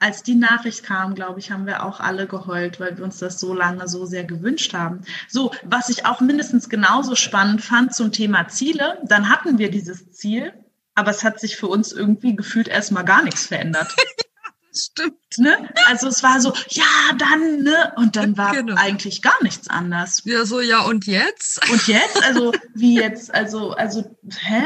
als 0.00 0.22
die 0.22 0.34
Nachricht 0.34 0.82
kam, 0.82 1.14
glaube 1.14 1.40
ich, 1.40 1.50
haben 1.50 1.66
wir 1.66 1.84
auch 1.84 2.00
alle 2.00 2.26
geheult, 2.26 2.80
weil 2.80 2.96
wir 2.96 3.04
uns 3.04 3.18
das 3.18 3.40
so 3.40 3.54
lange 3.54 3.88
so 3.88 4.04
sehr 4.04 4.24
gewünscht 4.24 4.74
haben. 4.74 5.00
So, 5.28 5.52
was 5.64 5.88
ich 5.88 6.06
auch 6.06 6.20
mindestens 6.20 6.68
genauso 6.68 7.14
spannend 7.14 7.62
fand 7.62 7.94
zum 7.94 8.12
Thema 8.12 8.48
Ziele, 8.48 8.98
dann 9.04 9.30
hatten 9.30 9.58
wir 9.58 9.70
dieses 9.70 10.12
Ziel 10.12 10.52
aber 10.96 11.10
es 11.12 11.22
hat 11.22 11.38
sich 11.38 11.56
für 11.56 11.68
uns 11.68 11.92
irgendwie 11.92 12.34
gefühlt 12.34 12.66
erstmal 12.66 13.04
gar 13.04 13.22
nichts 13.22 13.46
verändert. 13.46 13.94
Stimmt. 14.74 15.38
Ne? 15.38 15.70
Also 15.86 16.08
es 16.08 16.22
war 16.22 16.40
so, 16.40 16.52
ja, 16.68 16.84
dann, 17.16 17.62
ne? 17.62 17.92
Und 17.96 18.16
dann 18.16 18.36
war 18.36 18.52
genau. 18.52 18.74
eigentlich 18.76 19.22
gar 19.22 19.42
nichts 19.42 19.68
anders. 19.68 20.22
Ja, 20.24 20.44
so, 20.44 20.60
ja, 20.60 20.82
und 20.82 21.06
jetzt? 21.06 21.70
Und 21.70 21.86
jetzt? 21.86 22.22
Also, 22.24 22.52
wie 22.74 22.96
jetzt? 22.96 23.34
Also, 23.34 23.72
also, 23.72 24.04
hä? 24.40 24.64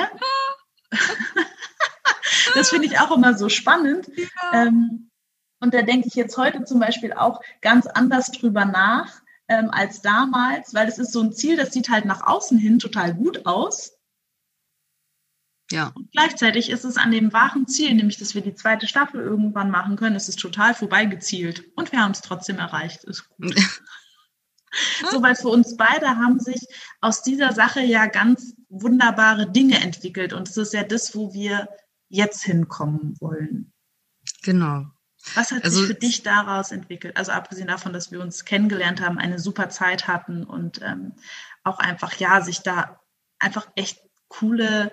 das 2.55 2.71
finde 2.71 2.87
ich 2.87 2.99
auch 2.99 3.17
immer 3.17 3.37
so 3.37 3.49
spannend. 3.49 4.09
Ja. 4.17 4.65
Ähm, 4.65 5.11
und 5.61 5.75
da 5.75 5.83
denke 5.83 6.09
ich 6.09 6.15
jetzt 6.15 6.37
heute 6.37 6.65
zum 6.65 6.81
Beispiel 6.81 7.13
auch 7.13 7.41
ganz 7.61 7.87
anders 7.87 8.33
drüber 8.33 8.65
nach 8.65 9.21
ähm, 9.47 9.69
als 9.71 10.01
damals, 10.01 10.75
weil 10.75 10.89
es 10.89 10.99
ist 10.99 11.13
so 11.13 11.21
ein 11.21 11.33
Ziel, 11.33 11.57
das 11.57 11.73
sieht 11.73 11.91
halt 11.91 12.05
nach 12.05 12.27
außen 12.27 12.59
hin 12.59 12.79
total 12.79 13.15
gut 13.15 13.47
aus. 13.47 14.00
Ja. 15.71 15.93
Und 15.95 16.11
gleichzeitig 16.13 16.71
ist 16.71 16.85
es 16.85 16.97
an 16.97 17.11
dem 17.11 17.33
wahren 17.33 17.67
Ziel, 17.67 17.95
nämlich 17.95 18.19
dass 18.19 18.35
wir 18.35 18.43
die 18.43 18.55
zweite 18.55 18.89
Staffel 18.89 19.21
irgendwann 19.21 19.71
machen 19.71 19.97
können, 19.97 20.17
es 20.17 20.29
ist 20.29 20.41
total 20.41 20.75
vorbeigezielt. 20.75 21.65
Und 21.77 21.93
wir 21.93 22.01
haben 22.01 22.11
es 22.11 22.23
trotzdem 22.23 22.59
erreicht. 22.59 23.05
Ist 23.05 23.29
gut. 23.31 23.55
so, 25.11 25.23
weil 25.23 25.37
für 25.37 25.49
uns 25.49 25.77
beide 25.77 26.09
haben 26.09 26.41
sich 26.41 26.67
aus 27.01 27.23
dieser 27.23 27.53
Sache 27.53 27.81
ja 27.81 28.07
ganz 28.07 28.55
wunderbare 28.69 29.51
Dinge 29.51 29.81
entwickelt. 29.81 30.33
Und 30.33 30.49
es 30.49 30.57
ist 30.57 30.75
ja 30.75 30.83
das, 30.83 31.15
wo 31.15 31.33
wir 31.33 31.69
jetzt 32.09 32.43
hinkommen 32.43 33.17
wollen. 33.21 33.73
Genau. 34.43 34.87
Was 35.35 35.53
hat 35.53 35.65
also, 35.65 35.81
sich 35.81 35.87
für 35.87 35.95
dich 35.95 36.23
daraus 36.23 36.73
entwickelt? 36.73 37.17
Also 37.17 37.33
abgesehen 37.33 37.69
davon, 37.69 37.93
dass 37.93 38.11
wir 38.11 38.21
uns 38.21 38.45
kennengelernt 38.45 39.01
haben, 39.01 39.19
eine 39.19 39.39
super 39.39 39.69
Zeit 39.69 40.09
hatten 40.09 40.45
und 40.45 40.81
ähm, 40.83 41.13
auch 41.63 41.79
einfach, 41.79 42.15
ja, 42.15 42.41
sich 42.41 42.61
da 42.61 43.01
einfach 43.39 43.69
echt 43.77 44.01
coole 44.29 44.91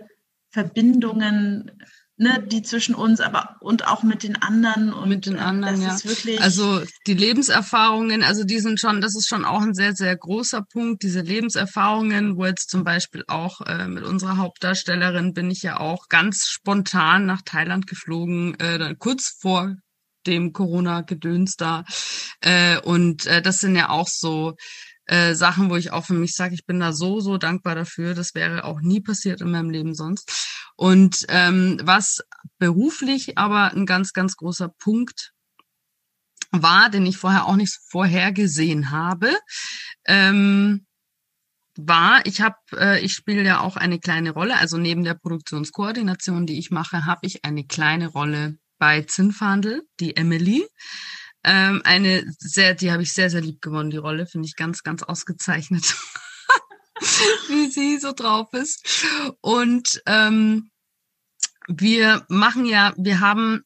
Verbindungen, 0.50 1.72
ne, 2.18 2.44
die 2.46 2.64
zwischen 2.64 2.96
uns, 2.96 3.20
aber 3.22 3.58
und 3.62 3.88
auch 3.88 4.04
mit 4.04 4.24
den 4.24 4.36
anderen 4.42 4.92
und 4.92 5.10
mit 5.10 5.26
den 5.26 5.36
äh, 5.36 5.40
anderen, 5.40 5.82
ja. 5.82 5.98
also 6.40 6.82
die 7.06 7.14
Lebenserfahrungen, 7.14 8.24
also 8.24 8.44
die 8.44 8.60
sind 8.60 8.80
schon, 8.80 9.02
das 9.02 9.16
ist 9.16 9.28
schon 9.28 9.46
auch 9.46 9.62
ein 9.62 9.74
sehr 9.74 9.94
sehr 9.94 10.16
großer 10.16 10.64
Punkt. 10.64 11.04
Diese 11.04 11.22
Lebenserfahrungen, 11.22 12.38
wo 12.38 12.46
jetzt 12.46 12.70
zum 12.70 12.84
Beispiel 12.84 13.24
auch 13.28 13.62
äh, 13.62 13.88
mit 13.88 14.04
unserer 14.04 14.38
Hauptdarstellerin 14.38 15.34
bin 15.34 15.52
ich 15.52 15.62
ja 15.62 15.80
auch 15.80 16.08
ganz 16.10 16.48
spontan 16.48 17.26
nach 17.26 17.42
Thailand 17.44 17.88
geflogen, 17.88 18.60
äh, 18.60 18.78
dann 18.80 18.98
kurz 18.98 19.38
vor 19.40 19.76
dem 20.26 20.54
Corona-Gedöns 20.54 21.56
da. 21.56 21.86
Äh, 22.42 22.80
und 22.82 23.26
äh, 23.28 23.42
das 23.42 23.60
sind 23.60 23.76
ja 23.76 23.90
auch 23.90 24.08
so 24.08 24.56
äh, 25.08 25.34
Sachen, 25.34 25.70
wo 25.70 25.76
ich 25.76 25.92
auch 25.92 26.06
für 26.06 26.14
mich 26.14 26.34
sage, 26.34 26.54
ich 26.54 26.66
bin 26.66 26.80
da 26.80 26.94
so, 26.94 27.20
so 27.20 27.38
dankbar 27.38 27.76
dafür. 27.76 28.14
Das 28.14 28.36
wäre 28.36 28.64
auch 28.64 28.82
nie 28.82 29.02
passiert 29.02 29.42
in 29.42 29.52
meinem 29.52 29.70
Leben 29.70 29.96
sonst. 29.96 30.70
Und 30.76 31.26
ähm, 31.30 31.80
was 31.84 32.20
beruflich 32.60 33.38
aber 33.38 33.74
ein 33.74 33.86
ganz, 33.86 34.14
ganz 34.14 34.36
großer 34.36 34.70
Punkt 34.80 35.34
war, 36.52 36.90
den 36.90 37.06
ich 37.06 37.18
vorher 37.18 37.46
auch 37.46 37.56
nicht 37.56 37.78
vorhergesehen 37.90 38.92
habe, 38.92 39.36
ähm, 40.06 40.86
war, 41.78 42.26
ich 42.26 42.42
habe, 42.42 42.56
äh, 42.74 43.00
ich 43.02 43.14
spiele 43.14 43.44
ja 43.44 43.60
auch 43.62 43.78
eine 43.78 44.00
kleine 44.00 44.32
Rolle, 44.32 44.58
also 44.58 44.78
neben 44.78 45.04
der 45.04 45.14
Produktionskoordination, 45.14 46.46
die 46.46 46.58
ich 46.58 46.72
mache, 46.72 47.06
habe 47.06 47.26
ich 47.26 47.46
eine 47.46 47.66
kleine 47.66 48.08
Rolle 48.08 48.58
bei 48.80 49.02
Zinnfandel, 49.02 49.84
die 50.00 50.16
Emily. 50.16 50.68
Ähm, 51.48 51.82
eine 51.86 52.26
sehr, 52.40 52.76
die 52.76 52.92
habe 52.92 53.04
ich 53.04 53.14
sehr, 53.14 53.30
sehr 53.30 53.40
lieb 53.40 53.62
gewonnen, 53.62 53.90
die 53.90 53.96
Rolle, 53.96 54.26
finde 54.26 54.48
ich 54.48 54.58
ganz, 54.58 54.84
ganz 54.84 55.02
ausgezeichnet, 55.02 55.96
wie 57.48 57.72
sie 57.72 58.00
so 58.00 58.12
drauf 58.12 58.52
ist. 58.52 59.06
Und 59.40 60.02
ähm, 60.06 60.70
wir 61.70 62.26
machen 62.28 62.66
ja, 62.66 62.94
wir 62.98 63.22
haben 63.22 63.62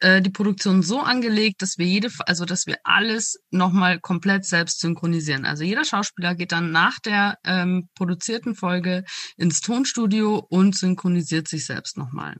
äh, 0.00 0.20
die 0.20 0.28
Produktion 0.28 0.82
so 0.82 1.00
angelegt, 1.00 1.62
dass 1.62 1.78
wir 1.78 1.86
jede, 1.86 2.10
also 2.26 2.44
dass 2.44 2.66
wir 2.66 2.76
alles 2.84 3.40
nochmal 3.50 3.98
komplett 3.98 4.44
selbst 4.44 4.80
synchronisieren. 4.80 5.46
Also 5.46 5.64
jeder 5.64 5.86
Schauspieler 5.86 6.34
geht 6.34 6.52
dann 6.52 6.70
nach 6.70 6.98
der 6.98 7.38
ähm, 7.44 7.88
produzierten 7.94 8.54
Folge 8.54 9.04
ins 9.38 9.62
Tonstudio 9.62 10.44
und 10.50 10.76
synchronisiert 10.76 11.48
sich 11.48 11.64
selbst 11.64 11.96
nochmal. 11.96 12.36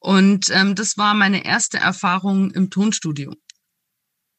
Und 0.00 0.50
ähm, 0.50 0.74
das 0.74 0.98
war 0.98 1.14
meine 1.14 1.46
erste 1.46 1.78
Erfahrung 1.78 2.50
im 2.50 2.68
Tonstudio. 2.68 3.32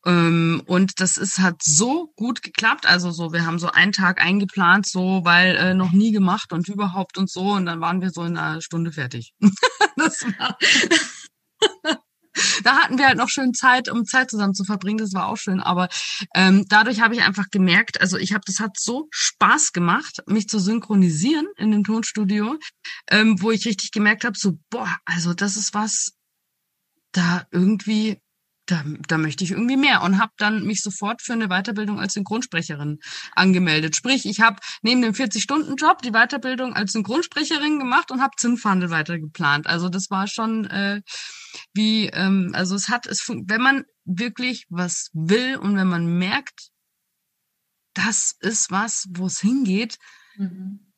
Ähm, 0.06 0.62
und 0.66 1.00
das 1.00 1.18
ist 1.18 1.40
hat 1.40 1.62
so 1.64 2.12
gut 2.16 2.42
geklappt. 2.42 2.86
Also 2.86 3.12
so, 3.12 3.32
wir 3.32 3.46
haben 3.46 3.60
so 3.60 3.68
einen 3.68 3.92
Tag 3.92 4.22
eingeplant, 4.22 4.88
so, 4.88 5.22
weil 5.24 5.56
äh, 5.56 5.74
noch 5.74 5.92
nie 5.92 6.12
gemacht 6.12 6.52
und 6.54 6.68
überhaupt 6.68 7.18
und 7.18 7.30
so. 7.30 7.52
Und 7.54 7.66
dann 7.66 7.82
waren 7.82 8.02
wir 8.02 8.12
so 8.12 8.24
in 8.24 8.38
einer 8.38 8.62
Stunde 8.62 8.92
fertig. 8.92 9.34
das 9.96 10.24
war 10.38 10.58
da 12.64 12.78
hatten 12.78 12.98
wir 12.98 13.08
halt 13.08 13.18
noch 13.18 13.30
schön 13.30 13.54
Zeit, 13.54 13.90
um 13.90 14.06
Zeit 14.06 14.30
zusammen 14.30 14.54
zu 14.54 14.64
verbringen. 14.64 14.98
Das 14.98 15.14
war 15.14 15.28
auch 15.28 15.38
schön. 15.38 15.60
Aber 15.60 15.90
ähm, 16.34 16.66
dadurch 16.68 17.02
habe 17.02 17.16
ich 17.16 17.22
einfach 17.22 17.50
gemerkt, 17.52 18.02
also 18.02 18.18
ich 18.18 18.34
habe, 18.34 18.44
das 18.46 18.60
hat 18.60 18.78
so 18.78 19.08
Spaß 19.12 19.72
gemacht, 19.72 20.22
mich 20.28 20.48
zu 20.48 20.60
synchronisieren 20.60 21.48
in 21.58 21.72
dem 21.72 21.84
Tonstudio, 21.84 22.58
ähm, 23.10 23.42
wo 23.42 23.52
ich 23.52 23.66
richtig 23.66 23.92
gemerkt 23.92 24.26
habe, 24.26 24.38
so 24.38 24.58
boah, 24.70 24.98
also 25.06 25.34
das 25.34 25.58
ist 25.58 25.74
was, 25.74 26.14
da 27.12 27.46
irgendwie 27.52 28.20
da, 28.66 28.84
da 29.08 29.18
möchte 29.18 29.44
ich 29.44 29.52
irgendwie 29.52 29.78
mehr 29.78 30.02
und 30.04 30.20
habe 30.20 30.32
dann 30.38 30.64
mich 30.64 30.82
sofort 30.82 31.22
für 31.22 31.34
eine 31.34 31.50
Weiterbildung 31.50 32.00
als 32.00 32.14
Synchronsprecherin 32.14 33.00
angemeldet. 33.34 33.96
Sprich, 33.96 34.26
ich 34.26 34.42
habe 34.42 34.62
neben 34.82 35.02
dem 35.02 35.14
40-Stunden-Job 35.14 36.02
die 36.02 36.12
Weiterbildung 36.12 36.74
als 36.74 36.94
Synchronsprecherin 36.94 37.80
gemacht 37.80 38.12
und 38.12 38.22
habe 38.22 38.36
Zinnfandel 38.38 38.90
weiter 38.90 39.20
geplant. 39.20 39.68
Also 39.68 39.90
das 39.90 40.10
war 40.10 40.28
schon 40.28 40.66
äh, 40.66 41.02
wie, 41.74 42.08
ähm, 42.08 42.52
also 42.54 42.76
es 42.76 42.90
hat, 42.90 43.06
es 43.06 43.28
wenn 43.28 43.62
man 43.62 43.84
wirklich 44.06 44.66
was 44.70 45.10
will 45.14 45.58
und 45.58 45.76
wenn 45.76 45.88
man 45.88 46.18
merkt, 46.18 46.70
das 47.94 48.36
ist 48.40 48.72
was, 48.72 49.08
wo 49.12 49.28
es 49.28 49.40
hingeht, 49.40 49.98
mhm 50.38 50.93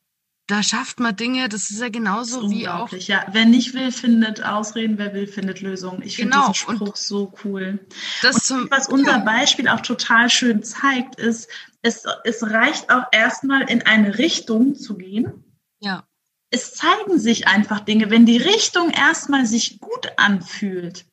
da 0.46 0.62
schafft 0.62 1.00
man 1.00 1.16
Dinge, 1.16 1.48
das 1.48 1.70
ist 1.70 1.80
ja 1.80 1.88
genauso 1.88 2.50
wie 2.50 2.68
auch. 2.68 2.90
Ja, 2.92 3.26
wer 3.32 3.46
nicht 3.46 3.74
will, 3.74 3.90
findet 3.90 4.44
Ausreden, 4.44 4.96
wer 4.96 5.12
will, 5.12 5.26
findet 5.26 5.60
Lösungen. 5.60 6.02
Ich 6.02 6.16
finde 6.16 6.32
genau. 6.32 6.52
diesen 6.52 6.54
Spruch 6.54 6.80
und 6.80 6.96
so 6.96 7.34
cool. 7.44 7.84
Das 8.22 8.46
zum, 8.46 8.70
was 8.70 8.88
unser 8.88 9.18
ja. 9.18 9.24
Beispiel 9.24 9.68
auch 9.68 9.80
total 9.80 10.30
schön 10.30 10.62
zeigt, 10.62 11.16
ist, 11.16 11.48
es, 11.82 12.04
es 12.24 12.44
reicht 12.44 12.90
auch 12.90 13.04
erstmal 13.10 13.68
in 13.68 13.82
eine 13.82 14.18
Richtung 14.18 14.76
zu 14.76 14.96
gehen. 14.96 15.44
Ja. 15.80 16.06
Es 16.50 16.74
zeigen 16.74 17.18
sich 17.18 17.48
einfach 17.48 17.80
Dinge, 17.80 18.10
wenn 18.10 18.24
die 18.24 18.38
Richtung 18.38 18.90
erstmal 18.90 19.46
sich 19.46 19.80
gut 19.80 20.12
anfühlt. 20.16 21.06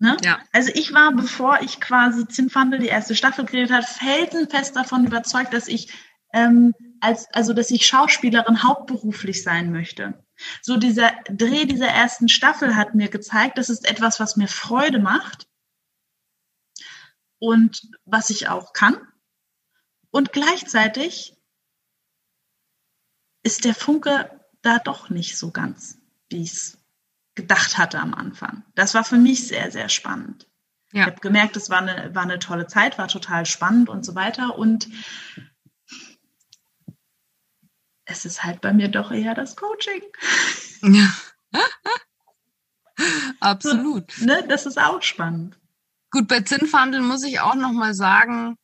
Ne? 0.00 0.16
Ja. 0.24 0.40
Also 0.50 0.72
ich 0.74 0.92
war, 0.92 1.12
bevor 1.12 1.60
ich 1.62 1.80
quasi 1.80 2.26
Zinnfandel 2.26 2.80
die 2.80 2.88
erste 2.88 3.14
Staffel 3.14 3.44
geredet 3.44 3.70
hat, 3.70 3.84
felsenfest 3.84 4.74
davon 4.74 5.06
überzeugt, 5.06 5.54
dass 5.54 5.68
ich 5.68 5.92
ähm, 6.32 6.74
als, 7.02 7.26
also 7.32 7.52
dass 7.52 7.70
ich 7.70 7.84
Schauspielerin 7.84 8.62
hauptberuflich 8.62 9.42
sein 9.42 9.72
möchte. 9.72 10.24
So 10.62 10.76
dieser 10.76 11.10
Dreh 11.28 11.66
dieser 11.66 11.88
ersten 11.88 12.28
Staffel 12.28 12.76
hat 12.76 12.94
mir 12.94 13.08
gezeigt, 13.08 13.58
das 13.58 13.70
ist 13.70 13.90
etwas, 13.90 14.20
was 14.20 14.36
mir 14.36 14.46
Freude 14.46 15.00
macht 15.00 15.48
und 17.38 17.82
was 18.04 18.30
ich 18.30 18.48
auch 18.48 18.72
kann. 18.72 18.96
Und 20.10 20.32
gleichzeitig 20.32 21.36
ist 23.42 23.64
der 23.64 23.74
Funke 23.74 24.40
da 24.62 24.78
doch 24.78 25.10
nicht 25.10 25.36
so 25.36 25.50
ganz, 25.50 25.98
wie 26.28 26.42
ich 26.42 26.52
es 26.52 26.78
gedacht 27.34 27.78
hatte 27.78 27.98
am 27.98 28.14
Anfang. 28.14 28.62
Das 28.76 28.94
war 28.94 29.02
für 29.02 29.16
mich 29.16 29.48
sehr, 29.48 29.72
sehr 29.72 29.88
spannend. 29.88 30.46
Ja. 30.92 31.00
Ich 31.00 31.06
habe 31.06 31.20
gemerkt, 31.20 31.56
es 31.56 31.68
war 31.68 31.78
eine, 31.78 32.14
war 32.14 32.22
eine 32.22 32.38
tolle 32.38 32.68
Zeit, 32.68 32.98
war 32.98 33.08
total 33.08 33.44
spannend 33.44 33.88
und 33.88 34.04
so 34.04 34.14
weiter. 34.14 34.56
Und 34.56 34.88
es 38.12 38.24
ist 38.24 38.44
halt 38.44 38.60
bei 38.60 38.72
mir 38.72 38.88
doch 38.88 39.10
eher 39.10 39.34
das 39.34 39.56
Coaching. 39.56 40.02
Ja. 40.82 41.12
Absolut. 43.40 44.12
So, 44.12 44.26
ne, 44.26 44.44
das 44.48 44.66
ist 44.66 44.78
auch 44.78 45.02
spannend. 45.02 45.58
Gut, 46.10 46.28
bei 46.28 46.40
Zinnfandeln 46.40 47.04
muss 47.04 47.24
ich 47.24 47.40
auch 47.40 47.54
noch 47.54 47.72
mal 47.72 47.94
sagen, 47.94 48.56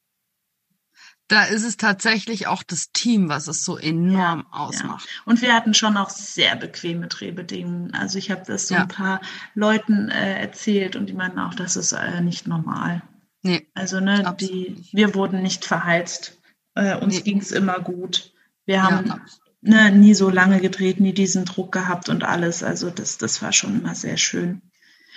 da 1.29 1.45
ist 1.45 1.65
es 1.65 1.77
tatsächlich 1.77 2.47
auch 2.47 2.63
das 2.63 2.91
Team, 2.93 3.29
was 3.29 3.49
es 3.49 3.65
so 3.65 3.77
enorm 3.77 4.47
ja, 4.51 4.59
ausmacht. 4.59 5.07
Ja. 5.07 5.23
Und 5.27 5.43
wir 5.43 5.55
hatten 5.55 5.75
schon 5.75 5.97
auch 5.97 6.11
sehr 6.11 6.57
bequeme 6.57 7.07
Drehbedingungen. 7.07 7.95
Also 7.95 8.19
ich 8.19 8.31
habe 8.31 8.43
das 8.47 8.69
so 8.69 8.75
ja. 8.75 8.83
ein 8.83 8.89
paar 8.89 9.21
Leuten 9.55 10.09
äh, 10.11 10.41
erzählt 10.41 10.97
und 10.97 11.07
die 11.07 11.13
meinten 11.13 11.39
auch, 11.39 11.55
das 11.55 11.77
ist 11.77 11.93
äh, 11.93 12.21
nicht 12.23 12.47
normal. 12.47 13.03
Nee, 13.43 13.69
also 13.75 14.01
ne, 14.01 14.35
die, 14.41 14.85
wir 14.93 15.15
wurden 15.15 15.43
nicht 15.43 15.65
verheizt. 15.65 16.39
Äh, 16.75 16.97
uns 16.97 17.17
nee. 17.17 17.23
ging 17.23 17.39
es 17.39 17.53
immer 17.53 17.79
gut. 17.81 18.33
Wir 18.69 18.83
haben 18.83 19.07
ja. 19.07 19.21
ne, 19.63 19.91
nie 19.91 20.13
so 20.13 20.29
lange 20.29 20.61
gedreht, 20.61 21.01
nie 21.01 21.15
diesen 21.15 21.47
Druck 21.47 21.73
gehabt 21.73 22.11
und 22.11 22.23
alles. 22.23 22.63
Also 22.63 22.91
das, 22.91 23.17
das 23.17 23.41
war 23.41 23.55
schon 23.55 23.81
immer 23.81 23.95
sehr 23.95 24.19
schön. 24.19 24.61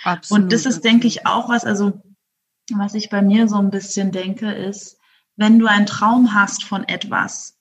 Absolut. 0.06 0.44
Und 0.44 0.54
das 0.54 0.66
ist, 0.66 0.86
denke 0.86 1.06
ich, 1.06 1.28
auch 1.28 1.50
was, 1.50 1.66
also 1.66 2.02
was 2.74 2.94
ich 2.94 3.10
bei 3.10 3.22
mir 3.22 3.50
so 3.50 3.58
ein 3.58 3.70
bisschen 3.70 4.14
denke, 4.14 4.54
ist, 4.54 5.00
wenn 5.36 5.60
du 5.60 5.68
einen 5.68 5.86
Traum 5.86 6.34
hast 6.34 6.64
von 6.64 6.88
etwas, 6.88 7.60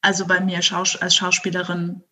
also 0.00 0.26
bei 0.26 0.38
mir 0.38 0.62
Schaus 0.62 0.94
als 0.94 1.16
Schauspielerin 1.16 2.04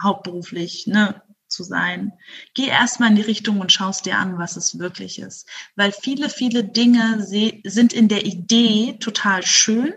hauptberuflich, 0.00 0.86
ne, 0.86 1.20
zu 1.48 1.64
sein. 1.64 2.12
Geh 2.54 2.68
erstmal 2.68 3.10
in 3.10 3.16
die 3.16 3.22
Richtung 3.22 3.58
und 3.58 3.72
schaust 3.72 4.06
dir 4.06 4.16
an, 4.16 4.38
was 4.38 4.56
es 4.56 4.78
wirklich 4.78 5.18
ist. 5.18 5.48
Weil 5.74 5.90
viele, 5.90 6.30
viele 6.30 6.62
Dinge 6.62 7.20
sind 7.20 7.92
in 7.92 8.06
der 8.06 8.24
Idee 8.24 8.96
total 9.00 9.44
schön, 9.44 9.92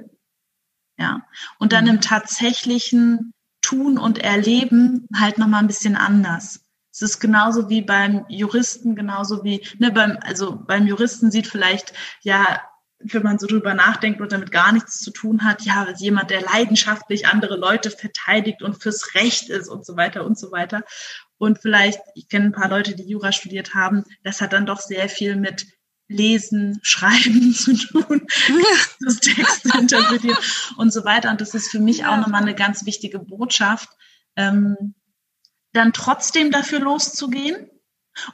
ja. 0.97 1.25
Und 1.59 1.73
dann 1.73 1.87
im 1.87 1.95
mhm. 1.95 2.01
tatsächlichen 2.01 3.33
Tun 3.61 3.97
und 3.97 4.19
Erleben 4.19 5.07
halt 5.15 5.37
nochmal 5.37 5.61
ein 5.61 5.67
bisschen 5.67 5.95
anders. 5.95 6.61
Es 6.91 7.01
ist 7.01 7.19
genauso 7.19 7.69
wie 7.69 7.81
beim 7.81 8.25
Juristen, 8.29 8.95
genauso 8.95 9.43
wie, 9.43 9.65
ne, 9.79 9.91
beim, 9.91 10.17
also 10.21 10.55
beim 10.55 10.85
Juristen 10.85 11.31
sieht 11.31 11.47
vielleicht, 11.47 11.93
ja, 12.21 12.61
wenn 12.99 13.23
man 13.23 13.39
so 13.39 13.47
drüber 13.47 13.73
nachdenkt 13.73 14.21
und 14.21 14.31
damit 14.31 14.51
gar 14.51 14.71
nichts 14.71 14.99
zu 14.99 15.11
tun 15.11 15.43
hat, 15.43 15.63
ja, 15.63 15.87
jemand, 15.97 16.29
der 16.29 16.41
leidenschaftlich 16.41 17.27
andere 17.27 17.57
Leute 17.57 17.89
verteidigt 17.89 18.61
und 18.61 18.81
fürs 18.81 19.15
Recht 19.15 19.49
ist 19.49 19.67
und 19.69 19.85
so 19.85 19.97
weiter 19.97 20.23
und 20.23 20.37
so 20.37 20.51
weiter. 20.51 20.83
Und 21.37 21.59
vielleicht, 21.59 21.99
ich 22.15 22.29
kenne 22.29 22.45
ein 22.45 22.51
paar 22.51 22.69
Leute, 22.69 22.95
die 22.95 23.09
Jura 23.09 23.31
studiert 23.31 23.73
haben, 23.73 24.03
das 24.23 24.39
hat 24.39 24.53
dann 24.53 24.65
doch 24.65 24.79
sehr 24.79 25.09
viel 25.09 25.35
mit 25.35 25.65
Lesen, 26.07 26.79
Schreiben 26.83 27.53
zu 27.53 27.75
tun, 27.75 28.27
das 28.99 29.19
Text 29.19 29.65
interpretieren 29.75 30.37
und 30.77 30.91
so 30.91 31.05
weiter. 31.05 31.31
Und 31.31 31.41
das 31.41 31.53
ist 31.53 31.69
für 31.69 31.79
mich 31.79 32.05
auch 32.05 32.17
nochmal 32.17 32.41
eine 32.41 32.55
ganz 32.55 32.85
wichtige 32.85 33.19
Botschaft, 33.19 33.89
ähm, 34.35 34.95
dann 35.73 35.93
trotzdem 35.93 36.51
dafür 36.51 36.79
loszugehen 36.79 37.69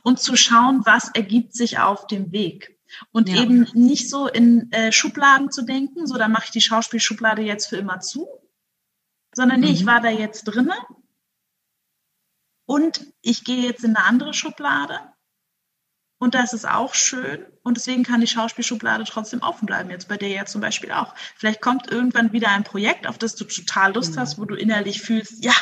und 0.03 0.19
zu 0.19 0.35
schauen, 0.35 0.81
was 0.85 1.09
ergibt 1.13 1.53
sich 1.55 1.79
auf 1.79 2.07
dem 2.07 2.31
Weg. 2.31 2.77
Und 3.11 3.29
ja. 3.29 3.41
eben 3.41 3.67
nicht 3.73 4.09
so 4.09 4.27
in 4.27 4.71
äh, 4.71 4.91
Schubladen 4.91 5.51
zu 5.51 5.61
denken, 5.61 6.07
so 6.07 6.17
da 6.17 6.27
mache 6.27 6.45
ich 6.45 6.51
die 6.51 6.61
Schauspielschublade 6.61 7.41
jetzt 7.41 7.67
für 7.67 7.77
immer 7.77 7.99
zu, 7.99 8.27
sondern 9.33 9.59
nee, 9.59 9.67
mhm. 9.67 9.73
ich 9.73 9.85
war 9.85 10.01
da 10.01 10.09
jetzt 10.09 10.45
drinne 10.45 10.73
und 12.65 13.05
ich 13.21 13.43
gehe 13.43 13.63
jetzt 13.63 13.83
in 13.83 13.95
eine 13.95 14.05
andere 14.05 14.33
Schublade 14.33 14.99
und 16.19 16.35
das 16.35 16.53
ist 16.53 16.67
auch 16.67 16.93
schön. 16.93 17.45
Und 17.63 17.77
deswegen 17.77 18.03
kann 18.03 18.19
die 18.19 18.27
Schauspielschublade 18.27 19.05
trotzdem 19.05 19.41
offen 19.41 19.65
bleiben. 19.65 19.89
Jetzt 19.89 20.09
bei 20.09 20.17
dir 20.17 20.27
ja 20.27 20.45
zum 20.45 20.59
Beispiel 20.59 20.91
auch. 20.91 21.15
Vielleicht 21.35 21.61
kommt 21.61 21.89
irgendwann 21.89 22.33
wieder 22.33 22.49
ein 22.49 22.65
Projekt, 22.65 23.07
auf 23.07 23.17
das 23.17 23.35
du 23.35 23.45
total 23.45 23.93
Lust 23.93 24.11
genau. 24.11 24.21
hast, 24.21 24.37
wo 24.37 24.45
du 24.45 24.55
innerlich 24.55 25.01
fühlst, 25.01 25.43
ja, 25.43 25.53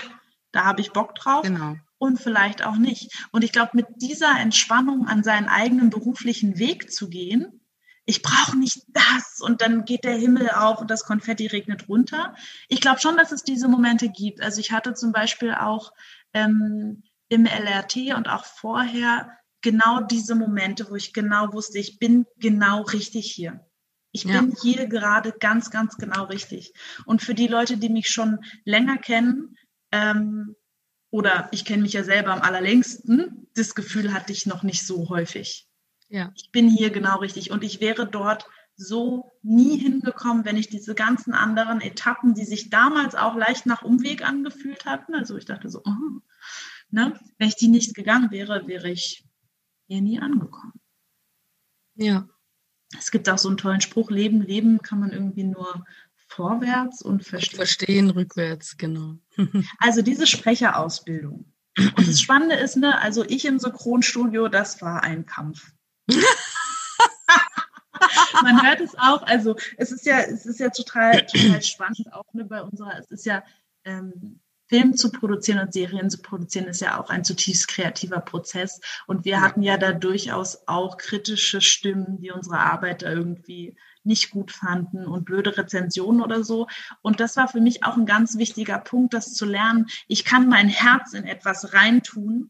da 0.52 0.66
habe 0.66 0.82
ich 0.82 0.92
Bock 0.92 1.14
drauf. 1.14 1.44
Genau. 1.44 1.76
Und 2.00 2.20
vielleicht 2.20 2.66
auch 2.66 2.76
nicht. 2.76 3.12
Und 3.32 3.44
ich 3.44 3.52
glaube, 3.52 3.72
mit 3.74 3.86
dieser 3.98 4.40
Entspannung 4.40 5.08
an 5.08 5.24
seinen 5.24 5.48
eigenen 5.48 5.90
beruflichen 5.90 6.58
Weg 6.58 6.92
zu 6.92 7.10
gehen, 7.10 7.62
ich 8.06 8.22
brauche 8.22 8.58
nicht 8.58 8.84
das 8.88 9.42
und 9.42 9.62
dann 9.62 9.84
geht 9.84 10.06
der 10.06 10.16
Himmel 10.16 10.50
auf 10.52 10.80
und 10.80 10.90
das 10.90 11.04
Konfetti 11.04 11.48
regnet 11.48 11.90
runter. 11.90 12.36
Ich 12.70 12.80
glaube 12.80 13.02
schon, 13.02 13.18
dass 13.18 13.32
es 13.32 13.44
diese 13.44 13.68
Momente 13.68 14.10
gibt. 14.10 14.42
Also 14.42 14.62
ich 14.62 14.72
hatte 14.72 14.94
zum 14.94 15.12
Beispiel 15.12 15.54
auch 15.54 15.92
ähm, 16.34 17.04
im 17.28 17.46
LRT 17.46 18.16
und 18.16 18.30
auch 18.30 18.46
vorher 18.46 19.38
genau 19.62 20.02
diese 20.02 20.36
Momente, 20.36 20.90
wo 20.90 20.96
ich 20.96 21.14
genau 21.14 21.54
wusste, 21.54 21.80
ich 21.80 22.00
bin 22.00 22.26
genau 22.38 22.84
richtig 22.84 23.32
hier. 23.32 23.66
Ich 24.12 24.24
ja. 24.24 24.42
bin 24.42 24.56
hier 24.62 24.88
gerade 24.88 25.34
ganz, 25.40 25.70
ganz 25.70 25.98
genau 25.98 26.26
richtig. 26.26 26.74
Und 27.06 27.22
für 27.22 27.34
die 27.34 27.48
Leute, 27.48 27.78
die 27.78 27.90
mich 27.90 28.10
schon 28.10 28.40
länger 28.66 28.98
kennen, 28.98 29.58
ähm, 29.92 30.56
oder 31.10 31.48
ich 31.52 31.66
kenne 31.66 31.84
mich 31.84 31.94
ja 31.94 32.04
selber 32.04 32.34
am 32.34 32.42
allerlängsten, 32.42 33.48
das 33.56 33.76
Gefühl 33.76 34.14
hatte 34.14 34.34
ich 34.34 34.46
noch 34.46 34.64
nicht 34.64 34.86
so 34.86 35.10
häufig. 35.10 35.68
Ja. 36.10 36.32
Ich 36.36 36.52
bin 36.52 36.70
hier 36.70 36.90
genau 36.90 37.20
richtig 37.20 37.52
und 37.52 37.64
ich 37.64 37.82
wäre 37.82 38.08
dort 38.08 38.46
so 38.76 39.32
nie 39.42 39.78
hingekommen, 39.78 40.46
wenn 40.46 40.58
ich 40.58 40.70
diese 40.70 40.94
ganzen 40.94 41.34
anderen 41.34 41.82
Etappen, 41.82 42.36
die 42.36 42.46
sich 42.46 42.70
damals 42.70 43.16
auch 43.16 43.36
leicht 43.36 43.66
nach 43.66 43.82
Umweg 43.82 44.24
angefühlt 44.24 44.86
hatten, 44.86 45.16
also 45.16 45.36
ich 45.36 45.46
dachte 45.46 45.70
so, 45.70 45.82
oh, 45.84 46.22
ne, 46.92 47.20
wenn 47.38 47.48
ich 47.48 47.56
die 47.56 47.70
nicht 47.70 47.96
gegangen 47.96 48.32
wäre, 48.32 48.68
wäre 48.68 48.90
ich 48.90 49.27
hier 49.88 50.02
nie 50.02 50.20
angekommen. 50.20 50.80
Ja. 51.96 52.28
Es 52.98 53.12
gibt 53.12 53.28
auch 53.30 53.38
so 53.38 53.50
einen 53.50 53.58
tollen 53.58 53.82
Spruch, 53.82 54.10
Leben, 54.12 54.42
Leben 54.42 54.82
kann 54.82 55.00
man 55.00 55.12
irgendwie 55.12 55.44
nur 55.44 55.84
vorwärts 56.28 57.02
und 57.02 57.26
verstehen. 57.26 57.58
Verstehen 57.58 58.10
rückwärts, 58.10 58.78
genau. 58.78 59.18
also 59.80 60.02
diese 60.02 60.28
Sprecherausbildung. 60.28 61.52
Und 61.78 62.08
das 62.08 62.22
Spannende 62.22 62.56
ist, 62.56 62.78
ne, 62.78 63.00
also 63.00 63.24
ich 63.26 63.46
im 63.46 63.60
Synchronstudio, 63.60 64.48
das 64.48 64.82
war 64.82 65.04
ein 65.04 65.26
Kampf. 65.26 65.72
Man 68.44 68.64
hört 68.64 68.80
es 68.80 68.96
auch, 68.96 69.24
also 69.24 69.56
es 69.78 69.92
ist 69.92 70.06
ja, 70.06 70.20
es 70.20 70.46
ist 70.46 70.60
ja 70.60 70.70
total, 70.70 71.26
total 71.26 71.62
spannend 71.62 72.14
auch 72.14 72.32
ne, 72.34 72.46
bei 72.46 72.62
unserer, 72.62 72.98
es 73.00 73.10
ist 73.12 73.26
ja 73.26 73.44
ähm, 73.84 74.40
Film 74.68 74.96
zu 74.96 75.12
produzieren 75.12 75.60
und 75.60 75.74
Serien 75.74 76.10
zu 76.10 76.22
produzieren, 76.22 76.68
ist 76.68 76.82
ja 76.82 77.00
auch 77.00 77.10
ein 77.10 77.24
zutiefst 77.24 77.68
kreativer 77.68 78.20
Prozess. 78.20 78.82
Und 79.06 79.26
wir 79.26 79.34
ja. 79.34 79.42
hatten 79.42 79.62
ja 79.62 79.78
da 79.78 79.94
durchaus 79.94 80.68
auch 80.68 80.98
kritische 80.98 81.62
Stimmen, 81.62 82.20
die 82.20 82.32
unsere 82.32 82.60
Arbeit 82.60 83.02
da 83.02 83.12
irgendwie 83.12 83.76
nicht 84.04 84.32
gut 84.32 84.52
fanden 84.52 85.06
und 85.06 85.26
blöde 85.26 85.58
Rezensionen 85.58 86.22
oder 86.22 86.44
so. 86.44 86.68
Und 87.02 87.20
das 87.20 87.38
war 87.38 87.48
für 87.48 87.62
mich 87.62 87.84
auch 87.84 87.98
ein 87.98 88.06
ganz 88.06 88.38
wichtiger 88.38 88.80
Punkt, 88.80 89.14
das 89.14 89.34
zu 89.34 89.46
lernen. 89.46 89.88
Ich 90.08 90.26
kann 90.26 90.48
mein 90.48 90.70
Herz 90.70 91.14
in 91.14 91.26
etwas 91.26 91.74
reintun 91.74 92.50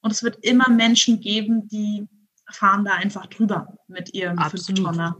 und 0.00 0.12
es 0.12 0.22
wird 0.22 0.44
immer 0.44 0.68
Menschen 0.70 1.20
geben, 1.20 1.68
die 1.68 2.08
fahren 2.50 2.84
da 2.84 2.92
einfach 2.92 3.26
drüber 3.26 3.76
mit 3.88 4.14
ihrem 4.14 4.38
Fünftonner. 4.38 5.16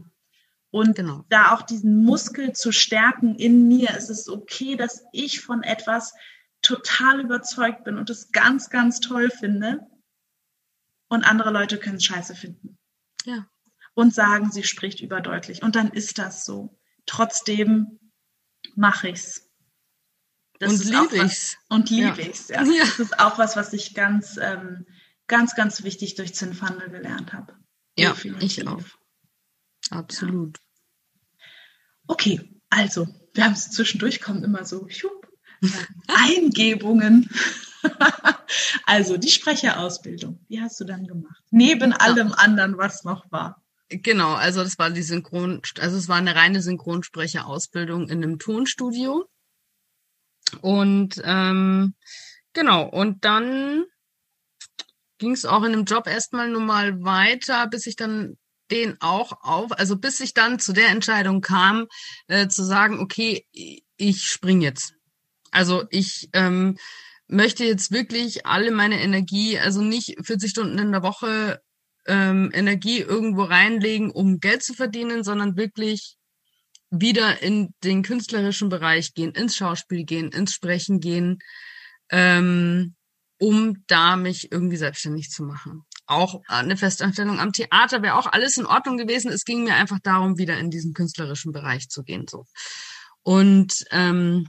Und 0.69 0.95
genau. 0.95 1.25
da 1.29 1.53
auch 1.53 1.61
diesen 1.61 2.03
Muskel 2.03 2.53
zu 2.53 2.71
stärken 2.71 3.35
in 3.35 3.67
mir, 3.67 3.91
es 3.91 4.09
ist 4.09 4.29
okay, 4.29 4.75
dass 4.75 5.03
ich 5.13 5.41
von 5.41 5.63
etwas 5.63 6.13
total 6.61 7.21
überzeugt 7.21 7.83
bin 7.83 7.97
und 7.97 8.09
es 8.09 8.31
ganz, 8.31 8.69
ganz 8.69 8.99
toll 8.99 9.29
finde. 9.29 9.79
Und 11.07 11.23
andere 11.23 11.51
Leute 11.51 11.77
können 11.77 11.97
es 11.97 12.05
scheiße 12.05 12.35
finden. 12.35 12.77
Ja. 13.23 13.47
Und 13.93 14.13
sagen, 14.13 14.51
sie 14.51 14.63
spricht 14.63 14.99
überdeutlich. 14.99 15.63
Und 15.63 15.75
dann 15.75 15.89
ist 15.89 16.17
das 16.17 16.43
so. 16.43 16.77
Trotzdem 17.05 17.99
mache 18.75 19.09
ich's. 19.09 19.49
Das 20.59 20.73
und 20.73 20.85
liebe 20.85 21.25
ich's. 21.25 21.57
Und 21.69 21.89
liebe 21.89 22.21
ja. 22.21 22.27
ich's, 22.27 22.49
ja. 22.49 22.61
ja. 22.63 22.83
Das 22.83 22.99
ist 22.99 23.19
auch 23.19 23.37
was, 23.37 23.55
was 23.55 23.71
ich 23.73 23.93
ganz, 23.93 24.37
ähm, 24.41 24.85
ganz, 25.27 25.55
ganz 25.55 25.83
wichtig 25.83 26.15
durch 26.15 26.35
Zinnfandel 26.35 26.89
gelernt 26.89 27.31
habe. 27.33 27.55
Ja, 27.97 28.11
Definitiv. 28.11 28.57
ich 28.57 28.67
auch. 28.67 28.83
Absolut. 29.91 30.59
Okay, 32.07 32.41
also, 32.69 33.07
wir 33.33 33.45
haben 33.45 33.53
es 33.53 33.71
zwischendurch, 33.71 34.21
kommen 34.21 34.43
immer 34.43 34.65
so 34.65 34.87
schupp, 34.89 35.27
Eingebungen. 36.07 37.29
also, 38.85 39.17
die 39.17 39.29
Sprecherausbildung, 39.29 40.39
wie 40.47 40.61
hast 40.61 40.79
du 40.79 40.85
dann 40.85 41.05
gemacht? 41.05 41.43
Neben 41.49 41.93
allem 41.93 42.31
anderen, 42.31 42.77
was 42.77 43.03
noch 43.03 43.31
war. 43.31 43.63
Genau, 43.89 44.33
also 44.33 44.63
das 44.63 44.77
war 44.77 44.89
die 44.89 45.01
Synchron, 45.01 45.61
also 45.79 45.97
es 45.97 46.09
war 46.09 46.17
eine 46.17 46.35
reine 46.35 46.61
Synchronsprecherausbildung 46.61 48.09
in 48.09 48.21
einem 48.21 48.37
Tonstudio. 48.37 49.29
Und 50.61 51.21
ähm, 51.23 51.95
genau, 52.51 52.83
und 52.89 53.23
dann 53.23 53.85
ging 55.19 55.31
es 55.31 55.45
auch 55.45 55.63
in 55.63 55.71
dem 55.71 55.85
Job 55.85 56.07
erstmal 56.07 56.49
normal 56.49 57.01
weiter, 57.03 57.67
bis 57.67 57.85
ich 57.87 57.95
dann 57.95 58.37
den 58.71 58.97
auch 58.99 59.31
auf, 59.41 59.71
also 59.71 59.97
bis 59.97 60.19
ich 60.19 60.33
dann 60.33 60.59
zu 60.59 60.73
der 60.73 60.89
Entscheidung 60.89 61.41
kam, 61.41 61.87
äh, 62.27 62.47
zu 62.47 62.63
sagen, 62.63 62.99
okay, 62.99 63.45
ich 63.97 64.23
spring 64.23 64.61
jetzt. 64.61 64.93
Also 65.51 65.85
ich 65.89 66.29
ähm, 66.33 66.77
möchte 67.27 67.63
jetzt 67.65 67.91
wirklich 67.91 68.45
alle 68.45 68.71
meine 68.71 69.01
Energie, 69.01 69.57
also 69.57 69.81
nicht 69.81 70.15
40 70.23 70.51
Stunden 70.51 70.77
in 70.77 70.91
der 70.91 71.03
Woche 71.03 71.61
ähm, 72.05 72.51
Energie 72.53 72.99
irgendwo 72.99 73.43
reinlegen, 73.43 74.11
um 74.11 74.39
Geld 74.39 74.63
zu 74.63 74.73
verdienen, 74.73 75.23
sondern 75.23 75.57
wirklich 75.57 76.17
wieder 76.89 77.41
in 77.41 77.73
den 77.83 78.01
künstlerischen 78.01 78.69
Bereich 78.69 79.13
gehen, 79.13 79.31
ins 79.31 79.57
Schauspiel 79.57 80.05
gehen, 80.05 80.31
ins 80.31 80.53
Sprechen 80.53 80.99
gehen, 80.99 81.39
ähm, 82.09 82.95
um 83.39 83.83
da 83.87 84.15
mich 84.15 84.51
irgendwie 84.51 84.77
selbstständig 84.77 85.29
zu 85.29 85.43
machen. 85.43 85.83
Auch 86.07 86.41
eine 86.47 86.77
Festanstellung 86.77 87.39
am 87.39 87.51
Theater 87.51 88.01
wäre 88.01 88.15
auch 88.15 88.27
alles 88.27 88.57
in 88.57 88.65
Ordnung 88.65 88.97
gewesen. 88.97 89.31
Es 89.31 89.45
ging 89.45 89.63
mir 89.63 89.75
einfach 89.75 89.99
darum, 90.01 90.37
wieder 90.37 90.57
in 90.57 90.71
diesen 90.71 90.93
künstlerischen 90.93 91.51
Bereich 91.51 91.89
zu 91.89 92.03
gehen. 92.03 92.25
So. 92.29 92.45
Und 93.23 93.85
ähm, 93.91 94.47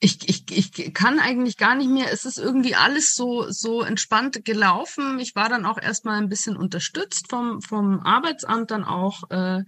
ich, 0.00 0.28
ich, 0.28 0.50
ich 0.50 0.94
kann 0.94 1.20
eigentlich 1.20 1.58
gar 1.58 1.74
nicht 1.74 1.90
mehr, 1.90 2.10
es 2.10 2.24
ist 2.24 2.38
irgendwie 2.38 2.74
alles 2.74 3.14
so, 3.14 3.50
so 3.50 3.82
entspannt 3.82 4.44
gelaufen. 4.44 5.18
Ich 5.18 5.34
war 5.34 5.50
dann 5.50 5.66
auch 5.66 5.78
erstmal 5.78 6.16
ein 6.18 6.30
bisschen 6.30 6.56
unterstützt 6.56 7.28
vom, 7.28 7.60
vom 7.60 8.00
Arbeitsamt 8.00 8.70
dann 8.70 8.84
auch 8.84 9.24
äh, 9.30 9.62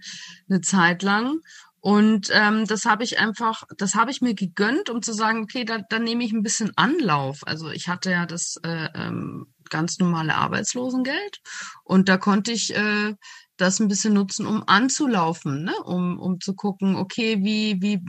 eine 0.49 0.61
Zeit 0.61 1.03
lang. 1.03 1.39
Und 1.85 2.29
ähm, 2.31 2.65
das 2.65 2.85
habe 2.85 3.03
ich 3.03 3.19
einfach, 3.19 3.63
das 3.77 3.93
habe 3.93 4.09
ich 4.09 4.21
mir 4.21 4.35
gegönnt, 4.35 4.89
um 4.89 5.01
zu 5.01 5.11
sagen, 5.11 5.43
okay, 5.43 5.65
da, 5.65 5.79
da 5.89 5.99
nehme 5.99 6.23
ich 6.23 6.31
ein 6.31 6.41
bisschen 6.41 6.71
Anlauf. 6.77 7.41
Also 7.45 7.71
ich 7.71 7.89
hatte 7.89 8.09
ja 8.09 8.25
das 8.25 8.55
äh, 8.63 8.87
ähm, 8.95 9.47
ganz 9.69 9.99
normale 9.99 10.33
Arbeitslosengeld 10.35 11.41
und 11.83 12.07
da 12.07 12.15
konnte 12.15 12.53
ich 12.53 12.73
äh, 12.73 13.15
das 13.57 13.79
ein 13.79 13.87
bisschen 13.87 14.13
nutzen, 14.13 14.45
um 14.45 14.63
anzulaufen, 14.67 15.63
ne? 15.63 15.73
um, 15.83 16.19
um 16.19 16.39
zu 16.39 16.53
gucken, 16.53 16.95
okay, 16.95 17.37
wie, 17.43 17.81
wie 17.81 17.99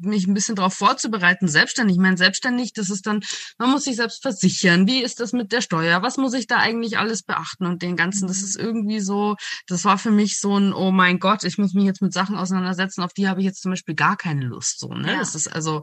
mich 0.00 0.26
ein 0.26 0.34
bisschen 0.34 0.56
darauf 0.56 0.74
vorzubereiten, 0.74 1.48
selbstständig. 1.48 1.96
Ich 1.96 2.02
meine, 2.02 2.16
selbstständig, 2.16 2.72
das 2.72 2.90
ist 2.90 3.06
dann, 3.06 3.20
man 3.58 3.70
muss 3.70 3.84
sich 3.84 3.96
selbst 3.96 4.22
versichern, 4.22 4.86
wie 4.86 5.02
ist 5.02 5.20
das 5.20 5.32
mit 5.32 5.52
der 5.52 5.60
Steuer, 5.60 6.02
was 6.02 6.16
muss 6.16 6.34
ich 6.34 6.46
da 6.46 6.56
eigentlich 6.56 6.98
alles 6.98 7.22
beachten 7.22 7.66
und 7.66 7.82
den 7.82 7.96
ganzen, 7.96 8.26
das 8.26 8.42
ist 8.42 8.56
irgendwie 8.56 9.00
so, 9.00 9.36
das 9.66 9.84
war 9.84 9.98
für 9.98 10.10
mich 10.10 10.40
so 10.40 10.58
ein, 10.58 10.72
oh 10.72 10.90
mein 10.90 11.18
Gott, 11.18 11.44
ich 11.44 11.58
muss 11.58 11.74
mich 11.74 11.84
jetzt 11.84 12.02
mit 12.02 12.12
Sachen 12.12 12.36
auseinandersetzen, 12.36 13.02
auf 13.02 13.12
die 13.12 13.28
habe 13.28 13.40
ich 13.40 13.46
jetzt 13.46 13.62
zum 13.62 13.72
Beispiel 13.72 13.94
gar 13.94 14.16
keine 14.16 14.44
Lust. 14.44 14.78
So, 14.78 14.88
ne? 14.88 15.12
Ja. 15.12 15.18
Das 15.18 15.34
ist 15.34 15.48
also, 15.48 15.82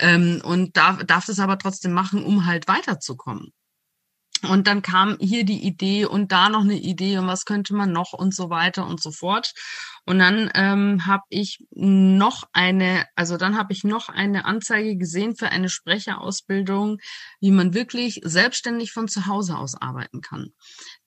ähm, 0.00 0.40
und 0.44 0.76
darf, 0.76 1.04
darf 1.04 1.26
das 1.26 1.38
aber 1.38 1.58
trotzdem 1.58 1.92
machen, 1.92 2.24
um 2.24 2.46
halt 2.46 2.68
weiterzukommen. 2.68 3.52
Und 4.46 4.66
dann 4.66 4.82
kam 4.82 5.16
hier 5.20 5.44
die 5.44 5.66
Idee 5.66 6.06
und 6.06 6.32
da 6.32 6.48
noch 6.48 6.62
eine 6.62 6.78
Idee 6.78 7.18
und 7.18 7.26
was 7.26 7.44
könnte 7.44 7.74
man 7.74 7.92
noch 7.92 8.12
und 8.12 8.34
so 8.34 8.50
weiter 8.50 8.86
und 8.86 9.00
so 9.00 9.10
fort. 9.10 9.52
Und 10.04 10.18
dann 10.18 10.50
ähm, 10.54 11.06
habe 11.06 11.24
ich 11.30 11.64
noch 11.70 12.44
eine, 12.52 13.06
also 13.16 13.36
dann 13.36 13.58
habe 13.58 13.72
ich 13.72 13.82
noch 13.84 14.08
eine 14.08 14.44
Anzeige 14.44 14.96
gesehen 14.96 15.36
für 15.36 15.48
eine 15.48 15.68
Sprecherausbildung, 15.68 16.98
wie 17.40 17.50
man 17.50 17.74
wirklich 17.74 18.20
selbstständig 18.22 18.92
von 18.92 19.08
zu 19.08 19.26
Hause 19.26 19.56
aus 19.56 19.74
arbeiten 19.74 20.20
kann. 20.20 20.52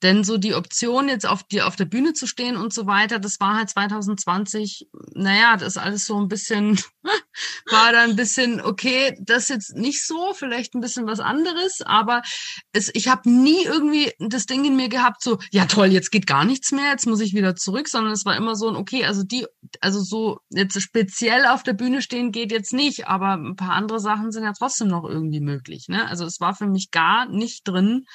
Denn 0.04 0.24
so 0.24 0.38
die 0.38 0.54
Option 0.54 1.10
jetzt 1.10 1.26
auf 1.26 1.44
die 1.44 1.62
auf 1.62 1.76
der 1.76 1.86
Bühne 1.86 2.14
zu 2.14 2.28
stehen 2.28 2.58
und 2.58 2.74
so 2.74 2.86
weiter, 2.86 3.20
das 3.20 3.40
war 3.40 3.56
halt 3.56 3.70
2020. 3.70 4.90
Naja, 5.14 5.58
das 5.58 5.70
ist 5.70 5.78
alles 5.78 6.06
so 6.06 6.20
ein 6.20 6.28
bisschen 6.28 6.80
war 7.72 7.92
da 7.92 8.04
ein 8.04 8.16
bisschen 8.16 8.62
okay, 8.62 9.18
das 9.22 9.50
jetzt 9.50 9.76
nicht 9.76 10.06
so, 10.06 10.34
vielleicht 10.34 10.76
ein 10.76 10.82
bisschen 10.82 11.08
was 11.08 11.20
anderes, 11.20 11.82
aber 11.82 12.22
es, 12.74 12.92
ich 12.94 13.08
habe 13.08 13.30
nie 13.30 13.64
irgendwie 13.64 14.12
das 14.20 14.46
Ding 14.46 14.66
in 14.66 14.76
mir 14.76 14.90
gehabt, 14.90 15.24
so 15.24 15.40
ja 15.52 15.66
toll, 15.66 15.88
jetzt 15.88 16.12
geht 16.12 16.28
gar 16.28 16.46
nichts 16.46 16.72
mehr, 16.72 16.92
jetzt 16.92 17.08
muss 17.08 17.22
ich 17.22 17.34
wieder 17.34 17.56
zurück, 17.56 17.88
sondern 17.88 18.14
es 18.14 18.26
war 18.26 18.36
immer 18.36 18.56
so 18.56 18.68
ein 18.68 18.76
okay 18.76 18.90
okay, 18.90 19.06
also 19.06 19.24
die, 19.24 19.46
also 19.82 20.02
so 20.02 20.40
jetzt 20.50 20.80
speziell 20.82 21.46
auf 21.46 21.64
der 21.64 21.74
Bühne 21.74 22.02
stehen 22.02 22.32
geht 22.32 22.52
jetzt 22.52 22.74
nicht, 22.74 23.08
aber 23.08 23.34
ein 23.34 23.56
paar 23.56 23.74
andere 23.74 24.00
Sachen 24.00 24.32
sind 24.32 24.44
ja 24.44 24.54
trotzdem 24.54 24.88
noch 24.88 25.04
irgendwie 25.04 25.42
möglich. 25.42 25.88
Ne? 25.88 26.08
Also 26.08 26.26
es 26.26 26.40
war 26.40 26.56
für 26.56 26.68
mich 26.68 26.92
gar 26.92 27.28
nicht 27.28 27.68
drin 27.68 28.06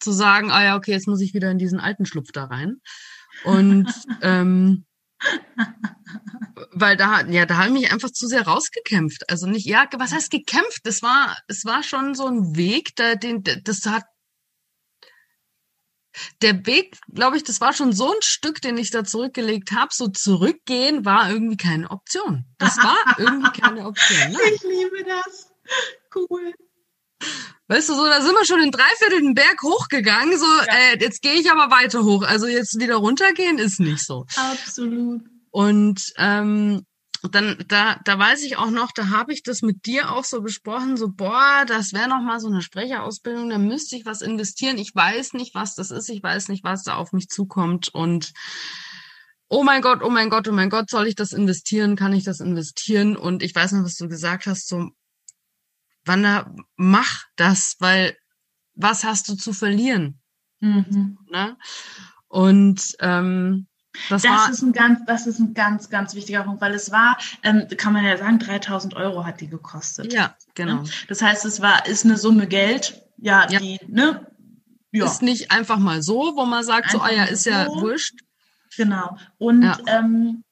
zu 0.00 0.12
sagen, 0.12 0.50
ah 0.50 0.64
ja, 0.64 0.76
okay, 0.76 0.92
jetzt 0.92 1.08
muss 1.08 1.20
ich 1.20 1.34
wieder 1.34 1.50
in 1.50 1.58
diesen 1.58 1.80
alten 1.80 2.06
Schlupf 2.06 2.32
da 2.32 2.44
rein. 2.44 2.80
Und 3.44 3.86
ähm, 4.22 4.84
weil 6.72 6.96
da, 6.96 7.26
ja, 7.26 7.46
da 7.46 7.56
habe 7.56 7.68
ich 7.68 7.72
mich 7.72 7.92
einfach 7.92 8.10
zu 8.10 8.26
sehr 8.26 8.42
rausgekämpft. 8.42 9.30
Also 9.30 9.46
nicht, 9.46 9.66
ja, 9.66 9.88
was 9.96 10.12
heißt 10.12 10.30
gekämpft? 10.30 10.80
Das 10.84 11.02
war, 11.02 11.36
es 11.48 11.64
war 11.64 11.82
schon 11.82 12.14
so 12.14 12.26
ein 12.26 12.56
Weg, 12.56 12.94
da, 12.96 13.14
den, 13.14 13.42
das 13.42 13.86
hat 13.86 14.04
der 16.42 16.64
Weg, 16.66 16.96
glaube 17.12 17.36
ich, 17.36 17.44
das 17.44 17.60
war 17.60 17.72
schon 17.72 17.92
so 17.92 18.12
ein 18.12 18.22
Stück, 18.22 18.60
den 18.60 18.76
ich 18.76 18.90
da 18.90 19.04
zurückgelegt 19.04 19.72
habe. 19.72 19.88
So 19.92 20.08
zurückgehen 20.08 21.04
war 21.04 21.30
irgendwie 21.30 21.56
keine 21.56 21.90
Option. 21.90 22.44
Das 22.58 22.76
war 22.78 22.96
irgendwie 23.18 23.60
keine 23.60 23.86
Option. 23.86 24.32
Ne? 24.32 24.38
Ich 24.54 24.62
liebe 24.62 25.04
das. 25.04 25.50
cool. 26.14 26.54
Weißt 27.68 27.88
du, 27.88 27.94
so, 27.94 28.04
da 28.04 28.20
sind 28.20 28.34
wir 28.34 28.44
schon 28.44 28.62
in 28.62 28.70
dreiviertel 28.70 29.20
den 29.20 29.34
Berg 29.34 29.62
hochgegangen. 29.62 30.38
So, 30.38 30.44
ja. 30.44 30.92
äh, 30.92 30.98
jetzt 31.00 31.22
gehe 31.22 31.34
ich 31.34 31.50
aber 31.50 31.74
weiter 31.74 32.04
hoch. 32.04 32.22
Also 32.22 32.46
jetzt 32.46 32.78
wieder 32.78 32.96
runtergehen 32.96 33.58
ist 33.58 33.80
nicht 33.80 34.04
so. 34.04 34.26
Absolut. 34.36 35.22
Und 35.50 36.12
ähm, 36.18 36.84
dann, 37.30 37.64
da, 37.68 37.98
da 38.04 38.18
weiß 38.18 38.42
ich 38.42 38.58
auch 38.58 38.70
noch, 38.70 38.92
da 38.92 39.08
habe 39.08 39.32
ich 39.32 39.42
das 39.42 39.62
mit 39.62 39.86
dir 39.86 40.12
auch 40.12 40.24
so 40.24 40.42
besprochen, 40.42 40.96
so, 40.96 41.08
boah, 41.08 41.64
das 41.66 41.92
wäre 41.92 42.08
noch 42.08 42.20
mal 42.20 42.40
so 42.40 42.48
eine 42.48 42.60
Sprecherausbildung, 42.60 43.48
da 43.48 43.58
müsste 43.58 43.96
ich 43.96 44.04
was 44.04 44.20
investieren. 44.20 44.78
Ich 44.78 44.94
weiß 44.94 45.32
nicht, 45.32 45.54
was 45.54 45.74
das 45.74 45.90
ist, 45.90 46.08
ich 46.10 46.22
weiß 46.22 46.48
nicht, 46.48 46.64
was 46.64 46.82
da 46.82 46.96
auf 46.96 47.12
mich 47.12 47.28
zukommt. 47.28 47.88
Und 47.88 48.32
oh 49.48 49.62
mein 49.62 49.80
Gott, 49.80 50.02
oh 50.02 50.10
mein 50.10 50.28
Gott, 50.28 50.48
oh 50.48 50.52
mein 50.52 50.70
Gott, 50.70 50.90
soll 50.90 51.06
ich 51.06 51.14
das 51.14 51.32
investieren? 51.32 51.96
Kann 51.96 52.12
ich 52.12 52.24
das 52.24 52.40
investieren? 52.40 53.16
Und 53.16 53.42
ich 53.42 53.54
weiß 53.54 53.72
noch, 53.72 53.84
was 53.84 53.96
du 53.96 54.08
gesagt 54.08 54.46
hast, 54.46 54.68
so, 54.68 54.90
Wanda, 56.04 56.54
mach 56.76 57.24
das, 57.36 57.76
weil 57.80 58.16
was 58.74 59.04
hast 59.04 59.28
du 59.28 59.34
zu 59.34 59.52
verlieren? 59.52 60.20
Mhm. 60.60 61.18
Ne? 61.30 61.56
Und 62.28 62.96
ähm, 63.00 63.66
das, 64.10 64.22
das 64.22 64.48
ist 64.48 64.62
ein 64.62 64.72
ganz, 64.72 65.00
das 65.06 65.26
ist 65.26 65.38
ein 65.38 65.54
ganz, 65.54 65.88
ganz 65.88 66.14
wichtiger 66.14 66.42
Punkt, 66.42 66.60
weil 66.60 66.74
es 66.74 66.90
war, 66.90 67.16
ähm, 67.42 67.66
kann 67.76 67.92
man 67.92 68.04
ja 68.04 68.16
sagen, 68.16 68.38
3000 68.40 68.94
Euro 68.94 69.24
hat 69.24 69.40
die 69.40 69.48
gekostet. 69.48 70.12
Ja, 70.12 70.34
genau. 70.54 70.82
Ne? 70.82 70.90
Das 71.08 71.22
heißt, 71.22 71.44
es 71.44 71.60
war, 71.60 71.86
ist 71.86 72.04
eine 72.04 72.16
Summe 72.16 72.48
Geld, 72.48 73.02
ja, 73.18 73.48
ja. 73.48 73.60
die, 73.60 73.78
ne? 73.86 74.26
Ja. 74.90 75.06
Ist 75.06 75.22
nicht 75.22 75.50
einfach 75.50 75.78
mal 75.78 76.02
so, 76.02 76.34
wo 76.36 76.44
man 76.44 76.64
sagt, 76.64 76.86
einfach 76.86 77.06
so, 77.06 77.12
ah 77.12 77.16
ja, 77.16 77.24
ist 77.24 77.44
so. 77.44 77.50
ja 77.50 77.68
wurscht. 77.68 78.20
Genau. 78.76 79.16
Und 79.38 79.62
ja. 79.62 79.78
ähm, 79.86 80.42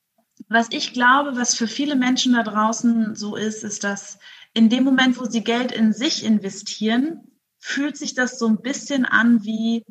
was 0.48 0.68
ich 0.70 0.92
glaube, 0.92 1.36
was 1.36 1.54
für 1.54 1.68
viele 1.68 1.96
Menschen 1.96 2.34
da 2.34 2.42
draußen 2.42 3.14
so 3.14 3.36
ist, 3.36 3.64
ist, 3.64 3.84
dass 3.84 4.18
in 4.54 4.68
dem 4.68 4.84
Moment, 4.84 5.18
wo 5.18 5.24
sie 5.24 5.42
Geld 5.44 5.72
in 5.72 5.92
sich 5.92 6.24
investieren, 6.24 7.20
fühlt 7.58 7.96
sich 7.96 8.14
das 8.14 8.38
so 8.38 8.46
ein 8.46 8.60
bisschen 8.60 9.04
an 9.04 9.44
wie 9.44 9.84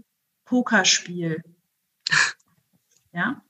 Pokerspiel. 0.45 1.41
Ja. 3.13 3.43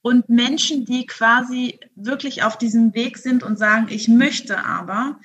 Und 0.00 0.30
Menschen, 0.30 0.86
die 0.86 1.04
quasi 1.04 1.78
wirklich 1.94 2.44
auf 2.44 2.56
diesem 2.56 2.94
Weg 2.94 3.18
sind 3.18 3.42
und 3.42 3.58
sagen, 3.58 3.88
ich 3.90 4.08
möchte 4.08 4.64
aber, 4.64 5.20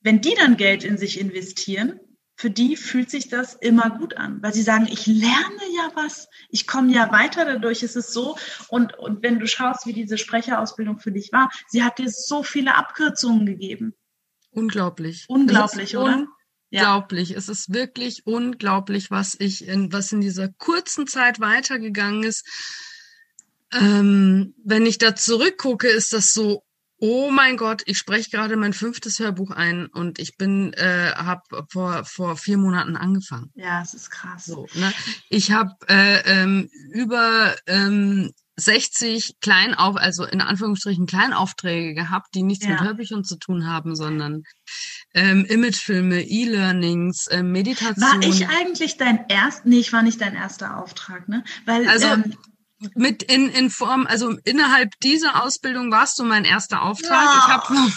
wenn 0.00 0.20
die 0.20 0.34
dann 0.36 0.56
Geld 0.56 0.84
in 0.84 0.96
sich 0.96 1.18
investieren, 1.18 1.98
für 2.36 2.50
die 2.50 2.76
fühlt 2.76 3.10
sich 3.10 3.28
das 3.28 3.54
immer 3.54 3.90
gut 3.90 4.16
an, 4.16 4.42
weil 4.42 4.54
sie 4.54 4.62
sagen, 4.62 4.86
ich 4.88 5.06
lerne 5.06 5.62
ja 5.76 5.90
was, 5.94 6.28
ich 6.50 6.66
komme 6.66 6.92
ja 6.92 7.10
weiter 7.10 7.44
dadurch, 7.44 7.82
es 7.82 7.96
ist 7.96 8.12
so. 8.12 8.36
Und, 8.68 8.96
und 8.98 9.22
wenn 9.22 9.40
du 9.40 9.48
schaust, 9.48 9.86
wie 9.86 9.92
diese 9.92 10.18
Sprecherausbildung 10.18 11.00
für 11.00 11.12
dich 11.12 11.32
war, 11.32 11.50
sie 11.66 11.82
hat 11.82 11.98
dir 11.98 12.08
so 12.08 12.42
viele 12.42 12.76
Abkürzungen 12.76 13.44
gegeben. 13.44 13.94
Unglaublich. 14.56 15.26
Unglaublich, 15.28 15.96
oder? 15.96 16.26
Unglaublich. 16.72 17.30
Ja. 17.30 17.36
Es 17.36 17.48
ist 17.48 17.72
wirklich 17.72 18.26
unglaublich, 18.26 19.10
was 19.10 19.36
ich 19.38 19.68
in, 19.68 19.92
was 19.92 20.12
in 20.12 20.22
dieser 20.22 20.48
kurzen 20.48 21.06
Zeit 21.06 21.40
weitergegangen 21.40 22.24
ist. 22.24 22.44
Ähm, 23.72 24.54
wenn 24.64 24.86
ich 24.86 24.96
da 24.96 25.14
zurückgucke, 25.14 25.88
ist 25.88 26.12
das 26.12 26.32
so 26.32 26.62
Oh 26.98 27.30
mein 27.30 27.58
Gott, 27.58 27.82
ich 27.84 27.98
spreche 27.98 28.30
gerade 28.30 28.56
mein 28.56 28.72
fünftes 28.72 29.18
Hörbuch 29.18 29.50
ein 29.50 29.84
und 29.86 30.18
ich 30.18 30.38
bin, 30.38 30.72
äh, 30.72 31.12
habe 31.14 31.66
vor 31.68 32.06
vor 32.06 32.38
vier 32.38 32.56
Monaten 32.56 32.96
angefangen. 32.96 33.52
Ja, 33.54 33.82
es 33.82 33.92
ist 33.92 34.10
krass. 34.10 34.46
So, 34.46 34.66
ne? 34.72 34.90
Ich 35.28 35.52
habe 35.52 35.72
äh, 35.88 36.22
ähm, 36.24 36.70
über 36.92 37.54
ähm, 37.66 38.32
60 38.56 39.34
Kleinauf, 39.40 39.96
also 39.96 40.24
in 40.24 40.40
Anführungsstrichen 40.40 41.06
Kleinaufträge 41.06 41.94
gehabt, 41.94 42.34
die 42.34 42.42
nichts 42.42 42.64
ja. 42.64 42.72
mit 42.72 42.80
Hörbüchern 42.80 43.22
zu 43.22 43.36
tun 43.36 43.66
haben, 43.66 43.94
sondern 43.94 44.44
ähm, 45.14 45.44
Imagefilme, 45.44 46.22
E-Learnings, 46.22 47.26
äh, 47.26 47.42
Meditation. 47.42 48.02
War 48.02 48.22
ich 48.22 48.48
eigentlich 48.48 48.96
dein 48.96 49.26
erst? 49.28 49.66
Nee, 49.66 49.78
ich 49.78 49.92
war 49.92 50.02
nicht 50.02 50.20
dein 50.20 50.34
erster 50.34 50.78
Auftrag, 50.78 51.28
ne? 51.28 51.44
Weil 51.66 51.86
also 51.88 52.06
ähm, 52.06 52.34
mit 52.94 53.22
in, 53.22 53.48
in 53.48 53.70
Form, 53.70 54.06
also 54.06 54.36
innerhalb 54.44 54.98
dieser 55.00 55.42
Ausbildung 55.42 55.90
warst 55.90 56.18
du 56.18 56.24
mein 56.24 56.44
erster 56.44 56.82
Auftrag. 56.82 57.24
Ja. 57.24 57.38
Ich 57.38 57.52
habe 57.52 57.92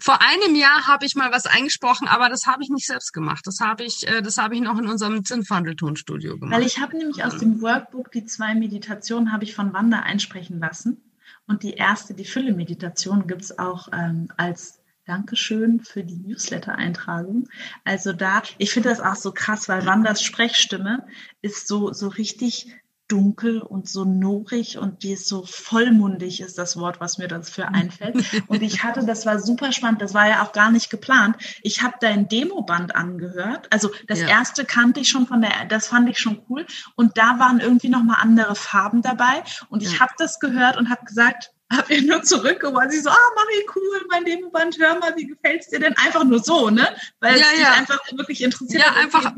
vor 0.00 0.20
einem 0.20 0.54
Jahr 0.54 0.86
habe 0.86 1.06
ich 1.06 1.14
mal 1.14 1.32
was 1.32 1.46
eingesprochen, 1.46 2.08
aber 2.08 2.28
das 2.28 2.46
habe 2.46 2.62
ich 2.62 2.70
nicht 2.70 2.86
selbst 2.86 3.12
gemacht. 3.12 3.46
Das 3.46 3.60
habe 3.60 3.84
ich, 3.84 4.06
äh, 4.06 4.22
das 4.22 4.38
habe 4.38 4.54
ich 4.54 4.60
noch 4.60 4.78
in 4.78 4.86
unserem 4.86 5.24
Zinnfandeltonstudio 5.24 6.38
gemacht. 6.38 6.58
Weil 6.58 6.66
ich 6.66 6.78
habe 6.78 6.96
nämlich 6.96 7.24
aus 7.24 7.38
dem 7.38 7.60
Workbook 7.62 8.10
die 8.12 8.24
zwei 8.24 8.54
Meditationen 8.54 9.32
habe 9.32 9.44
ich 9.44 9.54
von 9.54 9.72
Wanda 9.72 10.00
einsprechen 10.00 10.58
lassen 10.58 11.02
und 11.46 11.62
die 11.62 11.74
erste, 11.74 12.14
die 12.14 12.24
Fülle-Meditation, 12.24 13.26
gibt's 13.26 13.58
auch 13.58 13.88
ähm, 13.92 14.28
als 14.36 14.80
Dankeschön 15.06 15.80
für 15.80 16.04
die 16.04 16.18
Newsletter-Eintragung. 16.18 17.48
Also 17.84 18.12
da, 18.12 18.42
ich 18.58 18.70
finde 18.70 18.90
das 18.90 19.00
auch 19.00 19.16
so 19.16 19.32
krass, 19.32 19.68
weil 19.68 19.84
Wandas 19.84 20.22
Sprechstimme 20.22 21.04
ist 21.42 21.66
so, 21.66 21.92
so 21.92 22.06
richtig 22.08 22.72
dunkel 23.10 23.60
und 23.60 23.88
so 23.88 24.04
norig 24.04 24.78
und 24.78 25.02
die 25.02 25.12
ist 25.12 25.26
so 25.26 25.44
vollmundig 25.44 26.40
ist 26.40 26.58
das 26.58 26.76
Wort, 26.76 27.00
was 27.00 27.18
mir 27.18 27.28
dafür 27.28 27.68
einfällt. 27.68 28.14
Und 28.48 28.62
ich 28.62 28.84
hatte, 28.84 29.04
das 29.04 29.26
war 29.26 29.40
super 29.40 29.72
spannend, 29.72 30.00
das 30.00 30.14
war 30.14 30.28
ja 30.28 30.42
auch 30.42 30.52
gar 30.52 30.70
nicht 30.70 30.90
geplant. 30.90 31.36
Ich 31.62 31.82
habe 31.82 31.96
dein 32.00 32.28
Demoband 32.28 32.94
angehört. 32.94 33.66
Also 33.70 33.90
das 34.06 34.20
ja. 34.20 34.28
erste 34.28 34.64
kannte 34.64 35.00
ich 35.00 35.08
schon 35.08 35.26
von 35.26 35.40
der, 35.40 35.64
das 35.68 35.88
fand 35.88 36.08
ich 36.08 36.18
schon 36.18 36.42
cool. 36.48 36.66
Und 36.94 37.18
da 37.18 37.38
waren 37.38 37.60
irgendwie 37.60 37.88
nochmal 37.88 38.18
andere 38.20 38.54
Farben 38.54 39.02
dabei. 39.02 39.42
Und 39.68 39.82
ich 39.82 39.94
ja. 39.94 40.00
habe 40.00 40.12
das 40.18 40.38
gehört 40.38 40.76
und 40.76 40.88
habe 40.90 41.04
gesagt, 41.04 41.50
habe 41.72 41.94
ihr 41.94 42.02
nur 42.02 42.22
zurückgeworfen. 42.22 42.90
Sie 42.90 43.00
so, 43.00 43.10
ah, 43.10 43.30
Marie, 43.36 43.66
cool, 43.74 44.06
mein 44.08 44.24
Demoband, 44.24 44.78
hör 44.78 44.98
mal, 44.98 45.14
wie 45.16 45.26
gefällt's 45.26 45.68
dir 45.68 45.80
denn? 45.80 45.96
Einfach 45.96 46.24
nur 46.24 46.40
so, 46.40 46.70
ne? 46.70 46.88
Weil 47.20 47.38
ja, 47.38 47.46
es 47.54 47.60
ja. 47.60 47.72
einfach 47.72 48.00
wirklich 48.12 48.42
interessiert. 48.42 48.82
Ja, 48.82 48.92
einfach. 48.94 49.32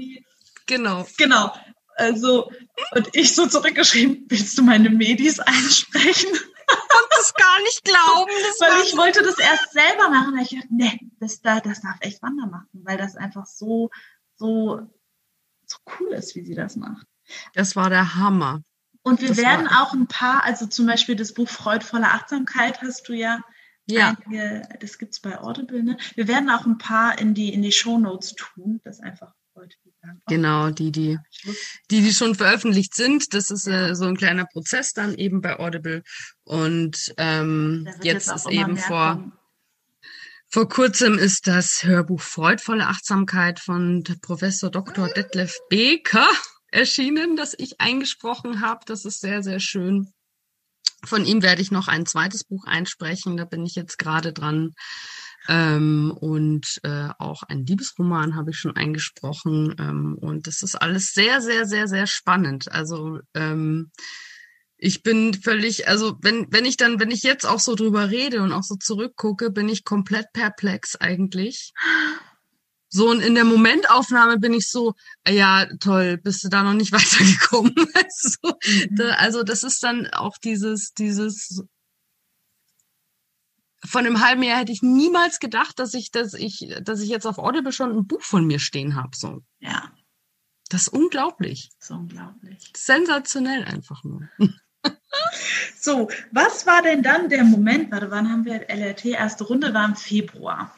Genau. 0.67 1.07
Genau. 1.19 1.53
Also, 1.97 2.51
und 2.95 3.09
ich 3.13 3.35
so 3.35 3.47
zurückgeschrieben, 3.47 4.27
willst 4.29 4.57
du 4.59 4.63
meine 4.63 4.91
Medis 4.91 5.41
einsprechen? 5.41 6.31
Und 6.31 7.09
das 7.11 7.35
gar 7.35 7.61
nicht 7.63 7.85
glauben. 7.85 8.31
weil 8.61 8.87
ich 8.87 8.97
wollte 8.97 9.23
das 9.23 9.39
erst 9.39 9.73
selber 9.73 10.09
machen. 10.09 10.35
weil 10.35 10.43
Ich 10.45 10.51
dachte, 10.51 10.69
nee, 10.71 10.99
das, 11.21 11.41
das 11.41 11.83
darf 11.83 11.97
echt 12.01 12.23
Wander 12.23 12.47
machen, 12.47 12.69
weil 12.73 12.97
das 12.97 13.17
einfach 13.17 13.47
so, 13.47 13.91
so, 14.37 14.81
so 15.67 15.79
cool 15.99 16.13
ist, 16.13 16.35
wie 16.35 16.45
sie 16.45 16.55
das 16.55 16.77
macht. 16.77 17.07
Das 17.55 17.77
war 17.77 17.91
der 17.91 18.15
Hammer. 18.15 18.63
Und 19.03 19.21
wir 19.21 19.29
das 19.29 19.39
werden 19.39 19.69
auch 19.69 19.93
ein 19.93 20.07
paar, 20.07 20.45
also 20.45 20.67
zum 20.67 20.87
Beispiel 20.87 21.17
das 21.17 21.35
Buch 21.35 21.49
Freudvolle 21.49 22.07
Achtsamkeit 22.07 22.81
hast 22.81 23.09
du 23.09 23.13
ja 23.13 23.41
ja. 23.87 24.17
Einige, 24.27 24.63
das 24.81 24.99
gibt's 24.99 25.21
bei 25.21 25.41
Audible, 25.41 25.83
ne? 25.83 25.97
Wir 26.15 26.29
werden 26.29 26.51
auch 26.51 26.67
ein 26.67 26.79
paar 26.79 27.19
in 27.19 27.35
die, 27.35 27.53
in 27.53 27.63
die 27.63 27.73
Show 27.73 27.99
Notes 27.99 28.35
tun, 28.35 28.81
das 28.85 29.01
einfach 29.01 29.35
Sagen, 30.01 30.21
oh, 30.21 30.25
genau, 30.29 30.71
die, 30.71 30.93
die, 30.93 31.19
die, 31.91 32.03
die 32.03 32.13
schon 32.13 32.35
veröffentlicht 32.35 32.95
sind. 32.95 33.35
Das 33.35 33.51
ist 33.51 33.67
äh, 33.67 33.95
so 33.95 34.05
ein 34.05 34.17
kleiner 34.17 34.47
Prozess 34.47 34.93
dann 34.93 35.15
eben 35.15 35.41
bei 35.41 35.59
Audible. 35.59 36.03
Und 36.45 37.15
ähm, 37.17 37.87
jetzt, 38.03 38.29
jetzt 38.29 38.35
ist 38.35 38.51
eben 38.51 38.77
vor, 38.77 39.33
vor 40.49 40.69
kurzem 40.69 41.19
ist 41.19 41.47
das 41.47 41.83
Hörbuch 41.83 42.21
Freudvolle 42.21 42.87
Achtsamkeit 42.87 43.61
von 43.61 44.05
Professor 44.21 44.71
Dr. 44.71 45.09
Detlef 45.09 45.57
Beker 45.71 46.29
erschienen, 46.71 47.37
das 47.37 47.55
ich 47.57 47.81
eingesprochen 47.81 48.61
habe. 48.61 48.81
Das 48.87 49.05
ist 49.05 49.21
sehr, 49.21 49.43
sehr 49.43 49.61
schön. 49.61 50.13
Von 51.05 51.25
ihm 51.25 51.43
werde 51.43 51.63
ich 51.63 51.71
noch 51.71 51.89
ein 51.89 52.07
zweites 52.07 52.45
Buch 52.45 52.65
einsprechen. 52.65 53.37
Da 53.37 53.45
bin 53.45 53.65
ich 53.65 53.75
jetzt 53.75 53.99
gerade 53.99 54.33
dran. 54.33 54.75
Ähm, 55.49 56.13
und 56.19 56.81
äh, 56.85 57.09
auch 57.19 57.43
ein 57.43 57.67
Liebesroman 57.67 58.37
habe 58.37 58.51
ich 58.51 58.59
schon 58.59 58.77
eingesprochen. 58.77 59.75
Ähm, 59.79 60.17
und 60.21 60.47
das 60.47 60.63
ist 60.63 60.77
alles 60.77 61.13
sehr, 61.13 61.41
sehr, 61.41 61.67
sehr, 61.67 61.89
sehr 61.89 62.07
spannend. 62.07 62.71
Also 62.71 63.21
ähm, 63.35 63.91
ich 64.77 65.03
bin 65.03 65.35
völlig, 65.35 65.89
also 65.89 66.17
wenn, 66.23 66.47
wenn 66.51 66.65
ich 66.65 66.77
dann, 66.77 66.99
wenn 66.99 67.11
ich 67.11 67.23
jetzt 67.23 67.47
auch 67.47 67.61
so 67.61 67.77
drüber 67.77 68.11
rede 68.11 68.43
und 68.43 68.53
auch 68.53 68.65
so 68.65 68.75
zurückgucke, 68.75 69.51
bin 69.51 69.69
ich 69.69 69.85
komplett 69.85 70.27
perplex 70.33 70.97
eigentlich. 70.97 71.73
So, 72.95 73.09
und 73.09 73.23
in 73.23 73.35
der 73.35 73.45
Momentaufnahme 73.45 74.39
bin 74.39 74.53
ich 74.53 74.69
so, 74.69 74.93
ja, 75.27 75.67
toll, 75.81 76.19
bist 76.19 76.45
du 76.45 76.49
da 76.51 76.63
noch 76.63 76.75
nicht 76.75 76.93
weitergekommen? 76.93 77.75
also, 77.95 78.59
mhm. 78.67 78.97
da, 78.97 79.15
also 79.15 79.43
das 79.43 79.63
ist 79.63 79.83
dann 79.83 80.09
auch 80.09 80.37
dieses, 80.37 80.93
dieses 80.93 81.63
von 83.85 84.07
einem 84.07 84.25
halben 84.25 84.43
Jahr 84.43 84.59
hätte 84.59 84.73
ich 84.73 84.83
niemals 84.83 85.41
gedacht, 85.41 85.79
dass 85.79 85.95
ich, 85.95 86.11
dass 86.11 86.35
ich, 86.35 86.73
dass 86.83 87.01
ich 87.01 87.09
jetzt 87.09 87.27
auf 87.27 87.39
Audible 87.39 87.73
schon 87.73 87.97
ein 87.97 88.07
Buch 88.07 88.23
von 88.23 88.47
mir 88.47 88.59
stehen 88.59 88.95
habe. 88.95 89.17
So. 89.17 89.43
Ja. 89.59 89.93
Das 90.69 90.83
ist 90.83 90.89
unglaublich. 90.89 91.71
Das 91.79 91.91
ist 91.91 91.97
unglaublich. 91.97 92.73
Sensationell 92.77 93.65
einfach 93.65 94.05
nur. 94.05 94.29
so, 95.81 96.09
was 96.31 96.67
war 96.67 96.83
denn 96.83 97.03
dann 97.03 97.29
der 97.29 97.45
Moment? 97.45 97.91
Warte, 97.91 98.11
wann 98.11 98.31
haben 98.31 98.45
wir 98.45 98.71
LRT? 98.71 99.07
Erste 99.07 99.45
Runde 99.45 99.75
war 99.75 99.85
im 99.85 99.97
Februar. 99.97 100.75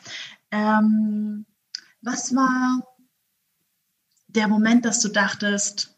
Ähm, 0.51 1.47
was 2.01 2.35
war 2.35 2.83
der 4.29 4.49
Moment, 4.49 4.85
dass 4.85 5.01
du 5.01 5.09
dachtest, 5.09 5.97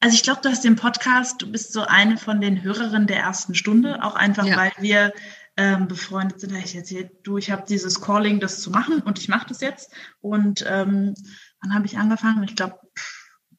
also 0.00 0.14
ich 0.14 0.22
glaube, 0.22 0.40
du 0.42 0.48
hast 0.48 0.64
den 0.64 0.76
Podcast, 0.76 1.42
du 1.42 1.50
bist 1.50 1.72
so 1.72 1.82
eine 1.82 2.16
von 2.16 2.40
den 2.40 2.62
Hörerinnen 2.62 3.06
der 3.06 3.18
ersten 3.18 3.54
Stunde, 3.54 4.02
auch 4.02 4.14
einfach, 4.14 4.46
ja. 4.46 4.56
weil 4.56 4.72
wir 4.78 5.12
ähm, 5.60 5.88
befreundet 5.88 6.40
sind, 6.40 6.54
habe 6.54 6.64
ich 6.64 6.74
erzählt, 6.74 7.10
du, 7.22 7.36
ich 7.36 7.50
habe 7.50 7.64
dieses 7.68 8.00
Calling, 8.00 8.40
das 8.40 8.62
zu 8.62 8.70
machen 8.70 9.00
und 9.02 9.18
ich 9.18 9.28
mache 9.28 9.46
das 9.46 9.60
jetzt. 9.60 9.92
Und 10.22 10.64
ähm, 10.66 11.14
dann 11.60 11.74
habe 11.74 11.84
ich 11.84 11.98
angefangen, 11.98 12.42
ich 12.44 12.56
glaube, 12.56 12.78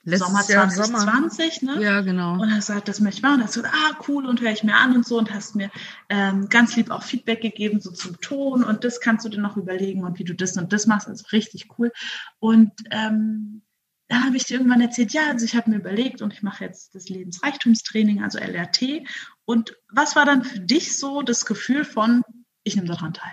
Sommer 0.03 0.41
2020, 0.41 1.59
Sommer. 1.59 1.75
ne? 1.75 1.83
Ja, 1.83 2.01
genau. 2.01 2.33
Und 2.41 2.49
er 2.49 2.63
sagt, 2.63 2.87
das 2.87 3.01
möchte 3.01 3.19
ich 3.19 3.21
machen. 3.21 3.35
Und 3.35 3.41
er 3.41 3.47
sagt, 3.49 3.67
ah, 3.67 4.03
cool, 4.07 4.25
und 4.25 4.41
höre 4.41 4.51
ich 4.51 4.63
mir 4.63 4.73
an 4.73 4.95
und 4.95 5.05
so 5.05 5.19
und 5.19 5.31
hast 5.31 5.55
mir 5.55 5.69
ähm, 6.09 6.49
ganz 6.49 6.75
lieb 6.75 6.89
auch 6.89 7.03
Feedback 7.03 7.41
gegeben, 7.41 7.79
so 7.79 7.91
zum 7.91 8.19
Ton 8.19 8.63
und 8.63 8.83
das 8.83 8.99
kannst 8.99 9.25
du 9.25 9.29
dir 9.29 9.39
noch 9.39 9.57
überlegen 9.57 10.03
und 10.03 10.17
wie 10.17 10.23
du 10.23 10.33
das 10.33 10.57
und 10.57 10.73
das 10.73 10.87
machst, 10.87 11.07
also 11.07 11.23
richtig 11.31 11.67
cool. 11.77 11.91
Und 12.39 12.71
ähm, 12.89 13.61
dann 14.11 14.25
habe 14.25 14.35
ich 14.35 14.43
dir 14.43 14.57
irgendwann 14.57 14.81
erzählt, 14.81 15.13
ja, 15.13 15.29
also 15.29 15.45
ich 15.45 15.55
habe 15.55 15.69
mir 15.69 15.77
überlegt 15.77 16.21
und 16.21 16.33
ich 16.33 16.43
mache 16.43 16.65
jetzt 16.65 16.93
das 16.93 17.07
Lebensreichtumstraining, 17.07 18.21
also 18.21 18.39
LRT. 18.39 19.07
Und 19.45 19.77
was 19.87 20.17
war 20.17 20.25
dann 20.25 20.43
für 20.43 20.59
dich 20.59 20.97
so 20.97 21.21
das 21.21 21.45
Gefühl 21.45 21.85
von, 21.85 22.21
ich 22.63 22.75
nehme 22.75 22.89
daran 22.89 23.13
teil? 23.13 23.31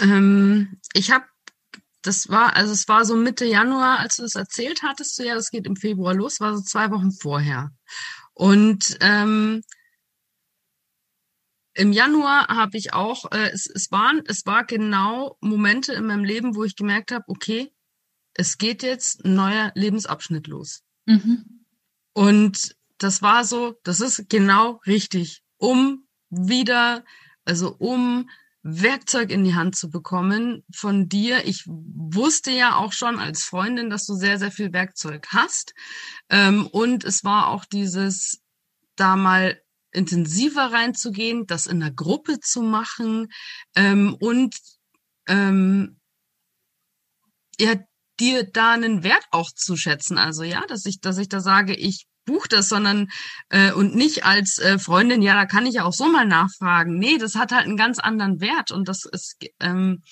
Ähm, 0.00 0.80
ich 0.94 1.10
habe 1.10 1.26
das 2.00 2.30
war, 2.30 2.56
also 2.56 2.72
es 2.72 2.88
war 2.88 3.04
so 3.04 3.14
Mitte 3.14 3.44
Januar, 3.44 3.98
als 3.98 4.16
du 4.16 4.22
das 4.22 4.36
erzählt 4.36 4.82
hattest, 4.82 5.18
du 5.18 5.24
ja, 5.24 5.34
das 5.34 5.50
geht 5.50 5.66
im 5.66 5.76
Februar 5.76 6.14
los, 6.14 6.40
war 6.40 6.56
so 6.56 6.62
zwei 6.62 6.90
Wochen 6.90 7.12
vorher. 7.12 7.72
Und 8.32 8.96
ähm, 9.00 9.62
im 11.74 11.92
Januar 11.92 12.48
habe 12.48 12.76
ich 12.78 12.92
auch, 12.92 13.30
äh, 13.32 13.50
es, 13.52 13.66
es 13.66 13.90
waren, 13.90 14.22
es 14.26 14.46
war 14.46 14.64
genau 14.64 15.36
Momente 15.40 15.92
in 15.92 16.06
meinem 16.06 16.24
Leben, 16.24 16.54
wo 16.54 16.64
ich 16.64 16.76
gemerkt 16.76 17.12
habe, 17.12 17.24
okay, 17.26 17.72
es 18.34 18.58
geht 18.58 18.82
jetzt 18.82 19.24
ein 19.24 19.34
neuer 19.34 19.72
Lebensabschnitt 19.74 20.46
los. 20.46 20.82
Mhm. 21.06 21.64
Und 22.12 22.76
das 22.98 23.22
war 23.22 23.44
so, 23.44 23.78
das 23.82 24.00
ist 24.00 24.28
genau 24.28 24.80
richtig, 24.86 25.42
um 25.56 26.06
wieder, 26.30 27.04
also 27.44 27.74
um 27.78 28.28
Werkzeug 28.62 29.30
in 29.30 29.44
die 29.44 29.54
Hand 29.54 29.76
zu 29.76 29.90
bekommen 29.90 30.64
von 30.72 31.08
dir. 31.08 31.46
Ich 31.46 31.64
wusste 31.66 32.50
ja 32.50 32.76
auch 32.76 32.92
schon 32.92 33.18
als 33.18 33.42
Freundin, 33.42 33.90
dass 33.90 34.06
du 34.06 34.14
sehr, 34.14 34.38
sehr 34.38 34.50
viel 34.50 34.72
Werkzeug 34.72 35.26
hast. 35.28 35.74
Ähm, 36.30 36.66
und 36.68 37.04
es 37.04 37.24
war 37.24 37.48
auch 37.48 37.64
dieses, 37.66 38.40
da 38.96 39.16
mal 39.16 39.60
intensiver 39.94 40.72
reinzugehen, 40.72 41.46
das 41.46 41.66
in 41.66 41.80
der 41.80 41.92
Gruppe 41.92 42.40
zu 42.40 42.62
machen 42.62 43.28
ähm, 43.76 44.14
und 44.20 44.56
ähm, 45.28 45.98
ja, 47.58 47.74
dir 48.20 48.44
da 48.44 48.72
einen 48.72 49.02
Wert 49.02 49.24
auch 49.30 49.50
zu 49.50 49.76
schätzen. 49.76 50.18
Also 50.18 50.42
ja, 50.42 50.64
dass 50.66 50.86
ich, 50.86 51.00
dass 51.00 51.18
ich 51.18 51.28
da 51.28 51.40
sage, 51.40 51.74
ich 51.74 52.06
buch 52.24 52.46
das, 52.46 52.68
sondern 52.68 53.08
äh, 53.50 53.72
und 53.72 53.94
nicht 53.94 54.24
als 54.24 54.58
äh, 54.58 54.78
Freundin, 54.78 55.22
ja, 55.22 55.34
da 55.34 55.46
kann 55.46 55.66
ich 55.66 55.74
ja 55.74 55.84
auch 55.84 55.92
so 55.92 56.06
mal 56.06 56.26
nachfragen. 56.26 56.98
Nee, 56.98 57.18
das 57.18 57.34
hat 57.34 57.52
halt 57.52 57.66
einen 57.66 57.76
ganz 57.76 57.98
anderen 57.98 58.40
Wert 58.40 58.70
und 58.70 58.88
das 58.88 59.04
ist 59.04 59.36
ähm, 59.60 60.02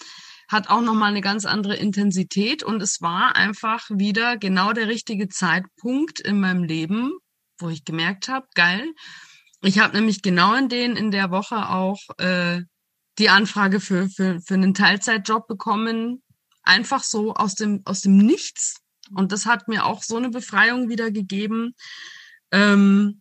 hat 0.48 0.68
auch 0.68 0.82
nochmal 0.82 1.10
eine 1.10 1.22
ganz 1.22 1.46
andere 1.46 1.76
Intensität 1.76 2.62
und 2.62 2.82
es 2.82 3.00
war 3.00 3.36
einfach 3.36 3.88
wieder 3.88 4.36
genau 4.36 4.72
der 4.74 4.86
richtige 4.86 5.28
Zeitpunkt 5.28 6.20
in 6.20 6.40
meinem 6.40 6.64
Leben, 6.64 7.12
wo 7.58 7.70
ich 7.70 7.84
gemerkt 7.84 8.28
habe, 8.28 8.46
geil. 8.54 8.92
Ich 9.62 9.78
habe 9.78 9.96
nämlich 9.96 10.22
genau 10.22 10.54
in 10.54 10.68
den 10.68 10.96
in 10.96 11.10
der 11.12 11.30
Woche 11.30 11.68
auch 11.68 12.00
äh, 12.18 12.62
die 13.18 13.28
Anfrage 13.28 13.78
für, 13.78 14.08
für, 14.08 14.40
für 14.40 14.54
einen 14.54 14.74
Teilzeitjob 14.74 15.46
bekommen, 15.46 16.22
einfach 16.62 17.04
so 17.04 17.34
aus 17.34 17.54
dem, 17.54 17.82
aus 17.84 18.00
dem 18.00 18.16
Nichts. 18.16 18.80
Und 19.14 19.30
das 19.30 19.46
hat 19.46 19.68
mir 19.68 19.84
auch 19.84 20.02
so 20.02 20.16
eine 20.16 20.30
Befreiung 20.30 20.88
wieder 20.88 21.10
gegeben, 21.10 21.74
ähm, 22.50 23.20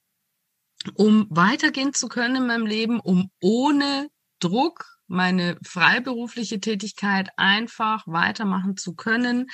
um 0.95 1.27
weitergehen 1.29 1.93
zu 1.93 2.07
können 2.07 2.37
in 2.37 2.47
meinem 2.47 2.65
Leben, 2.65 2.99
um 2.99 3.29
ohne 3.39 4.09
Druck 4.39 4.85
meine 5.07 5.57
freiberufliche 5.63 6.59
Tätigkeit 6.59 7.29
einfach 7.37 8.07
weitermachen 8.07 8.77
zu 8.77 8.95
können. 8.95 9.47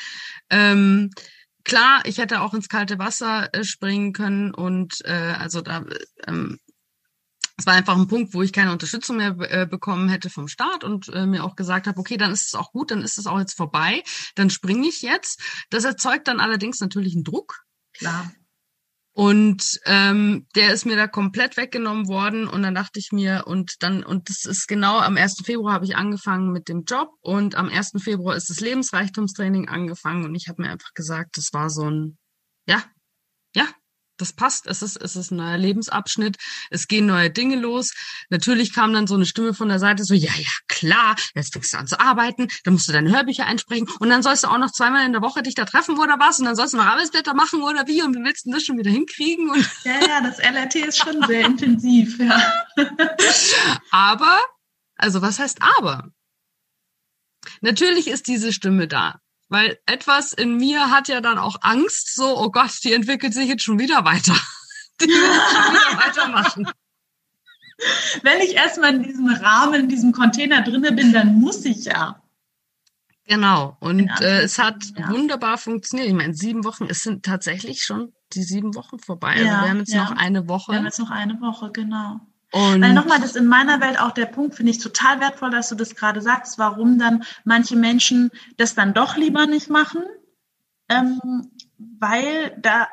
Ähm, 0.49 1.09
klar, 1.63 2.01
ich 2.05 2.19
hätte 2.19 2.41
auch 2.41 2.53
ins 2.53 2.69
kalte 2.69 2.99
Wasser 2.99 3.53
äh, 3.53 3.63
springen 3.63 4.13
können 4.13 4.53
und 4.53 5.03
äh, 5.03 5.33
also 5.37 5.61
da 5.61 5.83
ähm, 6.27 6.59
es 7.57 7.65
war 7.65 7.73
einfach 7.73 7.97
ein 7.97 8.07
Punkt, 8.07 8.33
wo 8.33 8.43
ich 8.43 8.53
keine 8.53 8.71
Unterstützung 8.71 9.17
mehr 9.17 9.35
äh, 9.39 9.65
bekommen 9.65 10.09
hätte 10.09 10.29
vom 10.29 10.47
Staat 10.47 10.83
und 10.83 11.09
äh, 11.09 11.25
mir 11.25 11.43
auch 11.43 11.55
gesagt 11.55 11.87
habe, 11.87 11.99
okay, 11.99 12.15
dann 12.15 12.31
ist 12.31 12.47
es 12.47 12.55
auch 12.55 12.71
gut, 12.71 12.91
dann 12.91 13.01
ist 13.01 13.17
es 13.17 13.25
auch 13.25 13.39
jetzt 13.39 13.57
vorbei, 13.57 14.03
dann 14.35 14.51
springe 14.51 14.87
ich 14.87 15.01
jetzt. 15.01 15.41
Das 15.71 15.83
erzeugt 15.83 16.27
dann 16.27 16.39
allerdings 16.39 16.79
natürlich 16.79 17.15
einen 17.15 17.23
Druck. 17.23 17.63
Klar. 17.93 18.31
Und 19.13 19.79
ähm, 19.85 20.45
der 20.55 20.71
ist 20.71 20.85
mir 20.85 20.95
da 20.95 21.07
komplett 21.07 21.57
weggenommen 21.57 22.07
worden 22.07 22.47
und 22.47 22.61
dann 22.61 22.75
dachte 22.75 22.99
ich 22.99 23.11
mir, 23.11 23.45
und 23.47 23.81
dann, 23.81 24.03
und 24.03 24.29
das 24.29 24.45
ist 24.45 24.67
genau 24.67 24.99
am 24.99 25.17
1. 25.17 25.41
Februar 25.43 25.73
habe 25.73 25.85
ich 25.85 25.95
angefangen 25.95 26.51
mit 26.51 26.69
dem 26.69 26.83
Job 26.83 27.09
und 27.21 27.55
am 27.55 27.67
1. 27.67 27.93
Februar 27.97 28.35
ist 28.35 28.51
das 28.51 28.59
Lebensreichtumstraining 28.59 29.69
angefangen 29.69 30.23
und 30.23 30.35
ich 30.35 30.47
habe 30.47 30.61
mir 30.61 30.69
einfach 30.69 30.93
gesagt, 30.93 31.37
das 31.37 31.51
war 31.51 31.71
so 31.71 31.89
ein, 31.89 32.19
ja, 32.67 32.75
ja, 32.77 32.83
das 34.17 34.33
passt, 34.33 34.67
es 34.67 34.81
ist, 34.81 34.97
es 34.97 35.15
ist 35.15 35.31
ein 35.31 35.37
neuer 35.37 35.57
Lebensabschnitt, 35.57 36.37
es 36.69 36.87
gehen 36.87 37.05
neue 37.05 37.29
Dinge 37.29 37.55
los. 37.55 37.93
Natürlich 38.29 38.73
kam 38.73 38.93
dann 38.93 39.07
so 39.07 39.15
eine 39.15 39.25
Stimme 39.25 39.53
von 39.53 39.69
der 39.69 39.79
Seite 39.79 40.03
so, 40.03 40.13
ja, 40.13 40.31
ja, 40.35 40.49
klar, 40.67 41.15
jetzt 41.35 41.53
fängst 41.53 41.73
du 41.73 41.77
an 41.77 41.87
zu 41.87 41.99
arbeiten, 41.99 42.47
dann 42.63 42.73
musst 42.73 42.87
du 42.87 42.93
deine 42.93 43.11
Hörbücher 43.11 43.45
einsprechen 43.45 43.87
und 43.99 44.09
dann 44.09 44.23
sollst 44.23 44.43
du 44.43 44.47
auch 44.47 44.57
noch 44.57 44.71
zweimal 44.71 45.05
in 45.05 45.13
der 45.13 45.21
Woche 45.21 45.43
dich 45.43 45.55
da 45.55 45.65
treffen 45.65 45.97
oder 45.97 46.19
was 46.19 46.39
und 46.39 46.45
dann 46.45 46.55
sollst 46.55 46.73
du 46.73 46.77
noch 46.77 46.85
Arbeitsblätter 46.85 47.33
machen 47.33 47.61
oder 47.61 47.87
wie 47.87 48.01
und 48.01 48.15
wie 48.15 48.23
willst 48.23 48.45
du 48.45 48.51
das 48.51 48.63
schon 48.63 48.77
wieder 48.77 48.91
hinkriegen? 48.91 49.49
Und 49.49 49.69
ja, 49.83 49.99
ja, 50.07 50.21
das 50.21 50.39
LRT 50.39 50.75
ist 50.75 50.97
schon 50.97 51.23
sehr 51.27 51.45
intensiv, 51.45 52.19
ja. 52.19 52.53
aber, 53.91 54.39
also 54.95 55.21
was 55.21 55.39
heißt 55.39 55.59
aber? 55.61 56.09
Natürlich 57.61 58.07
ist 58.07 58.27
diese 58.27 58.51
Stimme 58.51 58.87
da. 58.87 59.19
Weil 59.49 59.79
etwas 59.85 60.33
in 60.33 60.57
mir 60.57 60.91
hat 60.91 61.07
ja 61.07 61.21
dann 61.21 61.37
auch 61.37 61.57
Angst, 61.61 62.15
so, 62.15 62.37
oh 62.37 62.49
Gott, 62.51 62.71
die 62.83 62.93
entwickelt 62.93 63.33
sich 63.33 63.47
jetzt 63.47 63.63
schon 63.63 63.79
wieder 63.79 64.03
weiter. 64.03 64.35
Die 64.99 65.05
will 65.05 65.13
schon 65.13 65.73
wieder 65.73 66.07
weitermachen. 66.07 66.67
Wenn 68.23 68.41
ich 68.41 68.55
erstmal 68.55 68.95
in 68.95 69.03
diesem 69.03 69.27
Rahmen, 69.29 69.81
in 69.81 69.89
diesem 69.89 70.11
Container 70.11 70.63
drinne 70.63 70.91
bin, 70.91 71.13
dann 71.13 71.35
muss 71.39 71.63
ich 71.65 71.85
ja. 71.85 72.23
Genau. 73.27 73.77
Und 73.79 74.07
ja, 74.07 74.19
äh, 74.21 74.41
es 74.41 74.57
hat 74.57 74.83
ja. 74.97 75.09
wunderbar 75.09 75.59
funktioniert. 75.59 76.07
Ich 76.07 76.15
meine, 76.15 76.33
sieben 76.33 76.63
Wochen, 76.63 76.87
es 76.89 77.03
sind 77.03 77.23
tatsächlich 77.23 77.83
schon 77.83 78.13
die 78.33 78.41
sieben 78.41 78.73
Wochen 78.73 78.97
vorbei. 78.99 79.33
Also 79.33 79.45
ja, 79.45 79.61
wir 79.61 79.69
haben 79.69 79.79
jetzt 79.79 79.93
noch 79.93 80.11
eine 80.11 80.47
Woche. 80.47 80.71
Wir 80.71 80.79
haben 80.79 80.85
jetzt 80.85 80.99
noch 80.99 81.11
eine 81.11 81.39
Woche, 81.39 81.71
genau. 81.71 82.19
Und 82.51 82.81
Weil 82.81 82.93
nochmal, 82.93 83.19
das 83.19 83.31
ist 83.31 83.35
in 83.35 83.45
meiner 83.45 83.81
Welt 83.81 83.99
auch 83.99 84.11
der 84.11 84.25
Punkt, 84.25 84.55
finde 84.55 84.71
ich 84.71 84.77
total 84.77 85.19
wertvoll, 85.19 85.49
dass 85.49 85.69
du 85.69 85.75
das 85.75 85.95
gerade 85.95 86.21
sagst, 86.21 86.57
warum 86.57 86.97
dann 86.97 87.23
manche 87.43 87.75
Menschen 87.75 88.31
das 88.55 88.73
dann 88.73 88.93
doch 88.93 89.17
lieber 89.17 89.47
nicht 89.47 89.69
machen, 89.69 90.03
ähm, 90.87 91.51
weil 91.77 92.55
da 92.59 92.87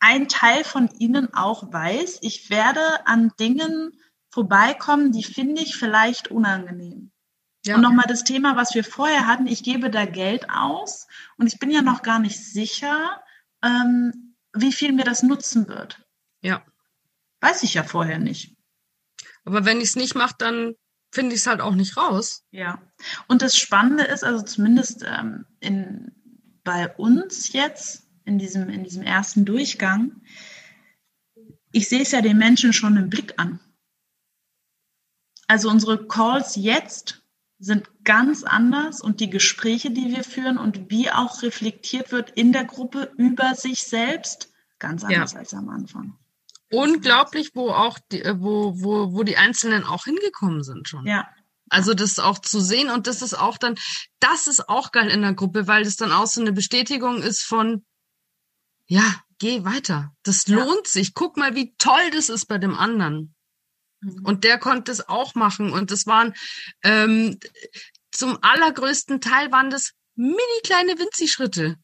ein 0.00 0.28
Teil 0.28 0.64
von 0.64 0.90
ihnen 0.98 1.32
auch 1.32 1.72
weiß, 1.72 2.18
ich 2.20 2.50
werde 2.50 3.06
an 3.06 3.32
Dingen 3.40 3.92
vorbeikommen, 4.30 5.12
die 5.12 5.24
finde 5.24 5.62
ich 5.62 5.76
vielleicht 5.76 6.28
unangenehm. 6.28 7.10
Ja. 7.64 7.76
Und 7.76 7.82
nochmal 7.82 8.06
das 8.08 8.24
Thema, 8.24 8.56
was 8.56 8.74
wir 8.74 8.84
vorher 8.84 9.26
hatten, 9.26 9.46
ich 9.46 9.62
gebe 9.62 9.90
da 9.90 10.04
Geld 10.04 10.50
aus 10.50 11.06
und 11.38 11.46
ich 11.46 11.58
bin 11.58 11.70
ja 11.70 11.82
noch 11.82 12.02
gar 12.02 12.18
nicht 12.18 12.38
sicher, 12.44 13.22
ähm, 13.62 14.34
wie 14.52 14.72
viel 14.72 14.92
mir 14.92 15.04
das 15.04 15.22
nutzen 15.22 15.66
wird. 15.68 16.04
Ja. 16.42 16.62
Weiß 17.40 17.62
ich 17.62 17.74
ja 17.74 17.84
vorher 17.84 18.18
nicht. 18.18 18.57
Aber 19.48 19.64
wenn 19.64 19.78
ich 19.78 19.88
es 19.88 19.96
nicht 19.96 20.14
mache, 20.14 20.34
dann 20.36 20.74
finde 21.10 21.34
ich 21.34 21.40
es 21.40 21.46
halt 21.46 21.62
auch 21.62 21.74
nicht 21.74 21.96
raus. 21.96 22.44
Ja. 22.50 22.82
Und 23.28 23.40
das 23.40 23.56
Spannende 23.56 24.04
ist, 24.04 24.22
also 24.22 24.44
zumindest 24.44 25.06
ähm, 25.06 25.46
in, 25.60 26.12
bei 26.64 26.94
uns 26.96 27.54
jetzt, 27.54 28.10
in 28.26 28.38
diesem, 28.38 28.68
in 28.68 28.84
diesem 28.84 29.02
ersten 29.02 29.46
Durchgang, 29.46 30.20
ich 31.72 31.88
sehe 31.88 32.02
es 32.02 32.10
ja 32.10 32.20
den 32.20 32.36
Menschen 32.36 32.74
schon 32.74 32.98
im 32.98 33.08
Blick 33.08 33.38
an. 33.38 33.58
Also 35.46 35.70
unsere 35.70 36.06
Calls 36.06 36.54
jetzt 36.56 37.22
sind 37.58 37.88
ganz 38.04 38.44
anders 38.44 39.00
und 39.00 39.20
die 39.20 39.30
Gespräche, 39.30 39.90
die 39.90 40.14
wir 40.14 40.24
führen 40.24 40.58
und 40.58 40.90
wie 40.90 41.10
auch 41.10 41.40
reflektiert 41.40 42.12
wird 42.12 42.32
in 42.32 42.52
der 42.52 42.66
Gruppe 42.66 43.10
über 43.16 43.54
sich 43.54 43.82
selbst, 43.84 44.52
ganz 44.78 45.04
anders 45.04 45.32
ja. 45.32 45.38
als 45.38 45.54
am 45.54 45.70
Anfang 45.70 46.18
unglaublich, 46.70 47.50
wo 47.54 47.70
auch 47.70 47.98
die, 48.10 48.22
äh, 48.22 48.34
wo, 48.38 48.74
wo, 48.80 49.12
wo 49.12 49.22
die 49.22 49.36
Einzelnen 49.36 49.84
auch 49.84 50.04
hingekommen 50.04 50.62
sind 50.62 50.88
schon. 50.88 51.06
Ja. 51.06 51.28
Also 51.70 51.94
das 51.94 52.18
auch 52.18 52.38
zu 52.38 52.60
sehen 52.60 52.90
und 52.90 53.06
das 53.06 53.20
ist 53.20 53.34
auch 53.34 53.58
dann, 53.58 53.76
das 54.20 54.46
ist 54.46 54.68
auch 54.68 54.90
geil 54.90 55.10
in 55.10 55.22
der 55.22 55.34
Gruppe, 55.34 55.66
weil 55.66 55.84
das 55.84 55.96
dann 55.96 56.12
auch 56.12 56.26
so 56.26 56.40
eine 56.40 56.52
Bestätigung 56.52 57.22
ist 57.22 57.42
von, 57.42 57.84
ja, 58.86 59.22
geh 59.38 59.64
weiter. 59.64 60.12
Das 60.22 60.46
ja. 60.46 60.56
lohnt 60.56 60.86
sich. 60.86 61.14
Guck 61.14 61.36
mal, 61.36 61.54
wie 61.54 61.74
toll 61.76 62.10
das 62.12 62.30
ist 62.30 62.46
bei 62.46 62.58
dem 62.58 62.74
anderen. 62.74 63.34
Mhm. 64.00 64.24
Und 64.24 64.44
der 64.44 64.58
konnte 64.58 64.90
es 64.92 65.08
auch 65.08 65.34
machen. 65.34 65.72
Und 65.72 65.90
das 65.90 66.06
waren 66.06 66.34
ähm, 66.82 67.38
zum 68.10 68.38
allergrößten 68.40 69.20
Teil 69.20 69.52
waren 69.52 69.70
das 69.70 69.92
mini 70.14 70.60
kleine 70.64 70.98
Winzi-Schritte. 70.98 71.76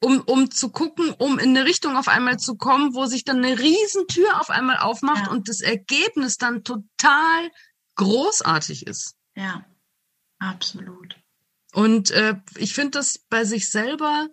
Um, 0.00 0.20
um 0.22 0.50
zu 0.50 0.70
gucken, 0.70 1.12
um 1.18 1.38
in 1.38 1.50
eine 1.56 1.64
Richtung 1.64 1.96
auf 1.96 2.08
einmal 2.08 2.38
zu 2.38 2.56
kommen, 2.56 2.94
wo 2.94 3.06
sich 3.06 3.24
dann 3.24 3.44
eine 3.44 3.58
Riesentür 3.58 4.40
auf 4.40 4.50
einmal 4.50 4.78
aufmacht 4.78 5.26
Ja. 5.26 5.32
und 5.32 5.48
das 5.48 5.60
Ergebnis 5.60 6.36
dann 6.36 6.64
total 6.64 7.50
großartig 7.96 8.86
ist. 8.86 9.14
Ja, 9.34 9.64
absolut. 10.38 11.16
Und 11.72 12.10
äh, 12.10 12.36
ich 12.56 12.74
finde 12.74 12.92
das 12.92 13.18
bei 13.18 13.44
sich 13.44 13.70
selber 13.70 14.28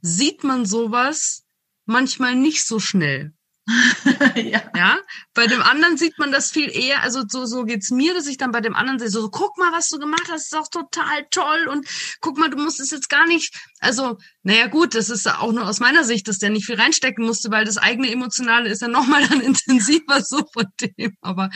sieht 0.00 0.44
man 0.44 0.64
sowas 0.66 1.44
manchmal 1.84 2.34
nicht 2.34 2.66
so 2.66 2.78
schnell. 2.78 3.34
ja. 4.36 4.62
Ja, 4.74 4.98
bei 5.34 5.46
dem 5.46 5.60
anderen 5.60 5.98
sieht 5.98 6.18
man 6.18 6.32
das 6.32 6.50
viel 6.50 6.70
eher, 6.70 7.02
also 7.02 7.22
so, 7.28 7.44
so 7.44 7.64
geht's 7.64 7.90
mir, 7.90 8.14
dass 8.14 8.26
ich 8.26 8.38
dann 8.38 8.50
bei 8.50 8.60
dem 8.60 8.74
anderen 8.74 8.98
sehe, 8.98 9.10
so, 9.10 9.20
so, 9.20 9.30
guck 9.30 9.58
mal, 9.58 9.72
was 9.72 9.88
du 9.88 9.98
gemacht 9.98 10.28
hast, 10.30 10.44
ist 10.44 10.54
doch 10.54 10.68
total 10.68 11.26
toll 11.30 11.68
und 11.68 11.86
guck 12.20 12.38
mal, 12.38 12.48
du 12.48 12.56
musst 12.56 12.80
es 12.80 12.90
jetzt 12.90 13.08
gar 13.08 13.26
nicht, 13.26 13.54
also, 13.80 14.18
naja 14.42 14.68
gut, 14.68 14.94
das 14.94 15.10
ist 15.10 15.26
auch 15.26 15.52
nur 15.52 15.66
aus 15.66 15.80
meiner 15.80 16.04
Sicht, 16.04 16.28
dass 16.28 16.38
der 16.38 16.50
nicht 16.50 16.66
viel 16.66 16.80
reinstecken 16.80 17.26
musste, 17.26 17.50
weil 17.50 17.64
das 17.64 17.76
eigene 17.76 18.10
Emotionale 18.10 18.70
ist 18.70 18.82
ja 18.82 18.88
nochmal 18.88 19.26
dann 19.26 19.40
intensiver 19.42 20.22
so 20.22 20.44
von 20.52 20.66
dem, 20.80 21.16
aber 21.20 21.50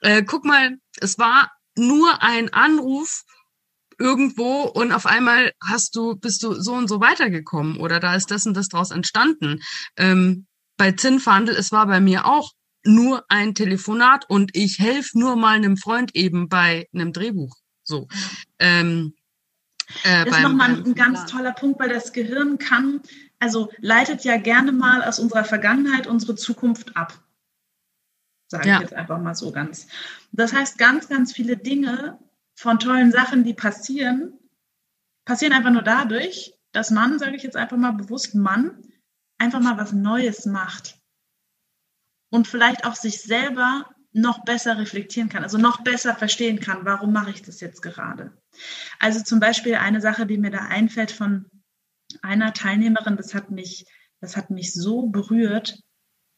äh, 0.00 0.24
guck 0.24 0.44
mal, 0.44 0.76
es 1.00 1.18
war 1.18 1.50
nur 1.76 2.22
ein 2.22 2.52
Anruf 2.52 3.22
irgendwo 3.98 4.62
und 4.62 4.92
auf 4.92 5.06
einmal 5.06 5.52
hast 5.62 5.94
du, 5.94 6.16
bist 6.16 6.42
du 6.42 6.54
so 6.54 6.72
und 6.74 6.88
so 6.88 7.00
weitergekommen 7.00 7.76
oder 7.76 8.00
da 8.00 8.16
ist 8.16 8.30
das 8.30 8.46
und 8.46 8.56
das 8.56 8.68
draus 8.68 8.90
entstanden. 8.90 9.60
Ähm, 9.96 10.46
bei 10.76 10.92
Zinnfandel, 10.92 11.54
es 11.54 11.72
war 11.72 11.86
bei 11.86 12.00
mir 12.00 12.26
auch 12.26 12.52
nur 12.84 13.24
ein 13.28 13.54
Telefonat 13.54 14.28
und 14.28 14.56
ich 14.56 14.78
helfe 14.78 15.18
nur 15.18 15.36
mal 15.36 15.56
einem 15.56 15.76
Freund 15.76 16.14
eben 16.14 16.48
bei 16.48 16.88
einem 16.92 17.12
Drehbuch. 17.12 17.56
So. 17.84 18.08
Ähm, 18.58 19.14
äh, 20.04 20.24
Das 20.24 20.36
ist 20.38 20.42
nochmal 20.42 20.70
ein 20.70 20.94
ganz 20.94 21.20
Plan. 21.20 21.26
toller 21.28 21.52
Punkt, 21.52 21.78
weil 21.78 21.90
das 21.90 22.12
Gehirn 22.12 22.58
kann, 22.58 23.00
also 23.38 23.70
leitet 23.78 24.24
ja 24.24 24.36
gerne 24.36 24.72
mal 24.72 25.02
aus 25.04 25.18
unserer 25.18 25.44
Vergangenheit 25.44 26.06
unsere 26.06 26.34
Zukunft 26.34 26.96
ab. 26.96 27.22
Sage 28.48 28.68
Ja. 28.68 28.76
ich 28.76 28.82
jetzt 28.82 28.94
einfach 28.94 29.20
mal 29.20 29.34
so 29.34 29.52
ganz. 29.52 29.86
Das 30.32 30.52
heißt, 30.52 30.78
ganz, 30.78 31.08
ganz 31.08 31.32
viele 31.32 31.56
Dinge 31.56 32.18
von 32.54 32.78
tollen 32.78 33.12
Sachen, 33.12 33.44
die 33.44 33.54
passieren, 33.54 34.34
passieren 35.24 35.52
einfach 35.54 35.70
nur 35.70 35.82
dadurch, 35.82 36.54
dass 36.72 36.90
man, 36.90 37.18
sage 37.18 37.36
ich 37.36 37.42
jetzt 37.42 37.56
einfach 37.56 37.76
mal 37.76 37.92
bewusst, 37.92 38.34
Mann, 38.34 38.72
einfach 39.42 39.60
mal 39.60 39.76
was 39.76 39.92
Neues 39.92 40.46
macht. 40.46 40.98
Und 42.30 42.46
vielleicht 42.46 42.86
auch 42.86 42.94
sich 42.94 43.20
selber 43.20 43.90
noch 44.12 44.44
besser 44.44 44.78
reflektieren 44.78 45.28
kann, 45.28 45.42
also 45.42 45.58
noch 45.58 45.82
besser 45.82 46.14
verstehen 46.14 46.60
kann, 46.60 46.84
warum 46.84 47.12
mache 47.12 47.30
ich 47.30 47.42
das 47.42 47.60
jetzt 47.60 47.82
gerade. 47.82 48.32
Also 48.98 49.22
zum 49.22 49.40
Beispiel 49.40 49.74
eine 49.74 50.00
Sache, 50.00 50.26
die 50.26 50.38
mir 50.38 50.50
da 50.50 50.60
einfällt 50.60 51.10
von 51.10 51.50
einer 52.22 52.52
Teilnehmerin, 52.52 53.16
das 53.16 53.34
hat 53.34 53.50
mich, 53.50 53.86
das 54.20 54.36
hat 54.36 54.50
mich 54.50 54.72
so 54.72 55.08
berührt. 55.08 55.82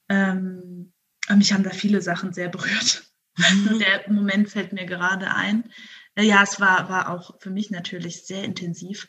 Ähm, 0.08 0.92
mich 1.36 1.52
haben 1.52 1.64
da 1.64 1.70
viele 1.70 2.00
Sachen 2.00 2.32
sehr 2.32 2.48
berührt. 2.48 3.04
Mhm. 3.36 3.80
Der 3.80 4.10
Moment 4.10 4.48
fällt 4.48 4.72
mir 4.72 4.86
gerade 4.86 5.34
ein. 5.34 5.70
Äh, 6.14 6.24
Ja, 6.24 6.42
es 6.42 6.60
war, 6.60 6.88
war 6.88 7.10
auch 7.10 7.40
für 7.40 7.50
mich 7.50 7.70
natürlich 7.70 8.24
sehr 8.24 8.44
intensiv, 8.44 9.08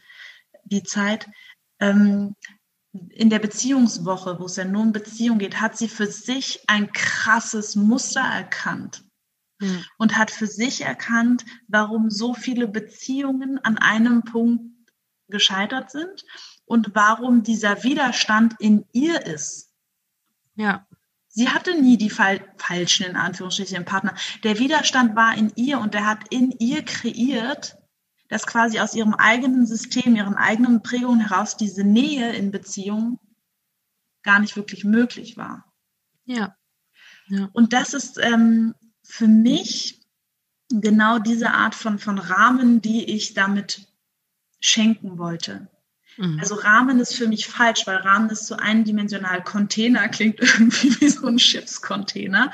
die 0.64 0.84
Zeit. 0.84 1.30
Ähm, 1.80 2.36
in 3.10 3.30
der 3.30 3.40
Beziehungswoche, 3.40 4.40
wo 4.40 4.46
es 4.46 4.56
ja 4.56 4.66
nur 4.66 4.82
um 4.82 4.92
Beziehung 4.92 5.38
geht, 5.38 5.62
hat 5.62 5.78
sie 5.78 5.88
für 5.88 6.08
sich 6.08 6.62
ein 6.68 6.92
krasses 6.92 7.76
Muster 7.76 8.22
erkannt 8.22 9.06
Mhm. 9.60 9.86
und 9.98 10.18
hat 10.18 10.32
für 10.32 10.48
sich 10.48 10.82
erkannt, 10.82 11.46
warum 11.68 12.10
so 12.10 12.34
viele 12.34 12.68
Beziehungen 12.68 13.58
an 13.64 13.78
einem 13.78 14.24
Punkt 14.24 14.66
gescheitert 15.30 15.92
sind 15.92 16.26
und 16.66 16.92
warum 16.94 17.44
dieser 17.44 17.84
Widerstand 17.84 18.56
in 18.60 18.86
ihr 18.92 19.26
ist. 19.26 19.72
Ja, 20.56 20.86
Sie 21.38 21.50
hatte 21.50 21.80
nie 21.82 21.98
die 21.98 22.10
fal 22.10 22.40
falschen, 22.56 23.08
in 23.08 23.18
Anführungsstrichen, 23.18 23.84
Partner. 23.84 24.16
Der 24.44 24.58
Widerstand 24.58 25.18
war 25.18 25.38
in 25.38 25.52
ihr 25.58 25.80
und 25.80 25.94
der 25.94 26.06
hat 26.06 26.20
in 26.30 26.52
ihr 26.60 26.82
kreiert, 26.84 27.78
dass 28.28 28.48
quasi 28.48 28.80
aus 28.80 28.94
ihrem 28.96 29.14
eigenen 29.14 29.66
System, 29.66 30.16
ihren 30.16 30.36
eigenen 30.36 30.82
Prägungen 30.82 31.28
heraus 31.28 31.58
diese 31.58 31.84
Nähe 31.84 32.36
in 32.36 32.52
Beziehungen 32.52 33.20
gar 34.24 34.40
nicht 34.40 34.56
wirklich 34.56 34.84
möglich 34.84 35.38
war. 35.38 35.72
ja, 37.28 37.50
Und 37.54 37.74
das 37.74 37.94
ist 37.94 38.18
ähm, 38.20 38.74
für 39.04 39.28
mich 39.28 40.02
genau 40.70 41.20
diese 41.20 41.52
Art 41.52 41.76
von, 41.76 42.00
von 42.00 42.18
Rahmen, 42.18 42.82
die 42.82 43.04
ich 43.06 43.34
damit 43.34 43.88
schenken 44.60 45.18
wollte. 45.20 45.70
Mhm. 46.18 46.40
Also 46.40 46.56
Rahmen 46.56 47.00
ist 47.00 47.16
für 47.16 47.28
mich 47.28 47.48
falsch, 47.48 47.86
weil 47.88 47.98
Rahmen 47.98 48.30
ist 48.30 48.48
so 48.48 48.56
eindimensional. 48.56 49.44
Container 49.44 50.08
klingt 50.10 50.40
irgendwie 50.42 51.00
wie 51.00 51.10
so 51.10 51.28
ein 51.28 51.40
Schiffscontainer. 51.40 52.52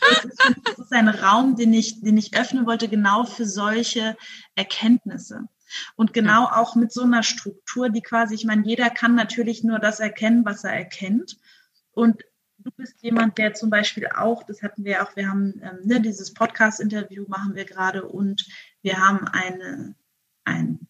Das 0.00 0.24
ist, 0.24 0.40
das 0.64 0.78
ist 0.78 0.92
ein 0.92 1.08
Raum, 1.08 1.56
den 1.56 1.72
ich, 1.72 2.00
den 2.00 2.16
ich 2.16 2.36
öffnen 2.36 2.66
wollte, 2.66 2.88
genau 2.88 3.24
für 3.24 3.46
solche 3.46 4.16
Erkenntnisse. 4.54 5.48
Und 5.96 6.12
genau 6.12 6.44
auch 6.44 6.76
mit 6.76 6.92
so 6.92 7.02
einer 7.02 7.22
Struktur, 7.22 7.88
die 7.88 8.02
quasi, 8.02 8.34
ich 8.34 8.44
meine, 8.44 8.66
jeder 8.66 8.90
kann 8.90 9.14
natürlich 9.14 9.64
nur 9.64 9.78
das 9.78 10.00
erkennen, 10.00 10.44
was 10.44 10.64
er 10.64 10.72
erkennt. 10.72 11.36
Und 11.90 12.22
du 12.58 12.70
bist 12.76 13.02
jemand, 13.02 13.38
der 13.38 13.54
zum 13.54 13.70
Beispiel 13.70 14.08
auch, 14.08 14.42
das 14.44 14.62
hatten 14.62 14.84
wir 14.84 15.02
auch, 15.02 15.16
wir 15.16 15.28
haben 15.28 15.60
ähm, 15.62 15.80
ne, 15.84 16.00
dieses 16.00 16.32
Podcast-Interview 16.32 17.24
machen 17.28 17.54
wir 17.54 17.64
gerade 17.64 18.04
und 18.04 18.46
wir 18.82 18.98
haben 18.98 19.26
eine, 19.28 19.94
ein 20.44 20.86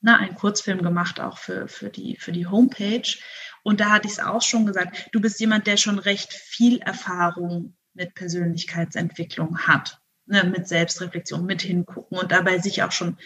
na, 0.00 0.16
einen 0.16 0.34
Kurzfilm 0.34 0.82
gemacht, 0.82 1.20
auch 1.20 1.38
für, 1.38 1.68
für, 1.68 1.90
die, 1.90 2.16
für 2.16 2.32
die 2.32 2.46
Homepage. 2.46 3.18
Und 3.62 3.80
da 3.80 3.90
hatte 3.90 4.06
ich 4.06 4.14
es 4.14 4.20
auch 4.20 4.42
schon 4.42 4.66
gesagt, 4.66 5.08
du 5.12 5.20
bist 5.20 5.40
jemand, 5.40 5.66
der 5.66 5.76
schon 5.76 5.98
recht 5.98 6.32
viel 6.32 6.78
Erfahrung 6.78 7.76
mit 7.94 8.14
Persönlichkeitsentwicklung 8.14 9.58
hat, 9.66 10.00
ne, 10.26 10.44
mit 10.44 10.68
Selbstreflexion, 10.68 11.44
mit 11.44 11.62
hingucken 11.62 12.18
und 12.18 12.30
dabei 12.30 12.58
sich 12.58 12.82
auch 12.82 12.92
schon 12.92 13.18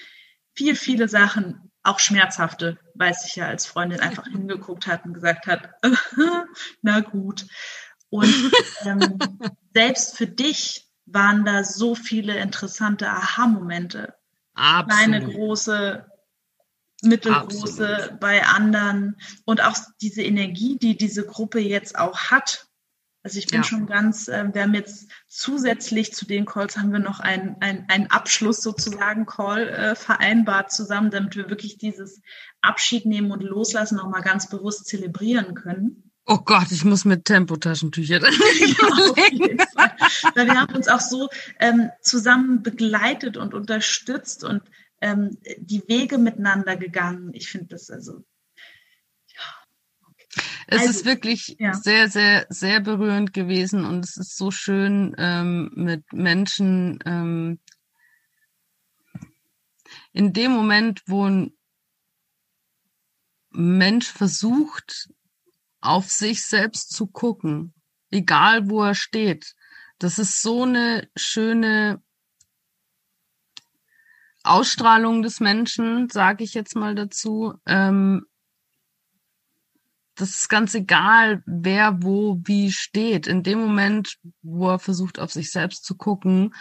viel, 0.55 0.77
viele 0.77 1.09
Sachen, 1.09 1.71
auch 1.83 1.99
schmerzhafte, 1.99 2.79
weiß 2.95 3.27
ich 3.27 3.37
ja 3.37 3.47
als 3.47 3.67
Freundin, 3.67 4.01
einfach 4.01 4.27
hingeguckt 4.33 4.87
hat 4.87 5.05
und 5.05 5.15
gesagt 5.15 5.47
hat, 5.47 5.71
na 6.83 7.01
gut. 7.01 7.47
Und 8.09 8.35
ähm, 8.85 9.19
selbst 9.75 10.17
für 10.17 10.27
dich 10.27 10.87
waren 11.07 11.45
da 11.45 11.65
so 11.65 11.95
viele 11.95 12.37
interessante 12.39 13.09
Aha-Momente. 13.09 14.15
Absolut. 14.55 15.35
große, 15.35 16.07
mittelgroße 17.03 17.97
Absolut. 17.97 18.21
bei 18.21 18.45
anderen 18.45 19.17
und 19.45 19.63
auch 19.63 19.77
diese 20.01 20.23
Energie, 20.23 20.79
die 20.79 20.97
diese 20.97 21.27
Gruppe 21.27 21.61
jetzt 21.61 21.99
auch 21.99 22.31
hat. 22.31 22.67
Also 23.25 23.39
ich 23.39 23.47
bin 23.47 23.61
Ja. 23.61 23.65
schon 23.65 23.87
ganz, 23.87 24.27
äh, 24.29 24.47
wir 24.53 24.63
haben 24.63 24.75
jetzt 24.75 25.09
zusätzlich 25.29 26.13
zu 26.13 26.27
den 26.27 26.45
Calls 26.45 26.77
haben 26.77 26.93
wir 26.93 26.99
noch 26.99 27.21
einen 27.21 27.57
ein 27.61 28.11
Abschluss 28.11 28.63
sozusagen 28.63 29.27
Call 29.27 29.69
äh, 29.69 29.95
vereinbart 29.95 30.73
zusammen, 30.73 31.11
damit 31.11 31.37
wir 31.37 31.49
wirklich 31.49 31.79
dieses 31.79 32.21
Abschied 32.63 33.07
nehmen 33.07 33.31
und 33.31 33.43
loslassen 33.43 33.97
noch 33.97 34.09
mal 34.09 34.23
ganz 34.23 34.49
bewusst 34.49 34.87
zelebrieren 34.87 35.55
können. 35.55 36.11
Oh 36.27 36.39
Gott, 36.39 36.71
ich 36.71 36.85
muss 36.85 37.05
mit 37.05 37.25
Tempotaschentücher 37.25 38.21
dann 38.21 38.33
Ja, 40.37 40.47
wir 40.47 40.61
haben 40.61 40.75
uns 40.75 40.89
auch 40.89 41.01
so 41.01 41.29
ähm, 41.59 41.91
zusammen 42.01 42.63
begleitet 42.63 43.37
und 43.37 43.55
unterstützt 43.55 44.45
und 44.45 44.63
ähm, 45.03 45.37
die 45.59 45.83
Wege 45.89 46.17
miteinander 46.17 46.77
gegangen. 46.77 47.35
Ich 47.35 47.51
finde 47.51 47.67
das 47.67 47.91
also. 47.91 48.25
Es 50.67 50.79
Also, 50.79 50.91
ist 50.91 51.05
wirklich 51.05 51.57
ja. 51.59 51.75
sehr, 51.75 52.09
sehr, 52.09 52.47
sehr 52.49 52.81
berührend 52.81 53.35
gewesen 53.35 53.85
und 53.85 54.05
es 54.05 54.17
ist 54.17 54.37
so 54.37 54.51
schön 54.51 55.15
ähm, 55.19 55.71
mit 55.75 56.11
Menschen 56.13 57.01
ähm, 57.05 57.59
in 60.13 60.33
dem 60.33 60.53
Moment, 60.53 61.03
wo 61.07 61.29
ein 61.29 61.53
Mensch 63.51 64.11
versucht, 64.11 65.11
auf 65.81 66.11
sich 66.11 66.47
selbst 66.47 66.93
zu 66.93 67.07
gucken, 67.09 67.75
egal 68.11 68.71
wo 68.71 68.83
er 68.85 68.95
steht. 68.95 69.55
Das 69.99 70.19
ist 70.19 70.41
so 70.41 70.63
eine 70.63 71.11
schöne 71.17 72.03
Ausstrahlung 74.45 75.23
des 75.23 75.41
Menschen, 75.41 76.09
sage 76.09 76.45
ich 76.45 76.55
jetzt 76.55 76.77
mal 76.77 76.95
dazu. 76.95 77.55
Ähm, 77.67 78.27
das 80.15 80.31
ist 80.31 80.49
ganz 80.49 80.75
egal, 80.75 81.43
wer 81.47 82.03
wo 82.03 82.41
wie 82.45 82.71
steht. 82.71 83.27
In 83.27 83.43
dem 83.43 83.61
Moment, 83.61 84.19
wo 84.43 84.71
er 84.71 84.79
versucht, 84.79 85.19
auf 85.19 85.33
sich 85.33 85.51
selbst 85.51 85.85
zu 85.85 85.97
gucken, 85.97 86.55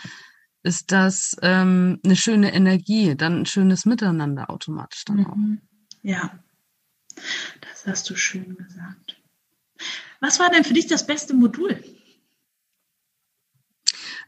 ist 0.63 0.91
das 0.91 1.35
ähm, 1.41 1.99
eine 2.03 2.15
schöne 2.15 2.53
Energie, 2.53 3.15
dann 3.15 3.41
ein 3.41 3.45
schönes 3.45 3.85
Miteinander 3.85 4.49
automatisch 4.49 5.05
dann 5.05 5.25
auch. 5.25 5.35
Mhm. 5.35 5.61
Ja, 6.03 6.39
das 7.61 7.85
hast 7.85 8.09
du 8.09 8.15
schön 8.15 8.55
gesagt. 8.55 9.21
Was 10.19 10.39
war 10.39 10.49
denn 10.49 10.63
für 10.63 10.73
dich 10.73 10.87
das 10.87 11.05
beste 11.05 11.33
Modul? 11.33 11.83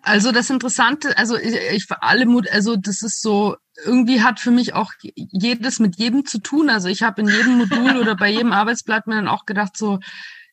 Also 0.04 0.34
das 0.34 0.50
Interessante, 0.50 1.18
also 1.18 1.38
ich, 1.38 1.56
ich 1.72 1.86
für 1.86 2.04
alle 2.04 2.26
Mut, 2.26 2.50
also 2.52 2.76
das 2.76 3.02
ist 3.04 3.22
so, 3.22 3.56
irgendwie 3.86 4.22
hat 4.22 4.42
für 4.42 4.52
mich 4.52 4.74
auch 4.74 4.92
jedes 5.16 5.80
mit 5.80 5.96
jedem 5.96 6.26
zu 6.26 6.40
tun. 6.40 6.70
Also 6.70 6.90
ich 6.90 7.04
habe 7.04 7.22
in 7.22 7.30
jedem 7.30 7.58
Modul 7.58 7.96
oder 7.98 8.16
bei 8.18 8.30
jedem 8.30 8.52
Arbeitsblatt 8.52 9.08
mir 9.08 9.16
dann 9.16 9.30
auch 9.30 9.46
gedacht, 9.46 9.78
so, 9.78 10.00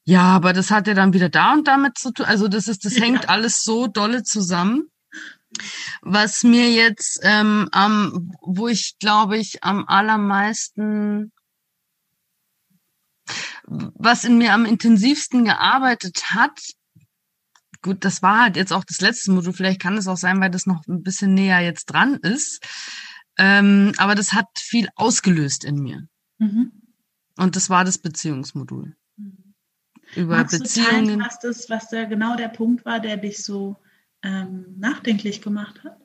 ja, 0.04 0.22
aber 0.22 0.52
das 0.52 0.70
hat 0.70 0.86
ja 0.86 0.94
dann 0.94 1.12
wieder 1.12 1.28
da 1.28 1.52
und 1.52 1.66
damit 1.66 1.98
zu 1.98 2.12
tun. 2.12 2.26
Also 2.26 2.46
das 2.46 2.68
ist, 2.68 2.84
das 2.84 2.96
ja. 2.96 3.02
hängt 3.02 3.28
alles 3.28 3.64
so 3.64 3.88
dolle 3.88 4.22
zusammen. 4.22 4.88
Was 6.00 6.44
mir 6.44 6.70
jetzt 6.70 7.18
ähm, 7.24 7.68
am, 7.72 8.32
wo 8.40 8.68
ich 8.68 8.98
glaube 9.00 9.36
ich 9.36 9.64
am 9.64 9.84
allermeisten 9.88 11.32
was 13.64 14.24
in 14.24 14.38
mir 14.38 14.52
am 14.52 14.64
intensivsten 14.64 15.44
gearbeitet 15.44 16.34
hat, 16.34 16.60
gut, 17.82 18.04
das 18.04 18.22
war 18.22 18.42
halt 18.42 18.56
jetzt 18.56 18.72
auch 18.72 18.84
das 18.84 19.00
letzte 19.00 19.32
Modul. 19.32 19.52
Vielleicht 19.52 19.80
kann 19.80 19.96
es 19.96 20.06
auch 20.06 20.16
sein, 20.16 20.40
weil 20.40 20.50
das 20.50 20.66
noch 20.66 20.86
ein 20.86 21.02
bisschen 21.02 21.34
näher 21.34 21.60
jetzt 21.60 21.86
dran 21.86 22.16
ist. 22.16 22.64
Ähm, 23.38 23.92
aber 23.96 24.14
das 24.14 24.32
hat 24.32 24.46
viel 24.58 24.88
ausgelöst 24.96 25.64
in 25.64 25.76
mir. 25.76 26.06
Mhm. 26.38 26.72
Und 27.36 27.56
das 27.56 27.70
war 27.70 27.84
das 27.84 27.98
Beziehungsmodul. 27.98 28.94
Mhm. 29.16 29.54
Über 30.14 30.36
Magst 30.36 30.58
Beziehungen. 30.58 30.88
Du 30.88 31.06
teilen, 31.06 31.20
was, 31.20 31.38
das, 31.38 31.70
was 31.70 31.88
da 31.88 32.04
genau 32.04 32.36
der 32.36 32.48
Punkt 32.48 32.84
war, 32.84 33.00
der 33.00 33.16
dich 33.16 33.42
so 33.42 33.76
ähm, 34.22 34.66
nachdenklich 34.78 35.40
gemacht 35.40 35.82
hat? 35.84 35.96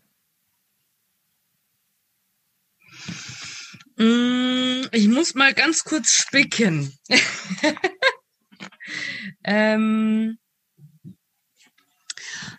Mm, 3.97 4.87
ich 4.91 5.07
muss 5.07 5.35
mal 5.35 5.53
ganz 5.53 5.83
kurz 5.83 6.13
spicken. 6.13 6.93
ähm, 9.43 10.37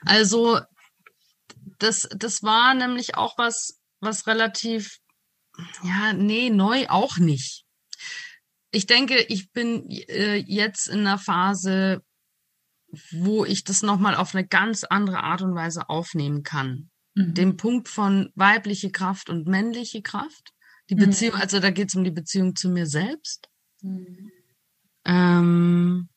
also 0.06 0.60
das, 1.78 2.08
das 2.16 2.42
war 2.42 2.74
nämlich 2.74 3.16
auch 3.16 3.36
was, 3.38 3.78
was 4.00 4.26
relativ, 4.26 4.98
ja, 5.82 6.12
nee, 6.12 6.50
neu 6.50 6.86
auch 6.88 7.18
nicht. 7.18 7.64
Ich 8.70 8.86
denke, 8.86 9.18
ich 9.28 9.52
bin 9.52 9.88
äh, 9.90 10.36
jetzt 10.36 10.88
in 10.88 11.00
einer 11.00 11.18
Phase, 11.18 12.02
wo 13.12 13.44
ich 13.44 13.64
das 13.64 13.82
nochmal 13.82 14.14
auf 14.14 14.34
eine 14.34 14.46
ganz 14.46 14.84
andere 14.84 15.22
Art 15.22 15.42
und 15.42 15.54
Weise 15.54 15.88
aufnehmen 15.88 16.42
kann. 16.42 16.90
Mhm. 17.14 17.34
Den 17.34 17.56
Punkt 17.56 17.88
von 17.88 18.30
weibliche 18.34 18.90
Kraft 18.90 19.30
und 19.30 19.46
männliche 19.46 20.02
Kraft. 20.02 20.52
Die 20.88 20.94
Beziehung, 20.94 21.34
mhm. 21.34 21.40
also 21.40 21.58
da 21.58 21.70
geht 21.70 21.88
es 21.88 21.94
um 21.94 22.04
die 22.04 22.10
Beziehung 22.10 22.54
zu 22.54 22.68
mir 22.68 22.86
selbst. 22.86 23.48
Mhm. 23.82 24.30
Ähm, 25.04 26.08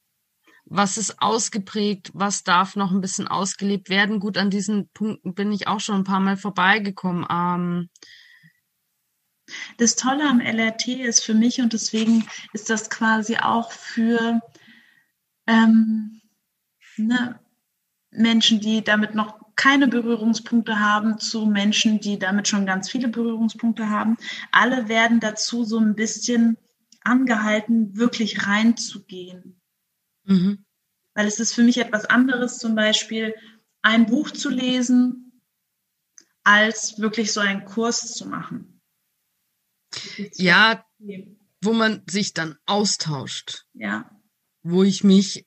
was 0.70 0.97
ist 0.97 1.22
ausgeprägt, 1.22 2.11
was 2.13 2.43
darf 2.43 2.76
noch 2.76 2.91
ein 2.91 3.01
bisschen 3.01 3.28
ausgelebt 3.28 3.89
werden. 3.89 4.20
Gut, 4.20 4.38
an 4.38 4.49
diesen 4.49 4.88
Punkten 4.89 5.34
bin 5.34 5.51
ich 5.51 5.67
auch 5.67 5.80
schon 5.80 5.95
ein 5.95 6.03
paar 6.03 6.20
Mal 6.20 6.38
vorbeigekommen. 6.38 7.26
Ähm, 7.30 7.89
das 9.78 9.95
Tolle 9.95 10.30
am 10.30 10.39
LRT 10.39 10.88
ist 10.88 11.24
für 11.24 11.34
mich 11.34 11.59
und 11.59 11.74
deswegen 11.74 12.28
ist 12.53 12.70
das 12.70 12.91
quasi 12.91 13.38
auch 13.38 13.72
für 13.72 14.39
ähm, 15.47 16.22
ne, 16.97 17.39
Menschen, 18.11 18.59
die 18.59 18.84
damit 18.84 19.15
noch 19.15 19.39
keine 19.55 19.88
Berührungspunkte 19.88 20.80
haben, 20.80 21.17
zu 21.17 21.45
Menschen, 21.47 21.99
die 21.99 22.20
damit 22.20 22.47
schon 22.47 22.65
ganz 22.65 22.89
viele 22.89 23.09
Berührungspunkte 23.09 23.89
haben. 23.89 24.17
Alle 24.51 24.88
werden 24.88 25.20
dazu 25.20 25.65
so 25.65 25.80
ein 25.80 25.95
bisschen 25.95 26.57
angehalten, 27.03 27.97
wirklich 27.97 28.47
reinzugehen. 28.47 29.59
Mhm. 30.30 30.65
Weil 31.15 31.27
es 31.27 31.39
ist 31.39 31.53
für 31.53 31.63
mich 31.63 31.77
etwas 31.80 32.05
anderes, 32.05 32.57
zum 32.59 32.75
Beispiel 32.75 33.36
ein 33.82 34.05
Buch 34.05 34.32
zu 34.32 34.49
lesen, 34.49 35.41
als 36.43 36.99
wirklich 36.99 37.34
so 37.34 37.39
einen 37.39 37.65
Kurs 37.65 38.13
zu 38.13 38.27
machen. 38.27 38.82
Ja, 40.36 40.86
wo 41.61 41.73
man 41.73 42.03
sich 42.07 42.34
dann 42.34 42.57
austauscht. 42.65 43.65
Ja. 43.73 44.09
Wo 44.61 44.84
ich 44.84 45.03
mich, 45.03 45.45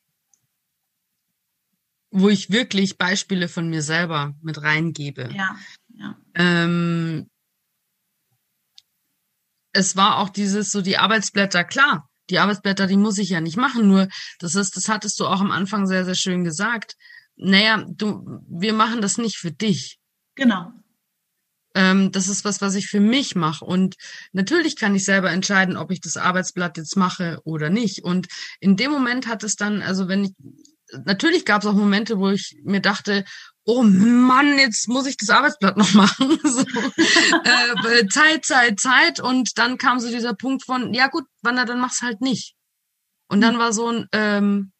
wo 2.11 2.29
ich 2.29 2.51
wirklich 2.51 2.99
Beispiele 2.99 3.49
von 3.49 3.69
mir 3.69 3.83
selber 3.83 4.35
mit 4.43 4.61
reingebe. 4.63 5.31
Ja, 5.33 5.57
ja. 5.89 6.19
Ähm, 6.35 7.31
es 9.73 9.97
war 9.97 10.19
auch 10.19 10.29
dieses, 10.29 10.73
so 10.73 10.83
die 10.83 10.99
Arbeitsblätter, 10.99 11.65
klar, 11.65 12.11
die 12.33 12.39
Arbeitsblätter, 12.39 12.87
die 12.87 12.97
muss 12.97 13.19
ich 13.19 13.29
ja 13.29 13.41
nicht 13.41 13.57
machen, 13.57 13.87
nur 13.87 14.09
das 14.39 14.55
ist, 14.55 14.77
das 14.77 14.89
hattest 14.89 15.21
du 15.21 15.27
auch 15.27 15.41
am 15.41 15.51
Anfang 15.51 15.87
sehr, 15.87 16.05
sehr 16.05 16.15
schön 16.15 16.45
gesagt. 16.45 16.97
Naja, 17.37 17.85
du, 17.89 18.41
wir 18.49 18.73
machen 18.73 19.01
das 19.01 19.19
nicht 19.19 19.37
für 19.37 19.53
dich. 19.53 19.99
Genau. 20.35 20.73
Ähm, 21.75 22.13
das 22.13 22.29
ist 22.29 22.45
was, 22.45 22.61
was 22.61 22.75
ich 22.75 22.89
für 22.89 23.01
mich 23.01 23.35
mache. 23.35 23.65
Und 23.65 23.97
natürlich 24.33 24.77
kann 24.77 24.95
ich 24.95 25.05
selber 25.05 25.31
entscheiden, 25.31 25.77
ob 25.77 25.91
ich 25.91 26.01
das 26.01 26.17
Arbeitsblatt 26.17 26.77
jetzt 26.77 26.97
mache 26.97 27.41
oder 27.45 27.71
nicht. 27.71 28.05
Und 28.05 28.29
in 28.61 28.77
dem 28.77 28.91
Moment 28.91 29.27
hat 29.27 29.43
es 29.43 29.57
dann, 29.57 29.83
also 29.83 30.09
wenn 30.09 30.25
ich, 30.25 30.33
natürlich 31.05 31.45
gab 31.45 31.63
es 31.63 31.69
auch 31.69 31.75
Momente, 31.75 32.19
wo 32.19 32.31
ich 32.31 32.61
mir 32.63 32.81
dachte, 32.81 33.25
oh 33.65 33.83
Mann, 33.83 34.59
jetzt 34.59 34.89
muss 34.89 35.07
ich 35.07 35.17
das 35.17 35.31
Arbeitsblatt 35.31 35.77
noch 35.77 35.93
machen. 35.95 36.39
so, 36.45 36.61
äh, 36.61 38.07
Zeit, 38.09 38.45
Zeit, 38.45 38.81
Zeit. 38.81 39.21
Und 39.21 39.59
dann 39.59 39.79
kam 39.79 40.01
so 40.01 40.09
dieser 40.09 40.35
Punkt 40.35 40.65
von, 40.65 40.93
ja 40.95 41.09
gut, 41.09 41.25
Wanda, 41.43 41.65
dann 41.65 41.81
mach's 41.81 42.03
halt 42.03 42.21
nicht. 42.21 42.55
Und 43.29 43.41
dann 43.41 43.59
war 43.59 43.73
so 43.73 43.89
ein, 43.89 44.07
ähm, 44.13 44.73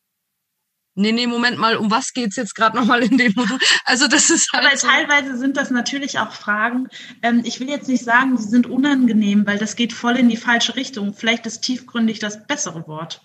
nee, 0.95 1.13
nee, 1.13 1.27
Moment 1.27 1.59
mal, 1.59 1.77
um 1.77 1.91
was 1.91 2.13
geht's 2.13 2.37
jetzt 2.37 2.55
gerade 2.55 2.77
nochmal 2.77 3.03
in 3.03 3.17
dem 3.17 3.33
Modul? 3.35 3.59
Also 3.85 4.09
das 4.09 4.31
ist 4.31 4.53
halt. 4.53 4.67
Aber 4.67 4.77
so. 4.77 4.87
teilweise 4.87 5.39
sind 5.39 5.57
das 5.57 5.71
natürlich 5.71 6.19
auch 6.19 6.33
Fragen. 6.33 6.89
Ähm, 7.23 7.43
ich 7.45 7.61
will 7.61 7.69
jetzt 7.69 7.89
nicht 7.89 8.05
sagen, 8.05 8.37
sie 8.37 8.49
sind 8.49 8.67
unangenehm, 8.67 9.47
weil 9.47 9.59
das 9.59 9.77
geht 9.77 9.93
voll 9.93 10.17
in 10.17 10.29
die 10.29 10.37
falsche 10.37 10.77
Richtung. 10.77 11.15
Vielleicht 11.15 11.47
ist 11.47 11.63
tiefgründig 11.63 12.19
das 12.19 12.47
bessere 12.47 12.87
Wort. 12.89 13.23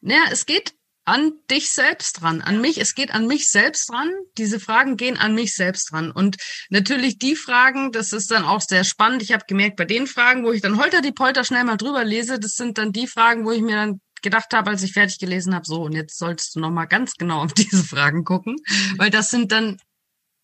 Naja, 0.00 0.24
es 0.30 0.46
geht 0.46 0.74
an 1.04 1.32
dich 1.50 1.70
selbst 1.70 2.20
dran, 2.20 2.42
an 2.42 2.60
mich. 2.60 2.78
Es 2.78 2.94
geht 2.94 3.12
an 3.12 3.26
mich 3.26 3.50
selbst 3.50 3.90
dran. 3.90 4.10
Diese 4.38 4.60
Fragen 4.60 4.96
gehen 4.96 5.16
an 5.16 5.34
mich 5.34 5.54
selbst 5.54 5.90
dran. 5.90 6.12
Und 6.12 6.36
natürlich 6.70 7.18
die 7.18 7.34
Fragen, 7.34 7.90
das 7.90 8.12
ist 8.12 8.30
dann 8.30 8.44
auch 8.44 8.60
sehr 8.60 8.84
spannend. 8.84 9.22
Ich 9.22 9.32
habe 9.32 9.44
gemerkt, 9.46 9.76
bei 9.76 9.84
den 9.84 10.06
Fragen, 10.06 10.44
wo 10.44 10.52
ich 10.52 10.62
dann 10.62 10.78
holter 10.78 11.00
die 11.00 11.12
Polter 11.12 11.44
schnell 11.44 11.64
mal 11.64 11.76
drüber 11.76 12.04
lese, 12.04 12.38
das 12.38 12.52
sind 12.52 12.78
dann 12.78 12.92
die 12.92 13.08
Fragen, 13.08 13.44
wo 13.44 13.50
ich 13.50 13.62
mir 13.62 13.76
dann 13.76 14.00
gedacht 14.22 14.54
habe, 14.54 14.70
als 14.70 14.84
ich 14.84 14.92
fertig 14.92 15.18
gelesen 15.18 15.54
habe, 15.54 15.66
so, 15.66 15.82
und 15.82 15.92
jetzt 15.92 16.16
solltest 16.16 16.54
du 16.54 16.60
nochmal 16.60 16.86
ganz 16.86 17.14
genau 17.14 17.42
auf 17.42 17.52
diese 17.54 17.82
Fragen 17.82 18.24
gucken, 18.24 18.54
mhm. 18.54 18.98
weil 18.98 19.10
das 19.10 19.30
sind 19.30 19.50
dann 19.50 19.78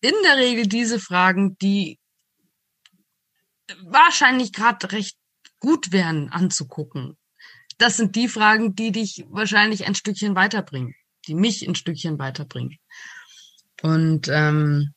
in 0.01 0.13
der 0.23 0.37
Regel 0.37 0.67
diese 0.67 0.99
Fragen, 0.99 1.57
die 1.59 1.97
wahrscheinlich 3.83 4.51
gerade 4.51 4.91
recht 4.91 5.17
gut 5.59 5.91
wären 5.91 6.29
anzugucken 6.29 7.17
das 7.79 7.97
sind 7.97 8.15
die 8.15 8.27
Fragen, 8.27 8.75
die 8.75 8.91
dich 8.91 9.25
wahrscheinlich 9.29 9.87
ein 9.87 9.95
Stückchen 9.95 10.35
weiterbringen, 10.35 10.95
die 11.27 11.33
mich 11.33 11.67
ein 11.67 11.75
Stückchen 11.75 12.19
weiterbringen. 12.19 12.77
Und 13.81 14.27
ähm, 14.27 14.93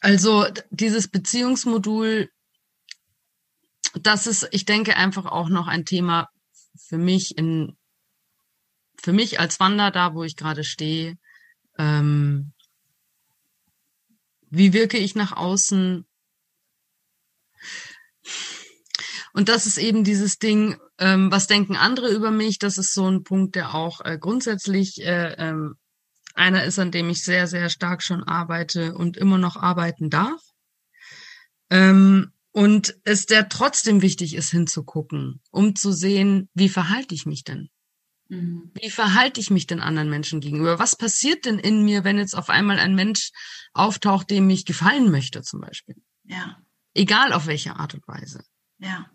also 0.00 0.46
dieses 0.70 1.08
Beziehungsmodul, 1.08 2.30
das 3.94 4.26
ist, 4.26 4.46
ich 4.52 4.66
denke, 4.66 4.96
einfach 4.96 5.24
auch 5.24 5.48
noch 5.48 5.66
ein 5.66 5.86
Thema 5.86 6.28
für 6.76 6.98
mich 6.98 7.38
in 7.38 7.76
für 9.02 9.12
mich 9.12 9.38
als 9.40 9.60
Wander 9.60 9.90
da, 9.90 10.14
wo 10.14 10.22
ich 10.24 10.36
gerade 10.36 10.64
stehe. 10.64 11.18
Ähm, 11.78 12.52
wie 14.48 14.72
wirke 14.72 14.96
ich 14.98 15.14
nach 15.14 15.32
außen? 15.32 16.06
Und 19.34 19.48
das 19.48 19.66
ist 19.66 19.78
eben 19.78 20.04
dieses 20.04 20.38
Ding, 20.38 20.76
ähm, 20.98 21.30
was 21.30 21.48
denken 21.48 21.76
andere 21.76 22.08
über 22.08 22.30
mich? 22.30 22.58
Das 22.60 22.78
ist 22.78 22.94
so 22.94 23.10
ein 23.10 23.24
Punkt, 23.24 23.56
der 23.56 23.74
auch 23.74 24.00
äh, 24.00 24.16
grundsätzlich 24.16 25.02
äh, 25.02 25.34
ähm, 25.38 25.74
einer 26.34 26.64
ist, 26.64 26.78
an 26.78 26.92
dem 26.92 27.10
ich 27.10 27.24
sehr, 27.24 27.48
sehr 27.48 27.68
stark 27.68 28.02
schon 28.02 28.22
arbeite 28.22 28.94
und 28.94 29.16
immer 29.16 29.36
noch 29.36 29.56
arbeiten 29.56 30.08
darf. 30.08 30.40
Ähm, 31.68 32.30
und 32.52 32.94
es 33.02 33.26
der 33.26 33.48
trotzdem 33.48 34.02
wichtig 34.02 34.34
ist, 34.34 34.50
hinzugucken, 34.50 35.40
um 35.50 35.74
zu 35.74 35.92
sehen, 35.92 36.48
wie 36.54 36.68
verhalte 36.68 37.16
ich 37.16 37.26
mich 37.26 37.42
denn? 37.42 37.70
Mhm. 38.28 38.70
Wie 38.80 38.90
verhalte 38.90 39.40
ich 39.40 39.50
mich 39.50 39.66
denn 39.66 39.80
anderen 39.80 40.10
Menschen 40.10 40.40
gegenüber? 40.40 40.78
Was 40.78 40.94
passiert 40.94 41.44
denn 41.44 41.58
in 41.58 41.84
mir, 41.84 42.04
wenn 42.04 42.18
jetzt 42.18 42.36
auf 42.36 42.50
einmal 42.50 42.78
ein 42.78 42.94
Mensch 42.94 43.32
auftaucht, 43.72 44.30
dem 44.30 44.48
ich 44.48 44.64
gefallen 44.64 45.10
möchte, 45.10 45.42
zum 45.42 45.60
Beispiel? 45.60 45.96
Ja 46.22 46.56
egal 46.94 47.32
auf 47.32 47.46
welche 47.46 47.76
Art 47.76 47.94
und 47.94 48.06
Weise. 48.08 48.44
Ja. 48.78 49.06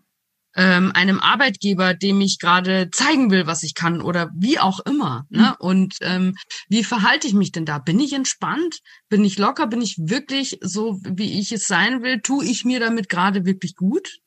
Ähm, 0.56 0.92
einem 0.94 1.20
Arbeitgeber, 1.20 1.94
dem 1.94 2.22
ich 2.22 2.40
gerade 2.40 2.90
zeigen 2.92 3.30
will, 3.30 3.46
was 3.46 3.64
ich 3.64 3.76
kann 3.76 4.02
oder 4.02 4.32
wie 4.36 4.60
auch 4.60 4.80
immer. 4.80 5.26
Ne? 5.30 5.40
Mhm. 5.40 5.44
Ne? 5.44 5.56
Und 5.60 5.96
ähm, 6.02 6.36
wie 6.70 6.84
verhalte 6.84 7.28
ich 7.28 7.34
mich 7.34 7.52
denn 7.52 7.66
da? 7.66 7.78
Bin 7.78 8.00
ich 8.00 8.14
entspannt? 8.14 8.80
Bin 9.10 9.24
ich 9.24 9.38
locker? 9.38 9.68
Bin 9.68 9.82
ich 9.82 9.98
wirklich 10.00 10.58
so, 10.62 11.00
wie 11.04 11.40
ich 11.40 11.52
es 11.52 11.68
sein 11.68 12.02
will? 12.02 12.22
Tue 12.22 12.46
ich 12.46 12.66
mir 12.66 12.80
damit 12.80 13.10
gerade 13.10 13.46
wirklich 13.46 13.76
gut? 13.76 14.20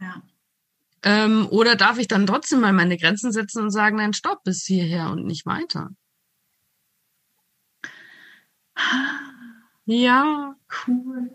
Ja. 0.00 0.22
Ähm, 1.04 1.46
oder 1.50 1.76
darf 1.76 1.98
ich 1.98 2.08
dann 2.08 2.26
trotzdem 2.26 2.60
mal 2.60 2.72
meine 2.72 2.96
Grenzen 2.96 3.30
setzen 3.30 3.62
und 3.62 3.70
sagen, 3.70 3.96
nein, 3.96 4.12
stopp, 4.12 4.42
bis 4.42 4.64
hierher 4.64 5.10
und 5.10 5.24
nicht 5.24 5.46
weiter? 5.46 5.90
Ja. 9.86 10.56
Cool. 10.86 11.30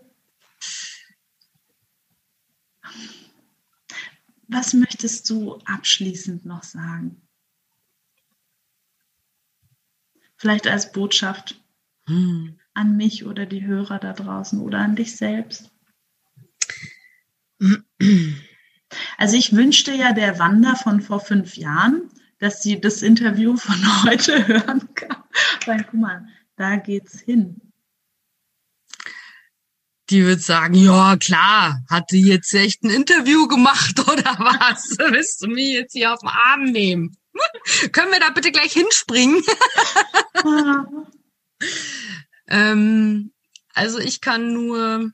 Was 4.52 4.74
möchtest 4.74 5.30
du 5.30 5.58
abschließend 5.64 6.44
noch 6.44 6.64
sagen? 6.64 7.22
Vielleicht 10.36 10.66
als 10.66 10.90
Botschaft 10.90 11.62
hm. 12.06 12.58
an 12.74 12.96
mich 12.96 13.24
oder 13.26 13.46
die 13.46 13.64
Hörer 13.64 14.00
da 14.00 14.12
draußen 14.12 14.60
oder 14.60 14.78
an 14.78 14.96
dich 14.96 15.16
selbst. 15.16 15.70
Also 19.18 19.36
ich 19.36 19.54
wünschte 19.54 19.92
ja 19.92 20.12
der 20.12 20.40
Wanda 20.40 20.74
von 20.74 21.00
vor 21.00 21.20
fünf 21.20 21.56
Jahren, 21.56 22.10
dass 22.38 22.60
sie 22.60 22.80
das 22.80 23.02
Interview 23.02 23.56
von 23.56 23.76
heute 24.04 24.48
hören 24.48 24.94
kann. 24.94 25.22
Weil, 25.64 25.84
guck 25.84 26.00
mal, 26.00 26.26
da 26.56 26.76
geht's 26.76 27.20
hin 27.20 27.69
die 30.10 30.26
wird 30.26 30.42
sagen, 30.42 30.74
ja 30.74 31.16
klar, 31.16 31.82
hat 31.88 32.10
die 32.10 32.22
jetzt 32.22 32.52
echt 32.52 32.82
ein 32.82 32.90
Interview 32.90 33.46
gemacht 33.46 33.98
oder 34.08 34.36
was? 34.38 34.96
Willst 34.98 35.42
du 35.42 35.46
mich 35.48 35.72
jetzt 35.72 35.92
hier 35.92 36.12
auf 36.12 36.20
den 36.20 36.28
Arm 36.28 36.64
nehmen? 36.64 37.16
Können 37.92 38.10
wir 38.10 38.20
da 38.20 38.30
bitte 38.30 38.50
gleich 38.50 38.72
hinspringen? 38.72 39.42
ähm, 42.48 43.32
also 43.72 43.98
ich 43.98 44.20
kann 44.20 44.52
nur, 44.52 45.12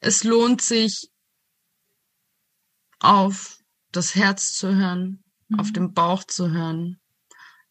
es 0.00 0.24
lohnt 0.24 0.62
sich 0.62 1.10
auf 2.98 3.58
das 3.92 4.14
Herz 4.16 4.54
zu 4.54 4.74
hören, 4.74 5.22
mhm. 5.48 5.60
auf 5.60 5.72
den 5.72 5.94
Bauch 5.94 6.24
zu 6.24 6.50
hören. 6.50 7.00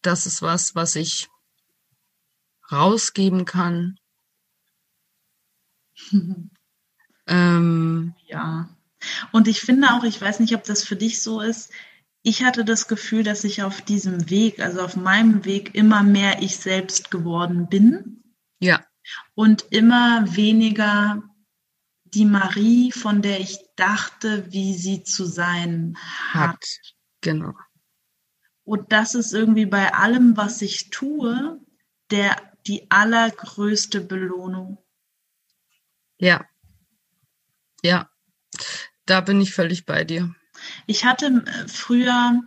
Das 0.01 0.25
ist 0.25 0.41
was, 0.41 0.75
was 0.75 0.95
ich 0.95 1.27
rausgeben 2.71 3.45
kann. 3.45 3.97
ähm, 7.27 8.13
ja. 8.27 8.69
Und 9.31 9.47
ich 9.47 9.61
finde 9.61 9.93
auch, 9.93 10.03
ich 10.03 10.21
weiß 10.21 10.39
nicht, 10.39 10.55
ob 10.55 10.63
das 10.63 10.83
für 10.83 10.95
dich 10.95 11.21
so 11.21 11.41
ist, 11.41 11.71
ich 12.23 12.43
hatte 12.43 12.63
das 12.63 12.87
Gefühl, 12.87 13.23
dass 13.23 13.43
ich 13.43 13.63
auf 13.63 13.81
diesem 13.81 14.29
Weg, 14.29 14.59
also 14.59 14.81
auf 14.81 14.95
meinem 14.95 15.43
Weg, 15.43 15.73
immer 15.73 16.03
mehr 16.03 16.41
ich 16.41 16.57
selbst 16.57 17.09
geworden 17.09 17.67
bin. 17.67 18.23
Ja. 18.59 18.85
Und 19.33 19.65
immer 19.71 20.35
weniger 20.35 21.23
die 22.03 22.25
Marie, 22.25 22.91
von 22.91 23.21
der 23.21 23.39
ich 23.39 23.57
dachte, 23.75 24.51
wie 24.51 24.75
sie 24.75 25.03
zu 25.03 25.25
sein 25.25 25.97
hat. 26.31 26.51
hat. 26.51 26.65
Genau. 27.21 27.53
Und 28.63 28.91
das 28.91 29.15
ist 29.15 29.33
irgendwie 29.33 29.65
bei 29.65 29.93
allem, 29.93 30.37
was 30.37 30.61
ich 30.61 30.91
tue, 30.91 31.59
der 32.11 32.50
die 32.67 32.89
allergrößte 32.89 34.01
Belohnung. 34.01 34.77
Ja. 36.17 36.45
Ja. 37.81 38.09
Da 39.05 39.21
bin 39.21 39.41
ich 39.41 39.53
völlig 39.53 39.85
bei 39.85 40.03
dir. 40.03 40.33
Ich 40.85 41.05
hatte 41.05 41.25
äh, 41.25 41.67
früher 41.67 42.41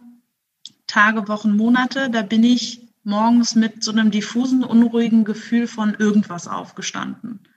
Tage, 0.87 1.29
Wochen, 1.29 1.57
Monate, 1.57 2.11
da 2.11 2.23
bin 2.23 2.45
ich 2.45 2.81
morgens 3.03 3.55
mit 3.55 3.83
so 3.83 3.91
einem 3.91 4.11
diffusen, 4.11 4.65
unruhigen 4.65 5.25
Gefühl 5.25 5.67
von 5.67 5.95
irgendwas 5.95 6.47
aufgestanden. 6.47 7.49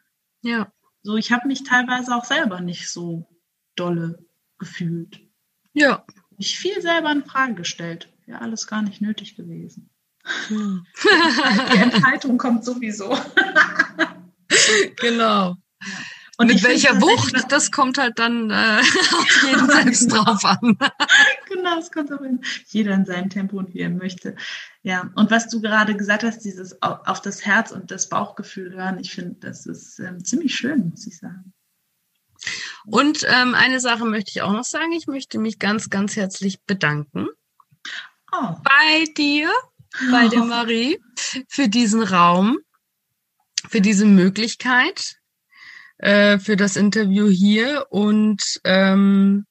Ja. 0.42 0.72
So, 1.04 1.16
ich 1.16 1.32
habe 1.32 1.48
mich 1.48 1.64
teilweise 1.64 2.16
auch 2.16 2.26
selber 2.26 2.60
nicht 2.62 2.90
so 2.90 3.30
dolle 3.76 4.26
gefühlt. 4.58 5.22
Ja. 5.74 6.06
Ich 6.38 6.58
viel 6.58 6.82
selber 6.82 7.12
in 7.12 7.24
Frage 7.24 7.56
gestellt. 7.56 8.12
Ja, 8.26 8.40
alles 8.40 8.68
gar 8.68 8.82
nicht 8.82 9.02
nötig 9.02 9.36
gewesen. 9.36 9.90
Hm. 10.48 10.86
Die 11.74 11.78
Enthaltung 11.78 12.38
kommt 12.38 12.66
sowieso. 12.66 13.18
genau. 14.98 15.56
Und 16.40 16.48
mit 16.48 16.64
welcher 16.64 17.02
Wucht, 17.02 17.52
das 17.52 17.72
kommt 17.72 17.98
halt 17.98 18.20
dann 18.20 18.52
äh, 18.52 18.54
auf 18.82 19.44
jeden 19.44 19.66
selbst 19.66 20.10
genau. 20.10 20.24
drauf 20.24 20.46
an. 20.46 20.78
genau, 21.50 21.80
es 21.80 21.92
kommt 21.92 22.14
auch 22.14 22.22
in 22.22 22.42
jeder 22.68 22.94
in 22.94 23.06
seinem 23.06 23.32
Tempo 23.32 23.58
und 23.58 23.74
wie 23.74 23.80
er 23.80 23.90
möchte. 23.90 24.36
Ja, 24.84 25.10
und 25.16 25.32
was 25.32 25.50
du 25.50 25.62
gerade 25.62 25.98
gesagt 25.98 26.24
hast, 26.24 26.40
dieses 26.46 26.80
auf 26.82 27.22
das 27.22 27.44
Herz 27.44 27.72
und 27.72 27.90
das 27.90 28.10
Bauchgefühl 28.10 28.74
hören, 28.74 29.00
ich 29.00 29.14
finde, 29.14 29.38
das 29.40 29.66
ist 29.66 29.98
ähm, 30.00 30.24
ziemlich 30.24 30.56
schön, 30.56 30.90
muss 30.90 31.08
ich 31.08 31.18
sagen. 31.18 31.54
Und 32.86 33.26
ähm, 33.28 33.56
eine 33.56 33.80
Sache 33.80 34.06
möchte 34.06 34.30
ich 34.30 34.44
auch 34.44 34.54
noch 34.54 34.64
sagen. 34.64 34.92
Ich 34.92 35.08
möchte 35.08 35.40
mich 35.40 35.58
ganz, 35.58 35.90
ganz 35.90 36.16
herzlich 36.16 36.62
bedanken 36.64 37.28
oh. 38.32 38.56
bei 38.64 39.06
dir 39.18 39.50
bei 40.12 40.28
der 40.28 40.44
Marie 40.44 41.00
für 41.48 41.68
diesen 41.68 42.04
Raum, 42.04 42.60
für 43.68 43.82
diese 43.82 44.06
Möglichkeit, 44.06 45.16
äh, 45.98 46.40
für 46.40 46.56
das 46.56 46.76
Interview 46.76 47.28
hier 47.28 47.88
und 47.90 48.60
ähm, 48.64 49.46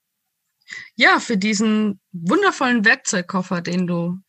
ja, 0.94 1.20
für 1.20 1.36
diesen 1.36 2.00
wundervollen 2.12 2.84
Werkzeugkoffer, 2.84 3.60
den 3.60 3.86
du 3.86 4.20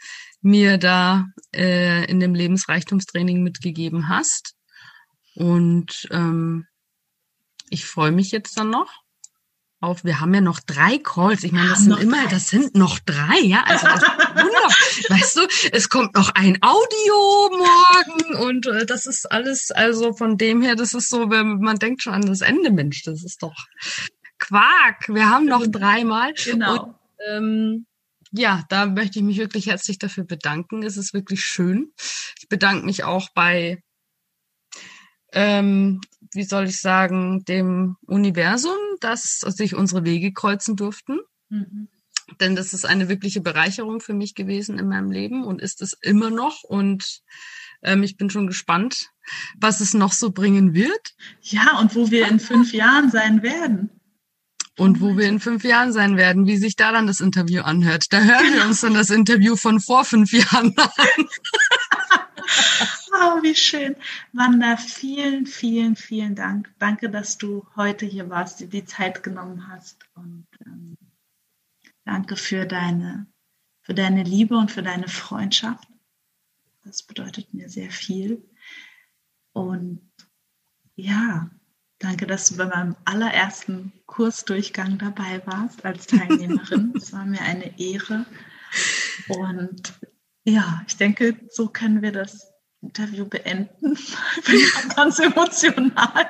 mir 0.41 0.77
da 0.77 1.27
äh, 1.53 2.05
in 2.05 2.19
dem 2.19 2.35
Lebensreichtumstraining 2.35 3.41
mitgegeben 3.43 4.07
hast. 4.07 4.55
Und 5.35 6.07
ähm, 6.11 6.67
ich 7.69 7.85
freue 7.85 8.11
mich 8.11 8.31
jetzt 8.31 8.57
dann 8.57 8.69
noch 8.69 9.03
auf, 9.79 10.03
wir 10.03 10.19
haben 10.19 10.33
ja 10.33 10.41
noch 10.41 10.59
drei 10.59 10.97
Calls. 10.97 11.43
Ich 11.43 11.51
meine, 11.51 11.69
das 11.69 11.83
sind 11.83 11.99
immer, 11.99 12.23
drei. 12.23 12.31
das 12.31 12.49
sind 12.49 12.75
noch 12.75 12.97
drei, 12.99 13.39
ja. 13.41 13.63
Also 13.63 13.87
das 13.87 14.03
weißt 15.09 15.37
du, 15.37 15.47
es 15.71 15.89
kommt 15.89 16.15
noch 16.15 16.29
ein 16.33 16.57
Audio 16.61 17.57
morgen 17.57 18.35
und 18.43 18.65
äh, 18.65 18.85
das 18.85 19.05
ist 19.05 19.31
alles, 19.31 19.71
also 19.71 20.13
von 20.13 20.37
dem 20.37 20.61
her, 20.61 20.75
das 20.75 20.93
ist 20.93 21.09
so, 21.09 21.29
wenn 21.29 21.59
man 21.59 21.77
denkt 21.77 22.01
schon 22.01 22.13
an 22.13 22.25
das 22.25 22.41
Ende, 22.41 22.71
Mensch, 22.71 23.03
das 23.03 23.23
ist 23.23 23.43
doch 23.43 23.55
Quark. 24.39 25.09
Wir 25.09 25.29
haben 25.29 25.45
noch 25.45 25.65
dreimal. 25.67 26.33
Genau. 26.33 26.83
Und, 26.83 26.95
ähm, 27.29 27.85
ja, 28.31 28.63
da 28.69 28.87
möchte 28.87 29.19
ich 29.19 29.25
mich 29.25 29.37
wirklich 29.37 29.67
herzlich 29.67 29.99
dafür 29.99 30.23
bedanken. 30.23 30.83
Es 30.83 30.97
ist 30.97 31.13
wirklich 31.13 31.41
schön. 31.41 31.91
Ich 32.39 32.49
bedanke 32.49 32.85
mich 32.85 33.03
auch 33.03 33.29
bei 33.33 33.81
ähm, 35.33 36.01
wie 36.37 36.43
soll 36.43 36.65
ich 36.65 36.79
sagen, 36.79 37.43
dem 37.45 37.97
Universum, 38.05 38.77
dass 39.01 39.39
sich 39.39 39.75
unsere 39.75 40.05
Wege 40.05 40.31
kreuzen 40.31 40.75
durften. 40.75 41.19
Mhm. 41.49 41.89
Denn 42.39 42.55
das 42.55 42.73
ist 42.73 42.85
eine 42.85 43.09
wirkliche 43.09 43.41
Bereicherung 43.41 43.99
für 43.99 44.13
mich 44.13 44.35
gewesen 44.35 44.79
in 44.79 44.87
meinem 44.87 45.11
Leben 45.11 45.43
und 45.43 45.61
ist 45.61 45.81
es 45.81 45.93
immer 46.01 46.29
noch. 46.29 46.63
Und 46.63 47.21
ähm, 47.81 48.03
ich 48.03 48.17
bin 48.17 48.29
schon 48.29 48.47
gespannt, 48.47 49.09
was 49.57 49.79
es 49.79 49.93
noch 49.93 50.13
so 50.13 50.31
bringen 50.31 50.73
wird. 50.73 51.15
Ja, 51.41 51.79
und 51.79 51.95
wo 51.95 52.11
wir 52.11 52.27
in 52.27 52.39
fünf 52.39 52.73
Jahren 52.73 53.09
sein 53.09 53.43
werden. 53.43 53.89
Und 54.77 55.01
wo 55.01 55.17
wir 55.17 55.27
in 55.27 55.39
fünf 55.39 55.63
Jahren 55.63 55.91
sein 55.91 56.17
werden, 56.17 56.45
wie 56.45 56.57
sich 56.57 56.75
da 56.75 56.91
dann 56.91 57.07
das 57.07 57.19
Interview 57.19 57.63
anhört. 57.63 58.13
Da 58.13 58.21
hören 58.21 58.53
wir 58.53 58.65
uns 58.65 58.81
dann 58.81 58.93
das 58.93 59.09
Interview 59.09 59.55
von 59.55 59.79
vor 59.79 60.05
fünf 60.05 60.31
Jahren 60.33 60.75
an. 60.77 61.25
Oh, 63.19 63.41
wie 63.41 63.55
schön. 63.55 63.95
Wanda, 64.31 64.77
vielen, 64.77 65.47
vielen, 65.47 65.95
vielen 65.95 66.35
Dank. 66.35 66.71
Danke, 66.77 67.09
dass 67.09 67.39
du 67.39 67.65
heute 67.75 68.05
hier 68.05 68.29
warst, 68.29 68.59
dir 68.59 68.67
die 68.67 68.85
Zeit 68.85 69.23
genommen 69.23 69.67
hast. 69.69 69.97
Und 70.13 70.45
ähm, 70.63 70.97
danke 72.05 72.35
für 72.35 72.67
deine, 72.67 73.25
für 73.81 73.95
deine 73.95 74.21
Liebe 74.21 74.55
und 74.55 74.71
für 74.71 74.83
deine 74.83 75.07
Freundschaft. 75.07 75.87
Das 76.83 77.01
bedeutet 77.01 77.55
mir 77.55 77.69
sehr 77.69 77.89
viel. 77.89 78.47
Und 79.51 80.07
ja, 80.95 81.49
danke, 81.97 82.27
dass 82.27 82.49
du 82.49 82.57
bei 82.57 82.67
meinem 82.67 82.95
allerersten 83.05 83.93
Kursdurchgang 84.05 84.99
dabei 84.99 85.41
warst 85.47 85.83
als 85.85 86.05
Teilnehmerin. 86.05 86.93
Es 86.95 87.13
war 87.13 87.25
mir 87.25 87.41
eine 87.41 87.79
Ehre. 87.79 88.27
Und 89.27 89.93
ja, 90.43 90.83
ich 90.87 90.97
denke, 90.97 91.39
so 91.49 91.67
können 91.67 92.03
wir 92.03 92.11
das 92.11 92.46
Interview 92.81 93.25
beenden. 93.25 93.97
Ich 94.47 94.73
bin 94.73 94.89
ganz 94.95 95.19
emotional. 95.19 96.27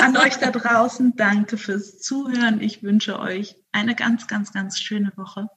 An 0.00 0.16
euch 0.16 0.36
da 0.36 0.50
draußen, 0.50 1.16
danke 1.16 1.58
fürs 1.58 1.98
Zuhören. 1.98 2.60
Ich 2.60 2.82
wünsche 2.82 3.18
euch 3.18 3.56
eine 3.72 3.94
ganz, 3.94 4.26
ganz, 4.26 4.52
ganz 4.52 4.78
schöne 4.78 5.12
Woche. 5.16 5.48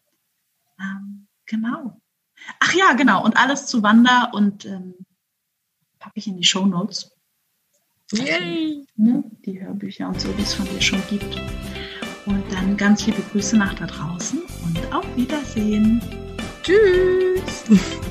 Ähm, 0.80 1.28
genau. 1.46 2.02
Ach 2.60 2.74
ja, 2.74 2.94
genau. 2.94 3.24
Und 3.24 3.38
alles 3.38 3.68
zu 3.68 3.84
Wanda 3.84 4.30
und 4.34 4.66
ähm, 4.66 4.96
packe 6.00 6.14
ich 6.16 6.28
in 6.28 6.38
die 6.38 6.44
Show 6.44 6.66
Notes. 6.66 7.12
Yay! 8.12 8.86
Ne, 8.96 9.24
die 9.46 9.62
Hörbücher 9.62 10.08
und 10.08 10.20
so, 10.20 10.32
die 10.34 10.44
es 10.44 10.54
von 10.54 10.66
dir 10.66 10.82
schon 10.82 11.02
gibt. 11.10 11.40
Und 12.26 12.44
dann 12.52 12.76
ganz 12.76 13.06
liebe 13.06 13.22
Grüße 13.22 13.58
nach 13.58 13.74
da 13.76 13.86
draußen 13.86 14.42
und 14.42 14.94
auf 14.94 15.06
Wiedersehen. 15.16 16.02
Tschüss! 16.64 17.64